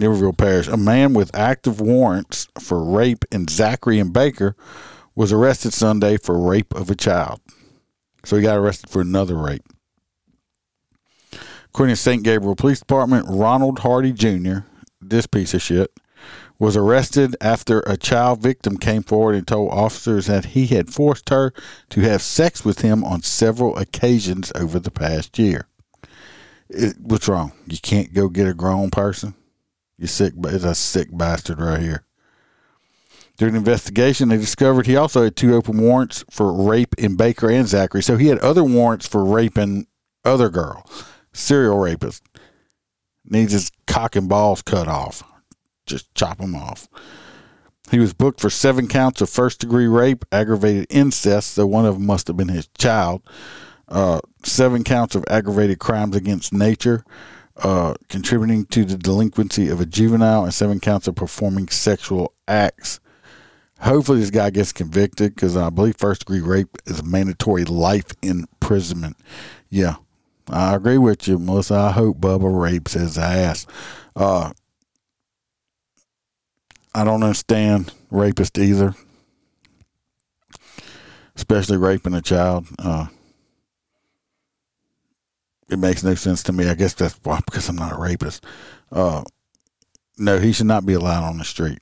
Iberville 0.00 0.32
Parish. 0.32 0.68
A 0.68 0.76
man 0.76 1.14
with 1.14 1.34
active 1.34 1.80
warrants 1.80 2.48
for 2.58 2.82
rape 2.82 3.24
in 3.30 3.48
Zachary 3.48 3.98
and 3.98 4.12
Baker 4.12 4.56
was 5.14 5.32
arrested 5.32 5.72
Sunday 5.72 6.16
for 6.16 6.38
rape 6.38 6.74
of 6.74 6.90
a 6.90 6.94
child. 6.94 7.40
So 8.24 8.36
he 8.36 8.42
got 8.42 8.58
arrested 8.58 8.90
for 8.90 9.00
another 9.00 9.36
rape. 9.36 9.64
According 11.66 11.94
to 11.94 12.00
St. 12.00 12.22
Gabriel 12.22 12.56
Police 12.56 12.80
Department, 12.80 13.26
Ronald 13.28 13.80
Hardy 13.80 14.12
Jr., 14.12 14.58
this 15.00 15.26
piece 15.26 15.54
of 15.54 15.62
shit, 15.62 15.92
was 16.58 16.76
arrested 16.76 17.36
after 17.40 17.80
a 17.80 17.96
child 17.96 18.40
victim 18.40 18.76
came 18.76 19.02
forward 19.02 19.36
and 19.36 19.46
told 19.46 19.70
officers 19.70 20.26
that 20.26 20.46
he 20.46 20.66
had 20.66 20.90
forced 20.92 21.28
her 21.28 21.52
to 21.90 22.00
have 22.00 22.20
sex 22.20 22.64
with 22.64 22.80
him 22.80 23.04
on 23.04 23.22
several 23.22 23.76
occasions 23.76 24.50
over 24.56 24.80
the 24.80 24.90
past 24.90 25.38
year. 25.38 25.68
It, 26.68 26.96
what's 27.00 27.28
wrong? 27.28 27.52
You 27.66 27.78
can't 27.80 28.12
go 28.12 28.28
get 28.28 28.48
a 28.48 28.54
grown 28.54 28.90
person? 28.90 29.34
You 29.98 30.06
sick, 30.06 30.34
but 30.36 30.54
it's 30.54 30.64
a 30.64 30.74
sick 30.74 31.08
bastard 31.12 31.60
right 31.60 31.80
here. 31.80 32.04
During 33.36 33.54
the 33.54 33.58
investigation, 33.58 34.28
they 34.28 34.36
discovered 34.36 34.86
he 34.86 34.96
also 34.96 35.22
had 35.22 35.36
two 35.36 35.54
open 35.54 35.78
warrants 35.78 36.24
for 36.30 36.52
rape 36.52 36.94
in 36.98 37.16
Baker 37.16 37.50
and 37.50 37.68
Zachary. 37.68 38.02
So 38.02 38.16
he 38.16 38.28
had 38.28 38.38
other 38.38 38.64
warrants 38.64 39.06
for 39.06 39.24
raping 39.24 39.86
other 40.24 40.48
girls 40.48 41.04
serial 41.38 41.78
rapist 41.78 42.22
needs 43.24 43.52
his 43.52 43.70
cock 43.86 44.16
and 44.16 44.28
balls 44.28 44.62
cut 44.62 44.88
off. 44.88 45.22
Just 45.86 46.12
chop 46.14 46.38
them 46.38 46.54
off. 46.54 46.88
He 47.90 47.98
was 47.98 48.12
booked 48.12 48.40
for 48.40 48.50
seven 48.50 48.86
counts 48.88 49.20
of 49.22 49.30
first 49.30 49.60
degree 49.60 49.86
rape, 49.86 50.24
aggravated 50.30 50.86
incest, 50.90 51.52
so 51.52 51.66
one 51.66 51.86
of 51.86 51.94
them 51.94 52.06
must 52.06 52.26
have 52.26 52.36
been 52.36 52.48
his 52.48 52.68
child. 52.78 53.22
Uh, 53.86 54.20
seven 54.42 54.84
counts 54.84 55.14
of 55.14 55.24
aggravated 55.30 55.78
crimes 55.78 56.14
against 56.14 56.52
nature, 56.52 57.04
uh, 57.62 57.94
contributing 58.08 58.64
to 58.66 58.84
the 58.84 58.96
delinquency 58.96 59.68
of 59.68 59.80
a 59.80 59.86
juvenile, 59.86 60.44
and 60.44 60.54
seven 60.54 60.80
counts 60.80 61.08
of 61.08 61.14
performing 61.14 61.68
sexual 61.68 62.32
acts. 62.46 63.00
Hopefully, 63.80 64.20
this 64.20 64.30
guy 64.30 64.50
gets 64.50 64.72
convicted 64.72 65.34
because 65.34 65.56
I 65.56 65.70
believe 65.70 65.96
first 65.96 66.20
degree 66.20 66.40
rape 66.40 66.78
is 66.86 67.02
mandatory 67.02 67.64
life 67.64 68.06
imprisonment. 68.22 69.16
Yeah, 69.68 69.96
I 70.50 70.74
agree 70.74 70.98
with 70.98 71.28
you, 71.28 71.38
Melissa. 71.38 71.74
I 71.74 71.92
hope 71.92 72.18
Bubba 72.18 72.60
rapes 72.60 72.94
his 72.94 73.18
ass. 73.18 73.66
Uh, 74.16 74.52
I 76.94 77.04
don't 77.04 77.22
understand 77.22 77.92
rapist 78.10 78.58
either, 78.58 78.94
especially 81.36 81.76
raping 81.76 82.14
a 82.14 82.22
child. 82.22 82.66
Uh, 82.78 83.06
it 85.68 85.78
makes 85.78 86.02
no 86.02 86.14
sense 86.14 86.42
to 86.44 86.52
me. 86.52 86.68
I 86.68 86.74
guess 86.74 86.94
that's 86.94 87.18
why 87.22 87.40
because 87.44 87.68
I'm 87.68 87.76
not 87.76 87.92
a 87.92 87.98
rapist. 87.98 88.44
Uh, 88.90 89.24
no, 90.16 90.38
he 90.38 90.52
should 90.52 90.66
not 90.66 90.86
be 90.86 90.94
allowed 90.94 91.24
on 91.24 91.38
the 91.38 91.44
street. 91.44 91.78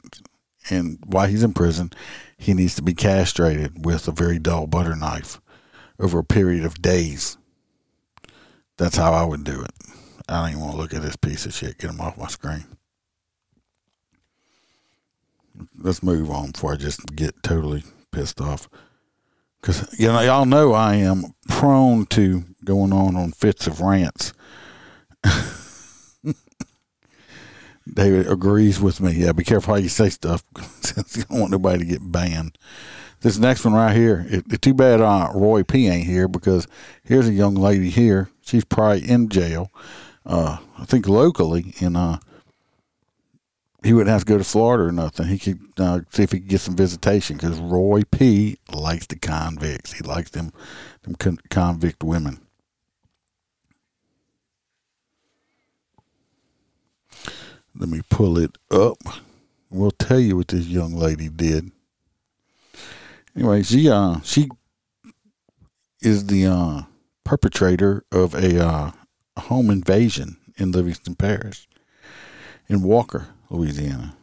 And 0.68 0.98
while 1.06 1.28
he's 1.28 1.42
in 1.44 1.54
prison, 1.54 1.92
he 2.36 2.52
needs 2.52 2.74
to 2.74 2.82
be 2.82 2.94
castrated 2.94 3.84
with 3.84 4.08
a 4.08 4.12
very 4.12 4.38
dull 4.38 4.66
butter 4.66 4.96
knife 4.96 5.40
over 5.98 6.18
a 6.18 6.24
period 6.24 6.64
of 6.64 6.82
days 6.82 7.38
that's 8.76 8.96
how 8.96 9.12
I 9.12 9.24
would 9.24 9.44
do 9.44 9.62
it. 9.62 9.72
I 10.28 10.40
don't 10.40 10.50
even 10.50 10.60
want 10.60 10.72
to 10.72 10.78
look 10.78 10.94
at 10.94 11.02
this 11.02 11.16
piece 11.16 11.46
of 11.46 11.54
shit. 11.54 11.78
Get 11.78 11.90
him 11.90 12.00
off 12.00 12.18
my 12.18 12.26
screen. 12.26 12.64
Let's 15.78 16.02
move 16.02 16.30
on 16.30 16.50
before 16.50 16.74
I 16.74 16.76
just 16.76 17.16
get 17.16 17.42
totally 17.42 17.84
pissed 18.12 18.40
off. 18.40 18.68
Because, 19.60 19.98
you 19.98 20.08
know, 20.08 20.20
y'all 20.20 20.44
know 20.46 20.72
I 20.72 20.96
am 20.96 21.34
prone 21.48 22.06
to 22.06 22.44
going 22.64 22.92
on 22.92 23.16
on 23.16 23.32
fits 23.32 23.66
of 23.66 23.80
rants. 23.80 24.32
David 27.92 28.26
agrees 28.28 28.80
with 28.80 29.00
me. 29.00 29.12
Yeah, 29.12 29.32
be 29.32 29.44
careful 29.44 29.74
how 29.74 29.80
you 29.80 29.88
say 29.88 30.10
stuff. 30.10 30.44
you 31.16 31.24
don't 31.30 31.40
want 31.40 31.52
nobody 31.52 31.78
to 31.78 31.84
get 31.84 32.12
banned. 32.12 32.58
This 33.20 33.38
next 33.38 33.64
one 33.64 33.74
right 33.74 33.96
here, 33.96 34.26
it, 34.28 34.52
it 34.52 34.60
too 34.62 34.74
bad 34.74 35.00
uh, 35.00 35.30
Roy 35.34 35.62
P 35.62 35.88
ain't 35.88 36.06
here 36.06 36.28
because 36.28 36.68
here's 37.02 37.28
a 37.28 37.32
young 37.32 37.54
lady 37.54 37.88
here 37.90 38.28
she's 38.42 38.64
probably 38.64 39.08
in 39.08 39.28
jail. 39.28 39.70
Uh, 40.24 40.58
I 40.78 40.84
think 40.84 41.08
locally, 41.08 41.74
in 41.78 41.96
uh, 41.96 42.18
he 43.86 43.92
wouldn't 43.92 44.12
have 44.12 44.24
to 44.24 44.32
go 44.32 44.38
to 44.38 44.44
Florida 44.44 44.84
or 44.84 44.92
nothing. 44.92 45.28
He 45.28 45.38
could 45.38 45.60
uh, 45.78 46.00
see 46.10 46.24
if 46.24 46.32
he 46.32 46.40
could 46.40 46.48
get 46.48 46.60
some 46.60 46.76
visitation 46.76 47.36
because 47.36 47.58
Roy 47.58 48.02
P 48.10 48.58
likes 48.72 49.06
the 49.06 49.16
convicts. 49.16 49.92
He 49.92 50.02
likes 50.02 50.30
them, 50.30 50.52
them 51.02 51.14
con- 51.14 51.38
convict 51.50 52.02
women. 52.02 52.40
Let 57.78 57.88
me 57.88 58.00
pull 58.08 58.38
it 58.38 58.56
up. 58.70 58.98
We'll 59.70 59.90
tell 59.90 60.20
you 60.20 60.36
what 60.36 60.48
this 60.48 60.66
young 60.66 60.94
lady 60.94 61.28
did. 61.28 61.70
Anyway, 63.34 63.62
she 63.62 63.90
uh 63.90 64.20
she 64.20 64.48
is 66.00 66.26
the 66.26 66.46
uh 66.46 66.82
perpetrator 67.24 68.04
of 68.10 68.34
a 68.34 68.64
uh, 68.64 68.90
home 69.36 69.68
invasion 69.68 70.38
in 70.56 70.72
Livingston 70.72 71.16
Parish 71.16 71.68
in 72.68 72.82
Walker, 72.82 73.28
Louisiana. 73.50 74.16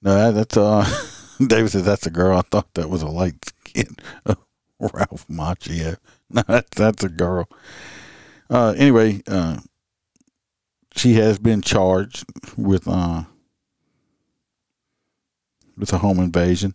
No, 0.00 0.14
that, 0.14 0.34
that's 0.34 0.56
uh 0.56 0.88
David 1.46 1.70
says 1.70 1.84
that's 1.84 2.06
a 2.06 2.10
girl. 2.10 2.36
I 2.36 2.42
thought 2.42 2.74
that 2.74 2.90
was 2.90 3.02
a 3.02 3.08
light 3.08 3.44
skin 3.44 3.96
Ralph 4.80 5.26
Macchio. 5.28 5.96
No, 6.34 6.42
that's 6.48 6.74
that's 6.74 7.04
a 7.04 7.10
girl. 7.10 7.46
Uh 8.48 8.72
anyway, 8.74 9.20
uh 9.26 9.58
she 10.96 11.12
has 11.14 11.38
been 11.38 11.60
charged 11.60 12.24
with 12.56 12.88
uh 12.88 13.24
with 15.76 15.92
a 15.92 15.98
home 15.98 16.18
invasion. 16.18 16.74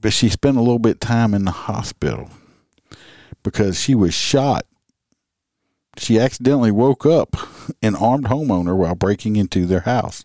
But 0.00 0.12
she 0.12 0.28
spent 0.28 0.56
a 0.56 0.60
little 0.60 0.78
bit 0.78 0.92
of 0.96 1.00
time 1.00 1.34
in 1.34 1.44
the 1.44 1.50
hospital 1.50 2.30
because 3.42 3.80
she 3.80 3.96
was 3.96 4.14
shot. 4.14 4.64
She 5.98 6.18
accidentally 6.18 6.70
woke 6.70 7.04
up 7.04 7.36
an 7.82 7.96
armed 7.96 8.26
homeowner 8.26 8.76
while 8.76 8.94
breaking 8.94 9.36
into 9.36 9.66
their 9.66 9.80
house. 9.80 10.24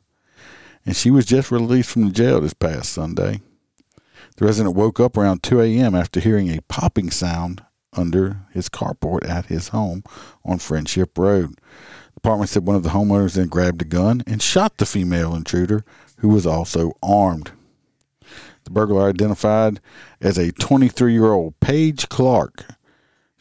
And 0.86 0.96
she 0.96 1.12
was 1.12 1.26
just 1.26 1.52
released 1.52 1.90
from 1.90 2.06
the 2.06 2.12
jail 2.12 2.42
this 2.42 2.54
past 2.54 2.92
Sunday. 2.92 3.42
The 4.38 4.46
resident 4.46 4.76
woke 4.76 5.00
up 5.00 5.18
around 5.18 5.44
2 5.44 5.62
a.m. 5.62 5.96
after 5.96 6.20
hearing 6.20 6.50
a 6.50 6.62
popping 6.64 7.12
sound 7.12 7.64
under 7.94 8.42
his 8.52 8.70
carport 8.70 9.28
at 9.28 9.46
his 9.46 9.70
home 9.70 10.04
on 10.44 10.60
Friendship 10.60 11.18
Road. 11.18 11.52
The 11.52 12.16
department 12.16 12.50
said 12.50 12.66
one 12.66 12.76
of 12.76 12.84
the 12.84 12.90
homeowners 12.90 13.36
then 13.36 13.48
grabbed 13.48 13.82
a 13.82 13.86
gun 13.86 14.24
and 14.26 14.42
shot 14.42 14.78
the 14.78 14.86
female 14.86 15.36
intruder, 15.36 15.86
who 16.18 16.30
was 16.30 16.48
also 16.48 16.94
armed. 17.02 17.52
The 18.64 18.72
burglar 18.72 19.10
identified 19.10 19.80
as 20.22 20.38
a 20.38 20.52
23 20.52 21.14
year 21.14 21.32
old 21.32 21.60
Paige 21.60 22.10
Clark. 22.10 22.66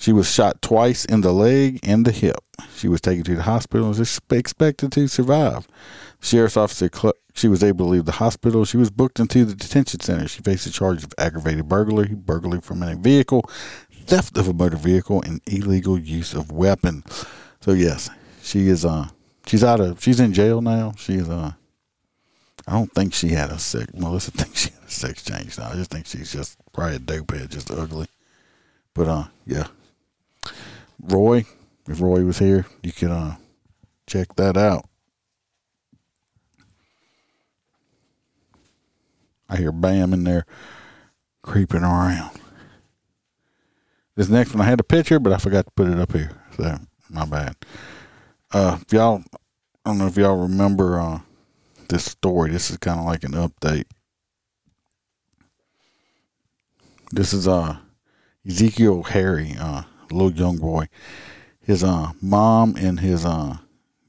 She 0.03 0.13
was 0.13 0.29
shot 0.29 0.61
twice 0.63 1.05
in 1.05 1.21
the 1.21 1.33
leg 1.33 1.79
and 1.85 2.05
the 2.05 2.11
hip. 2.11 2.39
She 2.75 2.89
was 2.89 3.01
taken 3.01 3.23
to 3.23 3.37
the 3.37 3.45
hospital 3.45 3.87
and 3.87 3.97
was 3.97 4.19
expected 4.33 4.91
to 4.91 5.07
survive. 5.07 5.69
Sheriff's 6.21 6.57
officer 6.57 6.91
she 7.35 7.47
was 7.47 7.63
able 7.63 7.87
to 7.87 7.91
leave 7.91 8.05
the 8.05 8.11
hospital. 8.11 8.65
She 8.65 8.77
was 8.77 8.91
booked 8.91 9.21
into 9.21 9.45
the 9.45 9.55
detention 9.55 10.01
center. 10.01 10.27
She 10.27 10.43
faced 10.43 10.67
a 10.67 10.73
charge 10.73 11.05
of 11.05 11.15
aggravated 11.19 11.69
burglary, 11.69 12.17
burglary 12.17 12.61
from 12.61 12.83
a 12.83 12.97
vehicle, 12.97 13.49
theft 13.93 14.37
of 14.37 14.49
a 14.49 14.53
motor 14.53 14.77
vehicle, 14.77 15.23
and 15.23 15.41
illegal 15.47 15.97
use 15.97 16.35
of 16.35 16.51
weapon. 16.51 17.05
So 17.61 17.71
yes, 17.71 18.11
she 18.43 18.67
is 18.67 18.85
uh 18.85 19.07
she's 19.47 19.63
out 19.63 19.79
of 19.79 20.03
she's 20.03 20.19
in 20.19 20.33
jail 20.33 20.61
now. 20.61 20.95
She's 20.99 21.29
uh 21.29 21.53
I 22.67 22.73
don't 22.73 22.93
think 22.93 23.15
she 23.15 23.29
had 23.29 23.51
a 23.51 23.61
sex. 23.61 23.87
Melissa 23.95 24.31
thinks 24.33 24.63
she 24.63 24.71
had 24.71 24.89
a 24.89 24.91
sex 24.91 25.23
change. 25.23 25.59
Now. 25.59 25.71
I 25.71 25.75
just 25.75 25.93
think 25.93 26.07
she's 26.07 26.33
just 26.33 26.59
probably 26.73 26.97
a 26.97 26.99
dopehead, 26.99 27.51
just 27.51 27.71
ugly. 27.71 28.09
But 28.95 29.07
uh, 29.07 29.25
yeah. 29.47 29.69
Roy, 31.01 31.45
if 31.89 32.01
Roy 32.01 32.25
was 32.25 32.39
here, 32.39 32.67
you 32.83 32.93
could 32.93 33.11
uh 33.11 33.37
check 34.07 34.35
that 34.37 34.57
out. 34.57 34.89
I 39.49 39.57
hear 39.57 39.73
Bam 39.73 40.13
in 40.13 40.25
there 40.25 40.47
creeping 41.43 41.83
around. 41.83 42.39
This 44.17 44.29
next 44.29 44.55
one 44.55 44.61
I 44.61 44.69
had 44.69 44.81
a 44.81 44.85
picture, 44.85 45.19
but 45.19 45.33
I 45.33 45.39
forgot 45.39 45.65
to 45.67 45.71
put 45.73 45.89
it 45.89 45.99
up 45.99 46.13
here. 46.13 46.31
So 46.57 46.79
my 47.11 47.27
bad. 47.27 47.57
Uh, 48.51 48.79
if 48.81 48.93
y'all, 48.93 49.23
I 49.85 49.91
don't 49.91 49.99
know 49.99 50.07
if 50.07 50.17
y'all 50.17 50.37
remember 50.37 51.01
uh, 51.01 51.21
this 51.89 52.05
story. 52.05 52.51
This 52.51 52.71
is 52.71 52.77
kind 52.79 53.01
of 53.01 53.07
like 53.07 53.25
an 53.25 53.33
update. 53.33 53.87
This 57.11 57.35
is 57.35 57.47
uh 57.47 57.77
Ezekiel 58.47 59.03
Harry, 59.03 59.55
uh, 59.59 59.83
little 60.15 60.33
young 60.33 60.59
boy. 60.59 60.89
His 61.61 61.85
uh 61.85 62.13
mom 62.21 62.77
and 62.77 63.01
his 63.01 63.25
uh 63.25 63.59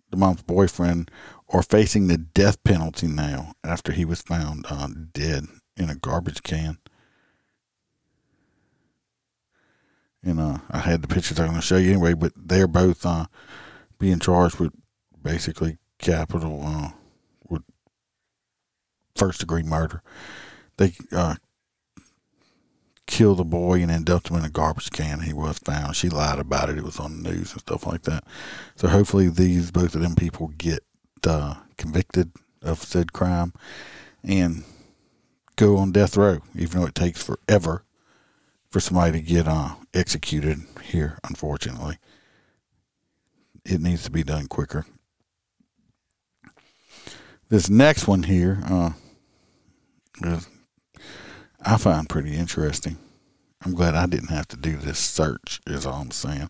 the 0.10 0.18
mom's 0.18 0.44
boyfriend 0.44 1.10
are 1.50 1.64
facing 1.64 2.08
the 2.08 2.18
death 2.18 2.64
penalty 2.64 3.08
now 3.08 3.54
after 3.64 3.92
he 3.92 4.06
was 4.06 4.22
found 4.22 4.66
uh, 4.70 4.88
dead 5.12 5.46
in 5.76 5.90
a 5.90 5.96
garbage 5.96 6.44
can. 6.44 6.78
And 10.24 10.40
uh, 10.40 10.60
I 10.70 10.80
had 10.80 11.02
the 11.02 11.08
pictures 11.08 11.40
I'm 11.40 11.48
going 11.48 11.60
to 11.60 11.66
show 11.66 11.78
you 11.78 11.92
anyway, 11.92 12.14
but 12.14 12.32
they're 12.36 12.68
both 12.68 13.06
uh, 13.06 13.26
being 14.00 14.20
charged 14.20 14.60
with 14.60 14.72
basically 15.22 15.78
capital 16.00 16.62
uh, 16.64 16.90
with 17.50 17.64
first 19.16 19.40
degree 19.40 19.64
murder. 19.64 20.02
They 20.78 20.94
uh, 21.12 21.36
killed 23.06 23.40
the 23.40 23.44
boy 23.44 23.82
and 23.82 23.90
then 23.90 24.04
dumped 24.04 24.30
him 24.30 24.38
in 24.38 24.46
a 24.46 24.50
garbage 24.50 24.90
can. 24.92 25.22
He 25.22 25.34
was 25.34 25.60
found. 25.60 25.96
She 25.96 26.10
lied 26.10 26.40
about 26.40 26.70
it. 26.70 26.78
It 26.78 26.84
was 26.84 27.00
on 27.00 27.22
the 27.22 27.30
news 27.30 27.52
and 27.52 27.62
stuff 27.62 27.86
like 27.86 28.04
that. 28.04 28.24
So 28.76 28.88
hopefully 28.88 29.30
these 29.30 29.72
both 29.72 29.96
of 29.96 30.02
them 30.02 30.16
people 30.16 30.54
get 30.58 30.84
uh, 31.26 31.56
convicted 31.78 32.32
of 32.62 32.84
said 32.84 33.14
crime 33.14 33.54
and 34.24 34.64
go 35.56 35.78
on 35.78 35.92
death 35.92 36.18
row, 36.18 36.40
even 36.56 36.80
though 36.80 36.88
it 36.88 36.96
takes 36.96 37.22
forever 37.22 37.84
for 38.70 38.80
somebody 38.80 39.12
to 39.12 39.22
get 39.22 39.48
uh, 39.48 39.76
executed 39.94 40.60
here, 40.84 41.20
unfortunately. 41.24 41.98
It 43.66 43.82
needs 43.82 44.04
to 44.04 44.12
be 44.12 44.24
done 44.24 44.48
quicker. 44.48 44.86
This 47.50 47.70
next 47.70 48.08
one 48.08 48.24
here, 48.24 48.64
uh, 48.66 48.92
is, 50.24 50.48
I 51.66 51.78
find 51.78 52.10
pretty 52.10 52.36
interesting. 52.36 52.98
I'm 53.64 53.74
glad 53.74 53.96
I 53.96 54.06
didn't 54.06 54.30
have 54.30 54.48
to 54.50 54.58
do 54.58 54.76
this 54.76 55.00
search, 55.00 55.62
is 55.66 55.86
all 55.86 56.02
I'm 56.02 56.12
saying. 56.12 56.50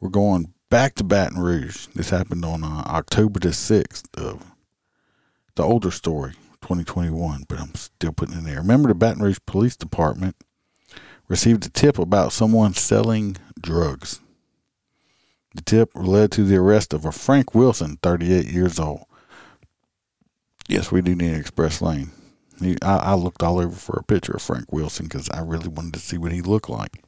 We're 0.00 0.08
going 0.08 0.52
back 0.70 0.96
to 0.96 1.04
Baton 1.04 1.38
Rouge. 1.38 1.86
This 1.94 2.10
happened 2.10 2.44
on 2.44 2.64
uh, 2.64 2.82
October 2.86 3.38
the 3.38 3.50
6th 3.50 4.06
of 4.16 4.44
the 5.54 5.62
older 5.62 5.92
story, 5.92 6.32
2021, 6.62 7.44
but 7.48 7.60
I'm 7.60 7.74
still 7.76 8.12
putting 8.12 8.34
it 8.34 8.38
in 8.38 8.44
there. 8.44 8.56
Remember 8.56 8.88
the 8.88 8.94
Baton 8.96 9.22
Rouge 9.22 9.38
Police 9.46 9.76
Department 9.76 10.34
received 11.28 11.64
a 11.66 11.70
tip 11.70 11.98
about 11.98 12.32
someone 12.32 12.74
selling 12.74 13.36
drugs. 13.60 14.20
The 15.54 15.62
tip 15.62 15.90
led 15.94 16.32
to 16.32 16.44
the 16.44 16.56
arrest 16.56 16.92
of 16.92 17.04
a 17.04 17.12
Frank 17.12 17.54
Wilson, 17.54 17.98
38 18.02 18.46
years 18.46 18.80
old. 18.80 19.04
Yes, 20.68 20.90
we 20.90 21.02
do 21.02 21.14
need 21.14 21.32
an 21.32 21.40
express 21.40 21.80
lane. 21.80 22.10
He, 22.60 22.76
I, 22.82 22.96
I 22.96 23.14
looked 23.14 23.42
all 23.42 23.58
over 23.58 23.74
for 23.74 23.98
a 23.98 24.04
picture 24.04 24.32
of 24.32 24.42
Frank 24.42 24.72
Wilson 24.72 25.06
because 25.06 25.30
I 25.30 25.40
really 25.40 25.68
wanted 25.68 25.94
to 25.94 26.00
see 26.00 26.18
what 26.18 26.32
he 26.32 26.40
looked 26.40 26.68
like. 26.68 27.02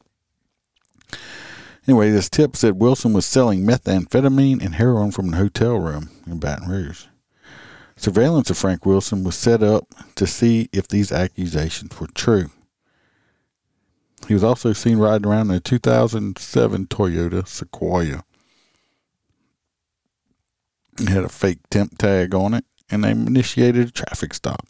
Anyway, 1.87 2.11
this 2.11 2.29
tip 2.29 2.55
said 2.55 2.79
Wilson 2.79 3.13
was 3.13 3.25
selling 3.25 3.65
methamphetamine 3.65 4.63
and 4.63 4.75
heroin 4.75 5.11
from 5.11 5.33
a 5.33 5.37
hotel 5.37 5.77
room 5.77 6.09
in 6.27 6.39
Baton 6.39 6.69
Rouge. 6.69 7.05
Surveillance 7.95 8.49
of 8.49 8.57
Frank 8.57 8.85
Wilson 8.85 9.23
was 9.23 9.35
set 9.35 9.61
up 9.61 9.87
to 10.15 10.25
see 10.25 10.69
if 10.71 10.87
these 10.87 11.11
accusations 11.11 11.99
were 11.99 12.07
true. 12.07 12.49
He 14.27 14.33
was 14.33 14.43
also 14.43 14.73
seen 14.73 14.97
riding 14.97 15.27
around 15.27 15.49
in 15.49 15.57
a 15.57 15.59
2007 15.59 16.87
Toyota 16.87 17.47
Sequoia. 17.47 18.23
It 20.99 21.09
had 21.09 21.23
a 21.23 21.29
fake 21.29 21.59
temp 21.69 21.97
tag 21.97 22.35
on 22.35 22.53
it, 22.53 22.65
and 22.89 23.03
they 23.03 23.11
initiated 23.11 23.87
a 23.87 23.91
traffic 23.91 24.33
stop. 24.33 24.67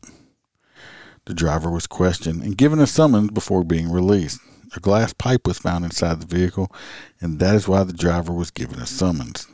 The 1.26 1.34
driver 1.34 1.70
was 1.70 1.88
questioned 1.88 2.42
and 2.44 2.58
given 2.58 2.80
a 2.80 2.88
summons 2.88 3.32
before 3.32 3.64
being 3.64 3.92
released. 3.92 4.40
A 4.76 4.80
glass 4.80 5.14
pipe 5.14 5.46
was 5.46 5.58
found 5.58 5.84
inside 5.84 6.22
the 6.22 6.36
vehicle, 6.36 6.72
and 7.20 7.40
that 7.40 7.56
is 7.56 7.68
why 7.68 7.84
the 7.84 7.94
driver 7.94 8.32
was 8.32 8.52
given 8.52 8.80
a 8.80 8.86
summons. 8.86 9.48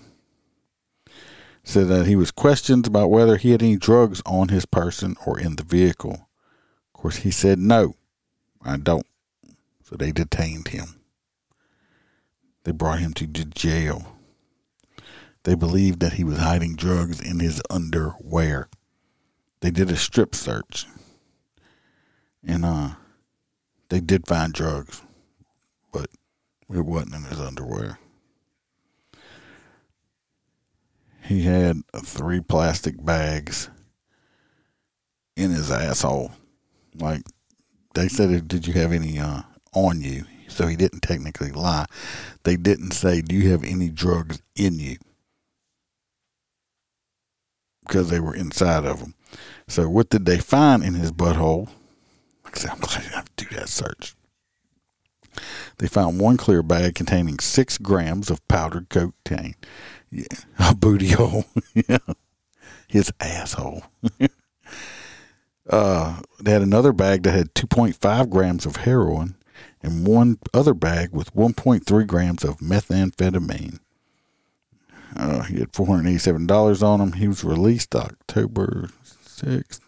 Said 1.63 1.87
that 1.87 2.05
he 2.05 2.15
was 2.15 2.31
questioned 2.31 2.87
about 2.87 3.09
whether 3.09 3.37
he 3.37 3.51
had 3.51 3.61
any 3.61 3.75
drugs 3.75 4.21
on 4.25 4.49
his 4.49 4.65
person 4.65 5.15
or 5.25 5.39
in 5.39 5.55
the 5.55 5.63
vehicle. 5.63 6.29
Of 6.93 7.01
course, 7.01 7.17
he 7.17 7.31
said, 7.31 7.59
No, 7.59 7.95
I 8.61 8.77
don't. 8.77 9.05
So 9.83 9.95
they 9.95 10.11
detained 10.11 10.69
him. 10.69 10.99
They 12.63 12.71
brought 12.71 12.99
him 12.99 13.13
to 13.15 13.25
jail. 13.27 14.17
They 15.43 15.55
believed 15.55 15.99
that 16.01 16.13
he 16.13 16.23
was 16.23 16.37
hiding 16.37 16.75
drugs 16.75 17.21
in 17.21 17.39
his 17.39 17.61
underwear. 17.69 18.69
They 19.61 19.71
did 19.71 19.89
a 19.89 19.95
strip 19.95 20.35
search. 20.35 20.85
And 22.45 22.65
uh 22.65 22.89
they 23.89 23.99
did 23.99 24.27
find 24.27 24.53
drugs 24.53 25.01
but 25.91 26.09
it 26.69 26.85
wasn't 26.85 27.15
in 27.15 27.23
his 27.23 27.39
underwear. 27.39 27.97
He 31.23 31.41
had 31.41 31.81
three 32.03 32.39
plastic 32.39 33.03
bags 33.03 33.69
in 35.35 35.51
his 35.51 35.71
asshole. 35.71 36.31
Like 36.95 37.23
they 37.95 38.07
said, 38.07 38.47
did 38.47 38.67
you 38.67 38.73
have 38.73 38.93
any 38.93 39.19
uh, 39.19 39.41
on 39.73 40.01
you? 40.01 40.25
So 40.47 40.67
he 40.67 40.75
didn't 40.75 41.01
technically 41.01 41.51
lie. 41.51 41.85
They 42.43 42.55
didn't 42.55 42.91
say, 42.91 43.21
do 43.21 43.35
you 43.35 43.49
have 43.51 43.63
any 43.63 43.89
drugs 43.89 44.41
in 44.55 44.79
you? 44.79 44.97
Because 47.85 48.09
they 48.09 48.19
were 48.19 48.35
inside 48.35 48.85
of 48.85 48.99
him. 48.99 49.13
So 49.67 49.89
what 49.89 50.09
did 50.09 50.25
they 50.25 50.39
find 50.39 50.83
in 50.83 50.93
his 50.93 51.11
butthole? 51.11 51.69
I'm 52.65 52.79
glad 52.79 53.05
I 53.11 53.15
have 53.15 53.35
to 53.35 53.45
do 53.45 53.55
that 53.55 53.69
search. 53.69 54.15
They 55.77 55.87
found 55.87 56.19
one 56.19 56.37
clear 56.37 56.63
bag 56.63 56.95
containing 56.95 57.39
six 57.39 57.77
grams 57.77 58.31
of 58.31 58.45
powdered 58.47 58.89
cocaine. 58.89 59.55
Yeah, 60.09 60.25
a 60.57 60.73
booty 60.73 61.09
hole. 61.09 61.45
his 62.87 63.11
asshole. 63.19 63.83
uh, 65.69 66.21
they 66.41 66.51
had 66.51 66.61
another 66.61 66.93
bag 66.93 67.23
that 67.23 67.31
had 67.31 67.53
2.5 67.53 68.29
grams 68.29 68.65
of 68.65 68.77
heroin 68.77 69.35
and 69.81 70.07
one 70.07 70.39
other 70.53 70.73
bag 70.73 71.11
with 71.11 71.33
1.3 71.35 72.07
grams 72.07 72.43
of 72.43 72.57
methamphetamine. 72.57 73.79
Uh, 75.15 75.43
he 75.43 75.59
had 75.59 75.71
$487 75.71 76.83
on 76.83 77.01
him. 77.01 77.13
He 77.13 77.27
was 77.27 77.43
released 77.43 77.95
October 77.95 78.89
6th. 79.25 79.81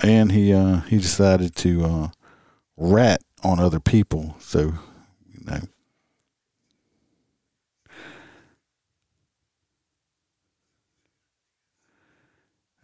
And 0.00 0.32
he 0.32 0.52
uh, 0.52 0.80
he 0.82 0.98
decided 0.98 1.56
to 1.56 1.84
uh, 1.84 2.08
rat 2.76 3.20
on 3.42 3.58
other 3.58 3.80
people. 3.80 4.36
So, 4.38 4.74
you 5.32 5.44
know. 5.44 5.60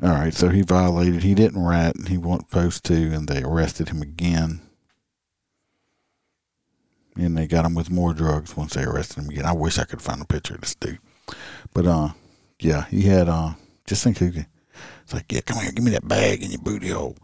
All 0.02 0.10
right, 0.10 0.34
so 0.34 0.50
he 0.50 0.60
violated. 0.62 1.22
He 1.22 1.34
didn't 1.34 1.64
rat, 1.64 1.96
and 1.96 2.08
he 2.08 2.18
wasn't 2.18 2.50
supposed 2.50 2.84
to, 2.84 2.94
and 2.94 3.26
they 3.26 3.42
arrested 3.42 3.88
him 3.88 4.02
again. 4.02 4.60
And 7.16 7.38
they 7.38 7.46
got 7.46 7.64
him 7.64 7.74
with 7.74 7.90
more 7.90 8.12
drugs 8.12 8.56
once 8.56 8.74
they 8.74 8.82
arrested 8.82 9.22
him 9.22 9.30
again. 9.30 9.46
I 9.46 9.52
wish 9.52 9.78
I 9.78 9.84
could 9.84 10.02
find 10.02 10.20
a 10.20 10.26
picture 10.26 10.56
of 10.56 10.60
this 10.62 10.74
dude, 10.74 10.98
but 11.72 11.86
uh, 11.86 12.08
yeah, 12.58 12.86
he 12.86 13.02
had 13.02 13.28
uh, 13.28 13.54
just 13.86 14.02
think 14.02 14.18
could. 14.18 14.46
It's 15.04 15.14
like, 15.14 15.30
yeah, 15.30 15.42
come 15.42 15.62
here, 15.62 15.70
give 15.70 15.84
me 15.84 15.92
that 15.92 16.08
bag 16.08 16.42
in 16.42 16.50
your 16.50 16.60
booty 16.60 16.88
hole. 16.88 17.16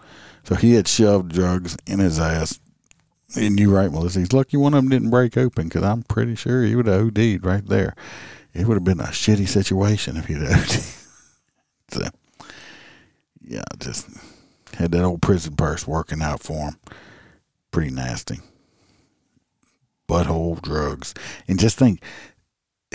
So 0.45 0.55
he 0.55 0.75
had 0.75 0.87
shoved 0.87 1.33
drugs 1.33 1.77
in 1.87 1.99
his 1.99 2.19
ass. 2.19 2.61
And 3.37 3.59
you're 3.59 3.75
right, 3.75 3.91
Melissa. 3.91 4.21
He's 4.21 4.33
lucky 4.33 4.57
one 4.57 4.75
of 4.75 4.83
them 4.83 4.91
didn't 4.91 5.11
break 5.11 5.37
open 5.37 5.69
because 5.69 5.83
I'm 5.83 6.03
pretty 6.03 6.35
sure 6.35 6.63
he 6.63 6.77
would 6.77 6.87
have 6.87 7.07
OD'd 7.07 7.45
right 7.45 7.67
there. 7.67 7.95
It 8.53 8.67
would 8.67 8.75
have 8.75 8.85
been 8.85 9.01
a 9.01 9.05
shitty 9.05 9.49
situation 9.49 10.17
if 10.17 10.27
he'd 10.27 10.37
OD'd. 10.43 10.83
so, 11.91 12.09
yeah, 13.43 13.63
just 13.79 14.09
had 14.75 14.93
that 14.93 15.05
old 15.05 15.23
prison 15.23 15.57
purse 15.57 15.87
working 15.87 16.23
out 16.23 16.43
for 16.43 16.71
him. 16.71 16.77
Pretty 17.71 17.93
nasty. 17.93 18.41
Butthole 20.09 20.61
drugs. 20.61 21.15
And 21.47 21.59
just 21.59 21.79
think, 21.79 22.03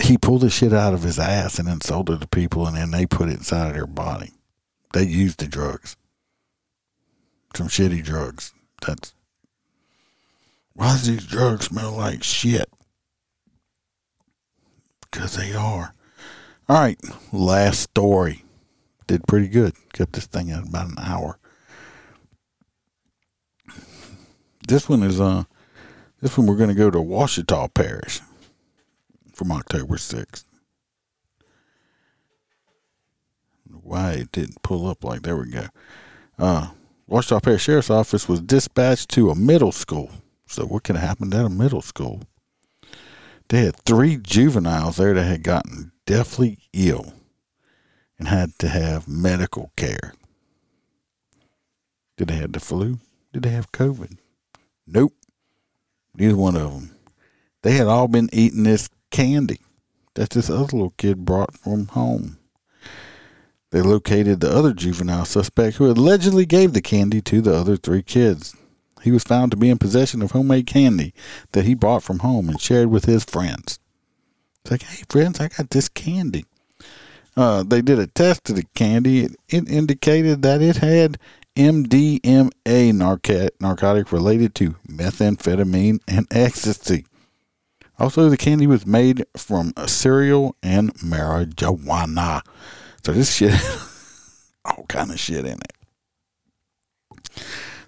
he 0.02 0.18
pulled 0.18 0.42
the 0.42 0.50
shit 0.50 0.72
out 0.72 0.92
of 0.94 1.02
his 1.02 1.18
ass 1.18 1.58
and 1.58 1.66
then 1.66 1.80
sold 1.80 2.10
it 2.10 2.20
to 2.20 2.26
people, 2.28 2.66
and 2.66 2.76
then 2.76 2.90
they 2.90 3.06
put 3.06 3.28
it 3.28 3.38
inside 3.38 3.68
of 3.68 3.74
their 3.74 3.86
body. 3.86 4.32
They 4.96 5.04
used 5.04 5.40
the 5.40 5.46
drugs. 5.46 5.94
Some 7.54 7.68
shitty 7.68 8.02
drugs. 8.02 8.54
That's 8.80 9.12
why 10.72 10.92
does 10.92 11.06
these 11.06 11.26
drugs 11.26 11.66
smell 11.66 11.92
like 11.92 12.22
shit? 12.22 12.70
Because 15.02 15.36
they 15.36 15.52
are. 15.52 15.94
All 16.66 16.80
right, 16.80 16.98
last 17.30 17.80
story. 17.80 18.42
Did 19.06 19.26
pretty 19.26 19.48
good. 19.48 19.74
Kept 19.92 20.14
this 20.14 20.24
thing 20.24 20.50
at 20.50 20.66
about 20.66 20.88
an 20.88 20.98
hour. 20.98 21.38
This 24.66 24.88
one 24.88 25.02
is 25.02 25.20
uh 25.20 25.44
this 26.22 26.38
one 26.38 26.46
we're 26.46 26.56
gonna 26.56 26.72
go 26.72 26.90
to 26.90 27.02
Ouachita 27.02 27.68
Parish 27.74 28.22
from 29.34 29.52
October 29.52 29.98
sixth. 29.98 30.45
Why 33.86 34.12
it 34.12 34.32
didn't 34.32 34.62
pull 34.62 34.88
up 34.88 35.04
like 35.04 35.22
there 35.22 35.36
we 35.36 35.50
go. 35.50 35.66
Uh 36.38 36.68
Ouachita 37.08 37.40
Parish 37.40 37.62
Sheriff's 37.62 37.90
Office 37.90 38.28
was 38.28 38.40
dispatched 38.40 39.10
to 39.10 39.30
a 39.30 39.34
middle 39.36 39.72
school. 39.72 40.10
So 40.46 40.64
what 40.64 40.82
could 40.84 40.96
have 40.96 41.08
happened 41.08 41.34
at 41.34 41.44
a 41.44 41.48
middle 41.48 41.82
school? 41.82 42.22
They 43.48 43.64
had 43.64 43.76
three 43.76 44.16
juveniles 44.16 44.96
there 44.96 45.14
that 45.14 45.22
had 45.22 45.44
gotten 45.44 45.92
deathly 46.04 46.58
ill 46.72 47.14
and 48.18 48.26
had 48.26 48.58
to 48.58 48.68
have 48.68 49.06
medical 49.06 49.70
care. 49.76 50.14
Did 52.16 52.28
they 52.28 52.36
have 52.36 52.52
the 52.52 52.60
flu? 52.60 52.98
Did 53.32 53.44
they 53.44 53.50
have 53.50 53.70
COVID? 53.72 54.18
Nope. 54.86 55.12
Neither 56.14 56.36
one 56.36 56.56
of 56.56 56.72
them. 56.72 56.96
They 57.62 57.72
had 57.72 57.86
all 57.86 58.08
been 58.08 58.30
eating 58.32 58.62
this 58.62 58.88
candy 59.10 59.60
that 60.14 60.30
this 60.30 60.48
other 60.48 60.62
little 60.62 60.94
kid 60.96 61.24
brought 61.24 61.56
from 61.56 61.88
home. 61.88 62.38
They 63.70 63.82
located 63.82 64.40
the 64.40 64.54
other 64.54 64.72
juvenile 64.72 65.24
suspect 65.24 65.76
who 65.76 65.90
allegedly 65.90 66.46
gave 66.46 66.72
the 66.72 66.80
candy 66.80 67.20
to 67.22 67.40
the 67.40 67.54
other 67.54 67.76
three 67.76 68.02
kids. 68.02 68.54
He 69.02 69.10
was 69.10 69.24
found 69.24 69.50
to 69.50 69.56
be 69.56 69.70
in 69.70 69.78
possession 69.78 70.22
of 70.22 70.32
homemade 70.32 70.66
candy 70.66 71.14
that 71.52 71.64
he 71.64 71.74
brought 71.74 72.02
from 72.02 72.20
home 72.20 72.48
and 72.48 72.60
shared 72.60 72.88
with 72.88 73.04
his 73.04 73.24
friends. 73.24 73.78
It's 74.62 74.70
like, 74.70 74.82
hey, 74.82 75.04
friends, 75.08 75.40
I 75.40 75.48
got 75.48 75.70
this 75.70 75.88
candy. 75.88 76.44
Uh, 77.36 77.62
they 77.62 77.82
did 77.82 77.98
a 77.98 78.06
test 78.06 78.48
of 78.50 78.56
the 78.56 78.64
candy. 78.74 79.24
It, 79.24 79.36
it 79.48 79.68
indicated 79.68 80.42
that 80.42 80.62
it 80.62 80.78
had 80.78 81.18
MDMA 81.54 82.94
narcotic, 82.94 83.60
narcotic 83.60 84.10
related 84.10 84.54
to 84.56 84.76
methamphetamine 84.88 86.00
and 86.08 86.26
ecstasy. 86.30 87.06
Also, 87.98 88.28
the 88.28 88.36
candy 88.36 88.66
was 88.66 88.86
made 88.86 89.24
from 89.36 89.72
cereal 89.86 90.56
and 90.62 90.92
marijuana. 90.94 92.42
So 93.04 93.12
this 93.12 93.34
shit, 93.34 93.54
all 94.64 94.84
kind 94.88 95.10
of 95.10 95.18
shit 95.18 95.44
in 95.44 95.58
it. 95.58 97.42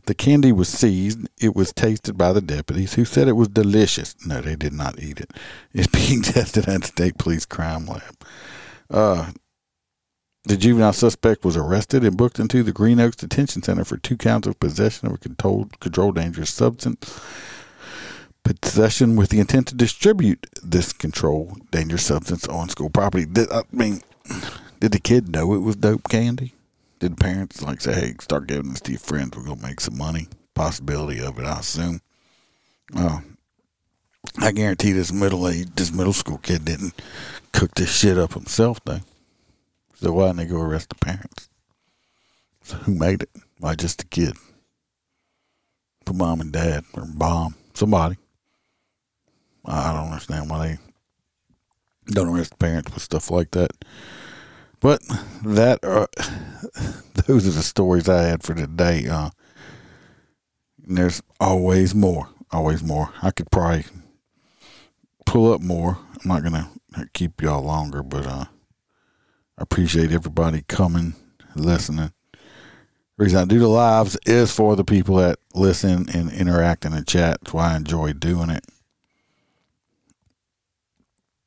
The 0.06 0.14
candy 0.14 0.52
was 0.52 0.70
seized. 0.70 1.28
It 1.38 1.54
was 1.54 1.72
tasted 1.72 2.16
by 2.16 2.32
the 2.32 2.40
deputies, 2.40 2.94
who 2.94 3.04
said 3.04 3.28
it 3.28 3.32
was 3.32 3.48
delicious. 3.48 4.16
No, 4.24 4.40
they 4.40 4.56
did 4.56 4.72
not 4.72 4.98
eat 4.98 5.20
it. 5.20 5.32
It's 5.74 5.86
being 6.08 6.22
tested 6.22 6.66
at 6.66 6.80
the 6.80 6.86
state 6.86 7.18
police 7.18 7.44
crime 7.44 7.86
lab. 7.86 8.16
Uh, 8.90 9.32
the 10.44 10.56
juvenile 10.56 10.94
suspect 10.94 11.44
was 11.44 11.58
arrested 11.58 12.04
and 12.04 12.16
booked 12.16 12.38
into 12.38 12.62
the 12.62 12.72
Green 12.72 13.00
Oaks 13.00 13.16
Detention 13.16 13.62
Center 13.62 13.84
for 13.84 13.98
two 13.98 14.16
counts 14.16 14.48
of 14.48 14.58
possession 14.58 15.08
of 15.08 15.14
a 15.14 15.18
controlled, 15.18 15.78
controlled 15.78 16.14
dangerous 16.14 16.54
substance, 16.54 17.20
possession 18.44 19.14
with 19.14 19.28
the 19.28 19.40
intent 19.40 19.68
to 19.68 19.74
distribute 19.74 20.46
this 20.62 20.94
controlled 20.94 21.70
dangerous 21.70 22.06
substance 22.06 22.46
on 22.48 22.70
school 22.70 22.88
property. 22.88 23.26
I 23.52 23.62
mean, 23.72 24.00
did 24.80 24.92
the 24.92 25.00
kid 25.00 25.28
know 25.28 25.54
it 25.54 25.58
was 25.58 25.76
dope 25.76 26.08
candy? 26.08 26.54
Did 26.98 27.12
the 27.12 27.16
parents 27.16 27.62
like 27.62 27.80
say, 27.80 27.94
"Hey, 27.94 28.14
start 28.20 28.46
giving 28.46 28.70
this 28.70 28.80
to 28.82 28.92
your 28.92 29.00
friends. 29.00 29.36
We're 29.36 29.44
gonna 29.44 29.62
make 29.62 29.80
some 29.80 29.96
money." 29.96 30.28
Possibility 30.54 31.20
of 31.20 31.38
it, 31.38 31.44
I 31.44 31.60
assume. 31.60 32.00
Oh, 32.96 33.22
I 34.38 34.52
guarantee 34.52 34.92
this 34.92 35.12
middle 35.12 35.48
age, 35.48 35.68
this 35.74 35.92
middle 35.92 36.12
school 36.12 36.38
kid 36.38 36.64
didn't 36.64 37.00
cook 37.52 37.74
this 37.74 37.94
shit 37.94 38.18
up 38.18 38.34
himself, 38.34 38.80
though. 38.84 39.00
So 40.00 40.12
why 40.12 40.26
didn't 40.26 40.36
they 40.38 40.44
go 40.46 40.60
arrest 40.60 40.88
the 40.90 40.94
parents? 40.96 41.48
So 42.62 42.76
who 42.76 42.94
made 42.94 43.22
it? 43.22 43.30
Why 43.58 43.74
just 43.74 43.98
the 43.98 44.04
kid? 44.04 44.36
For 46.06 46.12
mom 46.12 46.40
and 46.40 46.52
dad 46.52 46.84
or 46.94 47.06
mom, 47.06 47.54
somebody. 47.74 48.16
I 49.64 49.92
don't 49.92 50.12
understand 50.12 50.48
why 50.50 50.66
they 50.66 50.78
don't 52.12 52.28
arrest 52.28 52.50
the 52.50 52.56
parents 52.56 52.92
with 52.92 53.02
stuff 53.02 53.30
like 53.30 53.50
that. 53.52 53.72
But 54.80 55.02
that 55.44 55.80
uh, 55.82 56.06
those 57.26 57.46
are 57.46 57.50
the 57.50 57.62
stories 57.62 58.08
I 58.08 58.22
had 58.22 58.42
for 58.42 58.54
today. 58.54 59.06
Uh, 59.08 59.30
there's 60.78 61.22
always 61.40 61.94
more, 61.94 62.28
always 62.50 62.82
more. 62.82 63.12
I 63.22 63.30
could 63.30 63.50
probably 63.50 63.84
pull 65.26 65.52
up 65.52 65.60
more. 65.60 65.98
I'm 66.22 66.28
not 66.28 66.42
gonna 66.42 66.70
keep 67.12 67.42
y'all 67.42 67.62
longer, 67.62 68.02
but 68.02 68.26
uh, 68.26 68.44
I 69.58 69.62
appreciate 69.62 70.12
everybody 70.12 70.62
coming, 70.68 71.14
listening. 71.56 72.12
The 72.32 73.24
reason 73.24 73.40
I 73.40 73.44
do 73.46 73.58
the 73.58 73.68
lives 73.68 74.16
is 74.26 74.54
for 74.54 74.76
the 74.76 74.84
people 74.84 75.16
that 75.16 75.40
listen 75.54 76.06
and 76.14 76.30
interact 76.30 76.84
in 76.84 76.92
the 76.92 77.02
chat. 77.02 77.40
That's 77.40 77.52
why 77.52 77.72
I 77.72 77.76
enjoy 77.76 78.12
doing 78.12 78.48
it. 78.50 78.64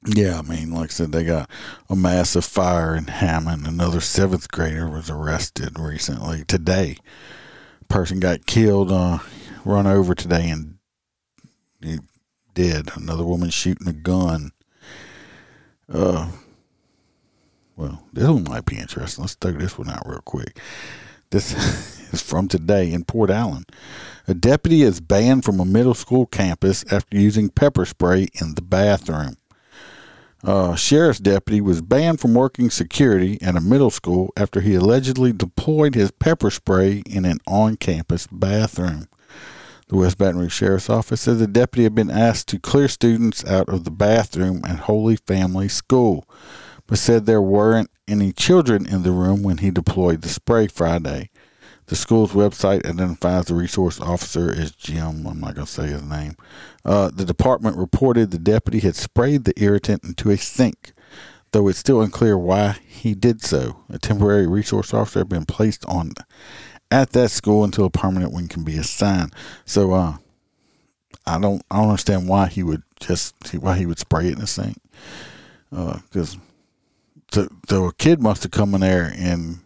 Yeah, 0.05 0.39
I 0.39 0.41
mean, 0.41 0.71
like 0.71 0.89
I 0.89 0.93
said, 0.93 1.11
they 1.11 1.23
got 1.23 1.49
a 1.87 1.95
massive 1.95 2.43
fire 2.43 2.95
in 2.95 3.05
Hammond. 3.05 3.67
Another 3.67 4.01
seventh 4.01 4.51
grader 4.51 4.89
was 4.89 5.11
arrested 5.11 5.77
recently. 5.77 6.43
Today, 6.45 6.97
person 7.87 8.19
got 8.19 8.47
killed, 8.47 8.91
uh, 8.91 9.19
run 9.63 9.85
over 9.85 10.15
today, 10.15 10.49
and 10.49 10.77
he. 11.81 11.99
Another 12.95 13.23
woman 13.23 13.49
shooting 13.49 13.87
a 13.87 13.93
gun. 13.93 14.51
Uh, 15.91 16.29
well, 17.75 18.03
this 18.13 18.27
one 18.27 18.43
might 18.43 18.65
be 18.65 18.77
interesting. 18.77 19.23
Let's 19.23 19.35
throw 19.35 19.53
this 19.53 19.79
one 19.79 19.89
out 19.89 20.07
real 20.07 20.21
quick. 20.23 20.59
This 21.31 21.53
is 22.13 22.21
from 22.21 22.47
today 22.47 22.91
in 22.91 23.05
Port 23.05 23.31
Allen. 23.31 23.63
A 24.27 24.35
deputy 24.35 24.83
is 24.83 24.99
banned 24.99 25.43
from 25.43 25.59
a 25.59 25.65
middle 25.65 25.95
school 25.95 26.27
campus 26.27 26.83
after 26.91 27.17
using 27.17 27.49
pepper 27.49 27.85
spray 27.85 28.27
in 28.39 28.53
the 28.55 28.61
bathroom 28.61 29.37
uh, 30.43 30.75
sheriff's 30.75 31.19
deputy 31.19 31.61
was 31.61 31.81
banned 31.81 32.19
from 32.19 32.33
working 32.33 32.69
security 32.69 33.39
at 33.41 33.55
a 33.55 33.61
middle 33.61 33.91
school 33.91 34.31
after 34.35 34.61
he 34.61 34.75
allegedly 34.75 35.33
deployed 35.33 35.95
his 35.95 36.11
pepper 36.11 36.49
spray 36.49 37.03
in 37.05 37.25
an 37.25 37.39
on 37.47 37.77
campus 37.77 38.27
bathroom. 38.31 39.07
The 39.87 39.97
West 39.97 40.17
Baton 40.17 40.39
Rouge 40.39 40.53
Sheriff's 40.53 40.89
Office 40.89 41.21
said 41.21 41.37
the 41.37 41.47
deputy 41.47 41.83
had 41.83 41.93
been 41.93 42.09
asked 42.09 42.47
to 42.49 42.59
clear 42.59 42.87
students 42.87 43.43
out 43.45 43.67
of 43.67 43.83
the 43.83 43.91
bathroom 43.91 44.61
at 44.63 44.81
Holy 44.81 45.17
Family 45.17 45.67
School, 45.67 46.25
but 46.87 46.97
said 46.97 47.25
there 47.25 47.41
weren't 47.41 47.89
any 48.07 48.31
children 48.31 48.85
in 48.85 49.03
the 49.03 49.11
room 49.11 49.43
when 49.43 49.57
he 49.57 49.69
deployed 49.69 50.21
the 50.21 50.29
spray 50.29 50.67
Friday. 50.67 51.29
The 51.91 51.97
school's 51.97 52.31
website 52.31 52.85
identifies 52.85 53.47
the 53.47 53.53
resource 53.53 53.99
officer 53.99 54.49
as 54.49 54.71
Jim. 54.71 55.27
I'm 55.27 55.41
not 55.41 55.55
going 55.55 55.67
to 55.67 55.71
say 55.71 55.87
his 55.87 56.01
name. 56.01 56.37
Uh, 56.85 57.11
the 57.13 57.25
department 57.25 57.75
reported 57.75 58.31
the 58.31 58.39
deputy 58.39 58.79
had 58.79 58.95
sprayed 58.95 59.43
the 59.43 59.53
irritant 59.61 60.05
into 60.05 60.29
a 60.29 60.37
sink, 60.37 60.93
though 61.51 61.67
it's 61.67 61.79
still 61.79 62.01
unclear 62.01 62.37
why 62.37 62.77
he 62.87 63.13
did 63.13 63.41
so. 63.41 63.83
A 63.89 63.99
temporary 63.99 64.47
resource 64.47 64.93
officer 64.93 65.19
had 65.19 65.27
been 65.27 65.45
placed 65.45 65.85
on 65.85 66.13
at 66.89 67.09
that 67.09 67.29
school 67.29 67.65
until 67.65 67.83
a 67.83 67.89
permanent 67.89 68.31
one 68.31 68.47
can 68.47 68.63
be 68.63 68.77
assigned. 68.77 69.33
So, 69.65 69.91
uh, 69.91 70.15
I 71.27 71.39
don't, 71.39 71.61
I 71.69 71.79
don't 71.79 71.89
understand 71.89 72.29
why 72.29 72.47
he 72.47 72.63
would 72.63 72.83
just 73.01 73.35
why 73.55 73.77
he 73.77 73.85
would 73.85 73.99
spray 73.99 74.27
it 74.27 74.35
in 74.35 74.39
the 74.39 74.47
sink, 74.47 74.77
because 75.69 76.37
uh, 76.37 76.39
the 77.33 77.49
the 77.67 77.91
kid 77.97 78.21
must 78.21 78.43
have 78.43 78.53
come 78.53 78.73
in 78.75 78.79
there 78.79 79.13
and 79.13 79.59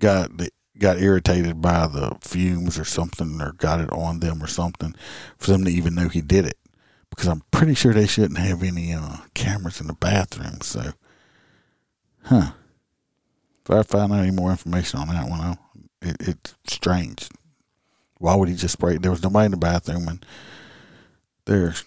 got 0.00 0.36
the 0.36 0.50
got 0.84 1.00
irritated 1.00 1.62
by 1.62 1.86
the 1.86 2.14
fumes 2.20 2.78
or 2.78 2.84
something 2.84 3.40
or 3.40 3.52
got 3.52 3.80
it 3.80 3.90
on 3.90 4.20
them 4.20 4.42
or 4.42 4.46
something 4.46 4.94
for 5.38 5.50
them 5.50 5.64
to 5.64 5.70
even 5.70 5.94
know 5.94 6.08
he 6.08 6.20
did 6.20 6.44
it 6.44 6.58
because 7.08 7.26
I'm 7.26 7.42
pretty 7.50 7.74
sure 7.74 7.94
they 7.94 8.06
shouldn't 8.06 8.38
have 8.38 8.62
any 8.62 8.92
uh, 8.92 9.16
cameras 9.32 9.80
in 9.80 9.86
the 9.86 9.94
bathroom. 9.94 10.60
So, 10.60 10.92
huh? 12.24 12.50
If 13.64 13.70
I 13.70 13.82
find 13.82 14.12
out 14.12 14.18
any 14.18 14.30
more 14.30 14.50
information 14.50 15.00
on 15.00 15.08
that 15.08 15.30
one, 15.30 15.56
it, 16.02 16.16
it's 16.20 16.54
strange. 16.66 17.30
Why 18.18 18.34
would 18.34 18.50
he 18.50 18.54
just 18.54 18.74
spray? 18.74 18.98
There 18.98 19.10
was 19.10 19.22
nobody 19.22 19.46
in 19.46 19.50
the 19.52 19.56
bathroom, 19.56 20.06
and 20.06 20.26
there's. 21.46 21.82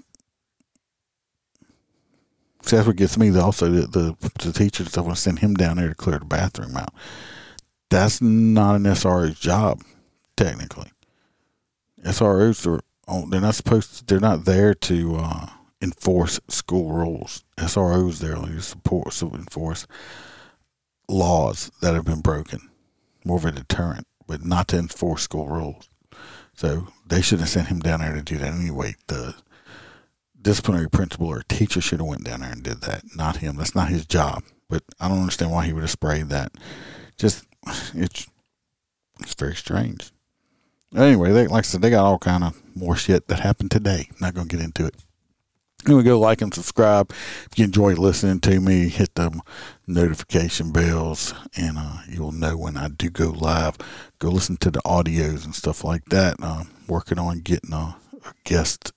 See, 2.63 2.75
that's 2.75 2.87
what 2.87 2.95
gets 2.95 3.15
me. 3.15 3.37
Also, 3.37 3.69
the 3.69 3.87
the, 3.87 4.31
the 4.43 4.53
teachers 4.53 4.89
that 4.89 5.03
want 5.03 5.15
to 5.15 5.21
send 5.21 5.39
him 5.39 5.53
down 5.53 5.77
there 5.77 5.89
to 5.89 5.95
clear 5.95 6.17
the 6.17 6.25
bathroom 6.25 6.75
out 6.75 6.93
that's 7.89 8.21
not 8.21 8.75
an 8.75 8.83
SRO's 8.83 9.39
job, 9.39 9.81
technically. 10.35 10.91
SROs 12.03 12.65
are 12.67 12.81
they're 13.29 13.41
not 13.41 13.55
supposed 13.55 13.99
to, 13.99 14.05
they're 14.05 14.19
not 14.19 14.45
there 14.45 14.73
to 14.73 15.15
uh, 15.17 15.47
enforce 15.81 16.39
school 16.47 16.91
rules. 16.91 17.43
SROs 17.57 18.19
there 18.19 18.35
to 18.35 18.61
support 18.61 19.11
to 19.13 19.31
enforce 19.31 19.88
laws 21.07 21.71
that 21.81 21.93
have 21.93 22.05
been 22.05 22.21
broken, 22.21 22.69
more 23.23 23.38
of 23.38 23.45
a 23.45 23.51
deterrent, 23.51 24.05
but 24.27 24.43
not 24.43 24.67
to 24.69 24.77
enforce 24.77 25.23
school 25.23 25.47
rules. 25.47 25.89
So 26.53 26.88
they 27.05 27.21
should 27.21 27.39
have 27.39 27.49
sent 27.49 27.67
him 27.67 27.79
down 27.79 28.01
there 28.01 28.13
to 28.13 28.21
do 28.21 28.38
that 28.38 28.53
anyway. 28.53 28.95
The 29.07 29.35
disciplinary 30.41 30.89
principal 30.89 31.27
or 31.27 31.43
teacher 31.47 31.81
should 31.81 31.99
have 31.99 32.07
went 32.07 32.23
down 32.23 32.41
there 32.41 32.51
and 32.51 32.63
did 32.63 32.81
that, 32.81 33.03
not 33.15 33.38
him. 33.38 33.55
That's 33.55 33.75
not 33.75 33.89
his 33.89 34.05
job. 34.05 34.43
But 34.69 34.83
I 34.99 35.07
don't 35.07 35.19
understand 35.19 35.51
why 35.51 35.65
he 35.65 35.73
would 35.73 35.83
have 35.83 35.91
sprayed 35.91 36.29
that. 36.29 36.51
Just 37.17 37.45
it's 37.93 38.28
it's 39.20 39.34
very 39.34 39.55
strange. 39.55 40.11
Anyway, 40.95 41.32
they 41.32 41.47
like 41.47 41.59
I 41.59 41.68
said, 41.68 41.82
they 41.82 41.89
got 41.89 42.05
all 42.05 42.20
kind 42.20 42.43
of 42.43 42.61
more 42.76 42.95
shit 42.95 43.28
that 43.28 43.39
happened 43.39 43.72
today. 43.72 44.09
Not 44.22 44.34
gonna 44.34 44.47
get 44.47 44.61
into 44.61 44.86
it. 44.86 44.95
Anyway, 45.86 46.03
go 46.03 46.20
like 46.20 46.41
and 46.41 46.53
subscribe. 46.53 47.11
If 47.49 47.57
you 47.57 47.65
enjoy 47.65 47.93
listening 47.93 48.39
to 48.41 48.59
me, 48.59 48.89
hit 48.89 49.15
the 49.15 49.39
notification 49.86 50.72
bells, 50.72 51.34
and 51.55 51.78
uh, 51.78 51.99
you'll 52.09 52.32
know 52.34 52.57
when 52.57 52.76
I 52.76 52.89
do 52.89 53.09
go 53.09 53.30
live. 53.30 53.78
Go 54.20 54.30
listen 54.30 54.57
to 54.57 54.72
the 54.72 54.82
audios 54.82 55.45
and 55.45 55.55
stuff 55.55 55.84
like 55.84 56.05
that. 56.05 56.36
Uh, 56.41 56.63
working 56.88 57.20
on 57.20 57.39
getting 57.39 57.74
a, 57.74 57.95
a 58.26 58.34
guest 58.43 58.91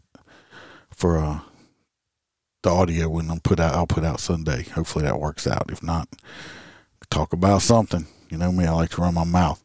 for 0.93 1.18
uh, 1.18 1.41
the 2.62 2.71
audio 2.71 3.09
when 3.09 3.31
I'm 3.31 3.41
put 3.41 3.61
out. 3.61 3.75
I'll 3.75 3.87
put 3.87 4.05
out 4.05 4.18
Sunday. 4.18 4.64
Hopefully 4.64 5.05
that 5.05 5.21
works 5.21 5.47
out. 5.47 5.71
If 5.71 5.83
not, 5.83 6.09
talk 7.11 7.33
about 7.33 7.62
something. 7.62 8.07
You 8.31 8.39
know 8.39 8.53
me, 8.53 8.64
I 8.64 8.72
like 8.72 8.91
to 8.91 9.01
run 9.01 9.14
my 9.14 9.24
mouth. 9.24 9.62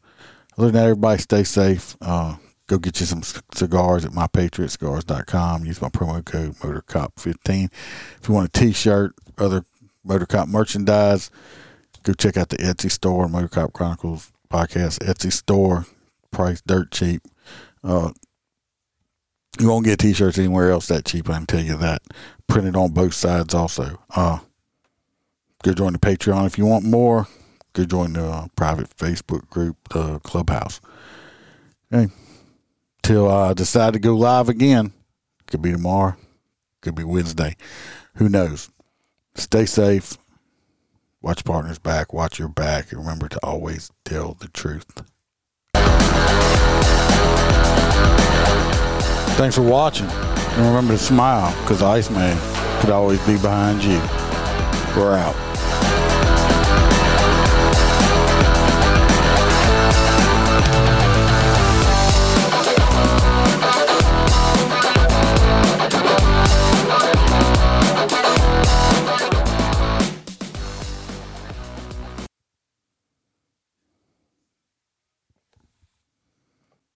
Other 0.58 0.68
than 0.68 0.74
that, 0.74 0.84
everybody 0.84 1.22
stay 1.22 1.44
safe. 1.44 1.96
Uh, 2.00 2.36
go 2.66 2.78
get 2.78 2.98
you 2.98 3.06
some 3.06 3.22
cigars 3.54 4.04
at 4.04 4.10
mypatriotcigars.com. 4.12 5.64
Use 5.64 5.80
my 5.80 5.88
promo 5.88 6.24
code 6.24 6.54
MotorCop15. 6.56 7.70
If 8.20 8.28
you 8.28 8.34
want 8.34 8.48
a 8.48 8.60
t-shirt, 8.60 9.14
other 9.38 9.64
MotorCop 10.06 10.48
merchandise, 10.48 11.30
go 12.02 12.12
check 12.12 12.36
out 12.36 12.48
the 12.48 12.56
Etsy 12.56 12.90
store, 12.90 13.28
MotorCop 13.28 13.72
Chronicles 13.72 14.32
podcast 14.50 14.98
Etsy 14.98 15.32
store. 15.32 15.86
Price 16.30 16.60
dirt 16.60 16.90
cheap. 16.90 17.22
Uh, 17.84 18.10
you 19.58 19.68
won't 19.68 19.84
get 19.84 20.00
t-shirts 20.00 20.38
anywhere 20.38 20.70
else 20.70 20.88
that 20.88 21.04
cheap. 21.04 21.30
I 21.30 21.34
can 21.38 21.46
tell 21.46 21.62
you 21.62 21.76
that. 21.76 22.02
Printed 22.46 22.76
on 22.76 22.90
both 22.90 23.14
sides 23.14 23.54
also. 23.54 24.02
Uh, 24.14 24.40
go 25.62 25.72
join 25.72 25.92
the 25.92 25.98
Patreon 25.98 26.46
if 26.46 26.58
you 26.58 26.66
want 26.66 26.84
more 26.84 27.26
go 27.76 27.84
join 27.84 28.14
the 28.14 28.26
uh, 28.26 28.46
private 28.56 28.88
Facebook 28.96 29.48
group, 29.50 29.76
the 29.90 30.18
Clubhouse. 30.20 30.80
Okay. 31.92 32.12
Till 33.02 33.30
I 33.30 33.52
decide 33.52 33.92
to 33.92 33.98
go 33.98 34.16
live 34.16 34.48
again. 34.48 34.92
Could 35.46 35.62
be 35.62 35.70
tomorrow. 35.70 36.16
Could 36.80 36.96
be 36.96 37.04
Wednesday. 37.04 37.54
Who 38.14 38.28
knows? 38.28 38.70
Stay 39.34 39.66
safe. 39.66 40.16
Watch 41.20 41.44
partners 41.44 41.78
back. 41.78 42.12
Watch 42.12 42.38
your 42.38 42.48
back. 42.48 42.90
And 42.90 43.00
remember 43.00 43.28
to 43.28 43.38
always 43.44 43.90
tell 44.04 44.34
the 44.34 44.48
truth. 44.48 45.02
Thanks 49.36 49.54
for 49.54 49.62
watching. 49.62 50.06
And 50.06 50.66
remember 50.66 50.94
to 50.94 50.98
smile 50.98 51.50
because 51.62 51.82
Iceman 51.82 52.38
could 52.80 52.90
always 52.90 53.24
be 53.26 53.34
behind 53.34 53.84
you. 53.84 54.00
We're 54.98 55.16
out. 55.16 55.45